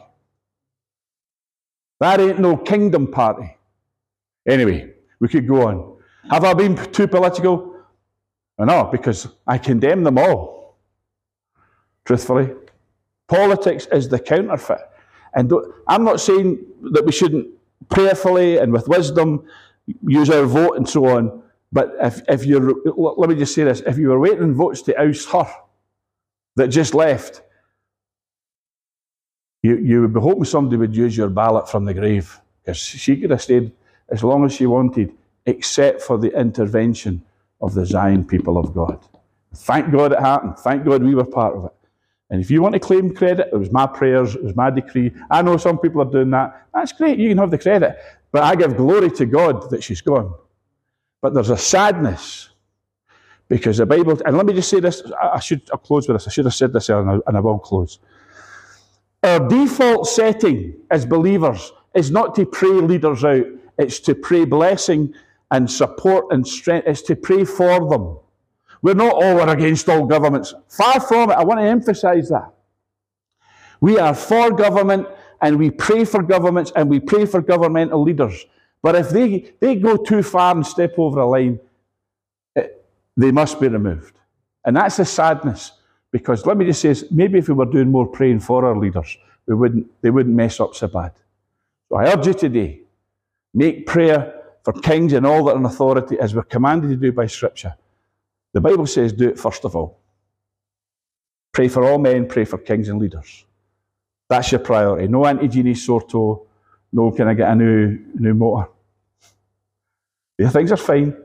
That 2.00 2.20
ain't 2.20 2.40
no 2.40 2.56
kingdom 2.58 3.08
party. 3.08 3.58
Anyway, 4.48 4.94
we 5.20 5.28
could 5.28 5.48
go 5.48 5.68
on. 5.68 5.98
Have 6.30 6.44
I 6.44 6.54
been 6.54 6.76
too 6.92 7.08
political? 7.08 7.76
No, 8.58 8.90
because 8.92 9.28
I 9.48 9.58
condemn 9.58 10.04
them 10.04 10.18
all. 10.18 10.78
Truthfully. 12.06 12.54
Politics 13.28 13.88
is 13.92 14.10
the 14.10 14.20
counterfeit. 14.20 14.82
And 15.34 15.52
I'm 15.88 16.04
not 16.04 16.20
saying 16.20 16.66
that 16.92 17.06
we 17.06 17.12
shouldn't 17.12 17.48
prayerfully 17.90 18.58
and 18.58 18.74
with 18.74 18.88
wisdom 18.88 19.46
use 20.08 20.30
our 20.30 20.46
vote 20.46 20.78
and 20.78 20.88
so 20.88 21.06
on. 21.06 21.44
But 21.72 21.96
if, 22.02 22.22
if 22.28 22.46
you're, 22.46 22.74
let 22.96 23.30
me 23.30 23.36
just 23.36 23.54
say 23.54 23.64
this, 23.64 23.82
if 23.82 23.98
you 23.98 24.10
were 24.10 24.20
waiting 24.20 24.54
votes 24.54 24.82
to 24.84 25.00
oust 25.00 25.30
her 25.30 25.48
that 26.56 26.70
just 26.70 26.96
left, 26.96 27.44
you, 29.62 29.78
you 29.78 30.02
would 30.02 30.14
be 30.14 30.20
hoping 30.20 30.46
somebody 30.46 30.78
would 30.78 30.96
use 30.96 31.16
your 31.18 31.30
ballot 31.30 31.70
from 31.70 31.86
the 31.86 31.94
grave 31.94 32.40
because 32.64 32.78
she 32.78 33.18
could 33.18 33.32
have 33.32 33.42
stayed 33.42 33.72
as 34.10 34.24
long 34.24 34.46
as 34.46 34.54
she 34.54 34.66
wanted, 34.66 35.14
except 35.46 36.02
for 36.02 36.18
the 36.18 36.38
intervention 36.40 37.22
of 37.62 37.74
the 37.74 37.86
Zion 37.86 38.26
people 38.26 38.58
of 38.58 38.74
God. 38.74 39.04
Thank 39.54 39.92
God 39.92 40.14
it 40.14 40.20
happened. 40.20 40.58
Thank 40.60 40.86
God 40.86 41.04
we 41.04 41.16
were 41.16 41.26
part 41.26 41.56
of 41.56 41.66
it. 41.66 41.74
And 42.30 42.40
if 42.40 42.52
you 42.52 42.62
want 42.62 42.74
to 42.74 42.80
claim 42.80 43.14
credit, 43.14 43.50
it 43.52 43.58
was 43.58 43.72
my 43.72 43.88
prayers, 43.88 44.36
it 44.36 44.44
was 44.44 44.56
my 44.56 44.70
decree. 44.70 45.12
I 45.32 45.42
know 45.42 45.58
some 45.58 45.80
people 45.80 46.02
are 46.02 46.12
doing 46.12 46.30
that. 46.32 46.68
That's 46.74 46.92
great, 46.92 47.18
you 47.18 47.30
can 47.30 47.40
have 47.40 47.52
the 47.52 47.58
credit. 47.58 47.98
But 48.32 48.44
I 48.44 48.56
give 48.56 48.78
glory 48.78 49.10
to 49.12 49.26
God 49.26 49.70
that 49.72 49.84
she's 49.84 50.02
gone. 50.02 50.34
But 51.22 51.34
there's 51.34 51.50
a 51.50 51.58
sadness 51.58 52.50
because 53.50 53.78
the 53.78 53.86
Bible, 53.86 54.22
and 54.26 54.38
let 54.38 54.46
me 54.46 54.54
just 54.54 54.70
say 54.70 54.80
this, 54.80 55.02
I 55.22 55.40
should 55.40 55.68
I'll 55.72 55.80
close 55.80 56.08
with 56.08 56.16
this. 56.16 56.28
I 56.28 56.32
should 56.32 56.46
have 56.46 56.54
said 56.54 56.72
this 56.72 56.90
earlier, 56.90 57.20
and 57.26 57.36
I 57.36 57.40
will 57.40 57.58
close. 57.58 58.00
Our 59.24 59.48
default 59.48 60.08
setting 60.08 60.76
as 60.90 61.06
believers 61.06 61.72
is 61.94 62.12
not 62.12 62.36
to 62.36 62.46
pray 62.46 62.70
leaders 62.70 63.24
out, 63.26 63.46
it's 63.78 64.00
to 64.02 64.16
pray 64.16 64.46
blessing 64.46 65.14
and 65.52 65.70
support 65.70 66.26
and 66.32 66.48
strength, 66.48 66.88
it's 66.88 67.02
to 67.04 67.16
pray 67.16 67.44
for 67.44 67.90
them. 67.90 68.18
We're 68.82 68.94
not 68.94 69.14
all 69.14 69.50
against 69.50 69.90
all 69.90 70.06
governments. 70.06 70.54
Far 70.70 71.00
from 71.02 71.32
it. 71.32 71.34
I 71.34 71.44
want 71.44 71.60
to 71.60 71.66
emphasize 71.66 72.30
that. 72.30 72.54
We 73.82 73.98
are 74.00 74.14
for 74.14 74.52
government 74.52 75.08
and 75.42 75.58
we 75.58 75.70
pray 75.70 76.06
for 76.06 76.22
governments 76.22 76.72
and 76.76 76.90
we 76.90 77.00
pray 77.00 77.26
for 77.26 77.42
governmental 77.42 78.02
leaders. 78.02 78.46
But 78.82 78.96
if 78.96 79.10
they, 79.10 79.52
they 79.60 79.76
go 79.76 79.98
too 79.98 80.24
far 80.24 80.56
and 80.56 80.66
step 80.66 80.94
over 80.98 81.20
a 81.20 81.28
line, 81.28 81.60
it, 82.56 82.86
they 83.18 83.32
must 83.32 83.60
be 83.60 83.68
removed. 83.68 84.18
And 84.66 84.76
that's 84.76 84.98
the 84.98 85.06
sadness. 85.06 85.74
Because 86.12 86.46
let 86.46 86.58
me 86.58 86.66
just 86.66 86.82
say, 86.82 86.96
maybe 87.12 87.40
if 87.40 87.48
we 87.48 87.54
were 87.54 87.66
doing 87.66 87.92
more 87.92 88.08
praying 88.08 88.40
for 88.40 88.66
our 88.66 88.78
leaders, 88.78 89.18
we 89.46 89.56
wouldn't, 89.56 89.88
they 90.02 90.10
wouldn't 90.10 90.36
mess 90.36 90.60
up 90.60 90.76
so 90.76 90.88
bad. 90.88 91.14
So 91.90 91.98
I 91.98 92.12
urge 92.12 92.28
you 92.28 92.34
today, 92.34 92.82
make 93.54 93.86
prayer 93.86 94.34
for 94.64 94.74
kings 94.74 95.14
and 95.14 95.26
all 95.26 95.44
that 95.46 95.54
are 95.54 95.58
in 95.58 95.66
authority 95.66 96.20
as 96.20 96.36
we're 96.36 96.44
commanded 96.44 96.90
to 96.90 96.96
do 96.96 97.12
by 97.12 97.28
Scripture. 97.28 97.76
The 98.54 98.62
Bible 98.62 98.88
says 98.88 99.14
do 99.14 99.30
it 99.30 99.40
first 99.40 99.66
of 99.66 99.76
all. 99.76 100.00
Pray 101.52 101.68
for 101.68 101.84
all 101.84 101.98
men, 101.98 102.28
pray 102.28 102.46
for 102.46 102.58
kings 102.58 102.90
and 102.90 103.00
leaders. 103.00 103.46
That's 104.30 104.52
your 104.52 104.60
priority. 104.60 105.08
No 105.08 105.26
Auntie 105.26 105.48
Jeannie 105.48 105.74
Sorto, 105.74 106.46
no 106.92 107.12
can 107.12 107.28
I 107.28 107.34
get 107.34 107.50
a 107.50 107.56
new, 107.56 108.00
new 108.16 108.34
motor. 108.34 108.70
The 110.38 110.50
things 110.50 110.72
are 110.72 110.78
fine. 110.78 111.16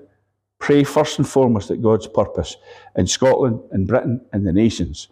Pray 0.64 0.82
first 0.82 1.18
and 1.18 1.28
foremost 1.28 1.68
that 1.68 1.82
God's 1.82 2.06
purpose 2.06 2.56
in 2.96 3.06
Scotland 3.06 3.60
and 3.72 3.86
Britain 3.86 4.24
and 4.32 4.46
the 4.46 4.52
nations 4.52 5.08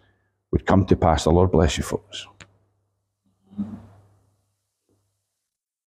would 0.49 0.65
come 0.65 0.83
to 0.87 0.95
pass. 0.95 1.25
The 1.25 1.29
Lord 1.29 1.51
bless 1.51 1.77
you, 1.77 1.83
folks. 1.83 2.25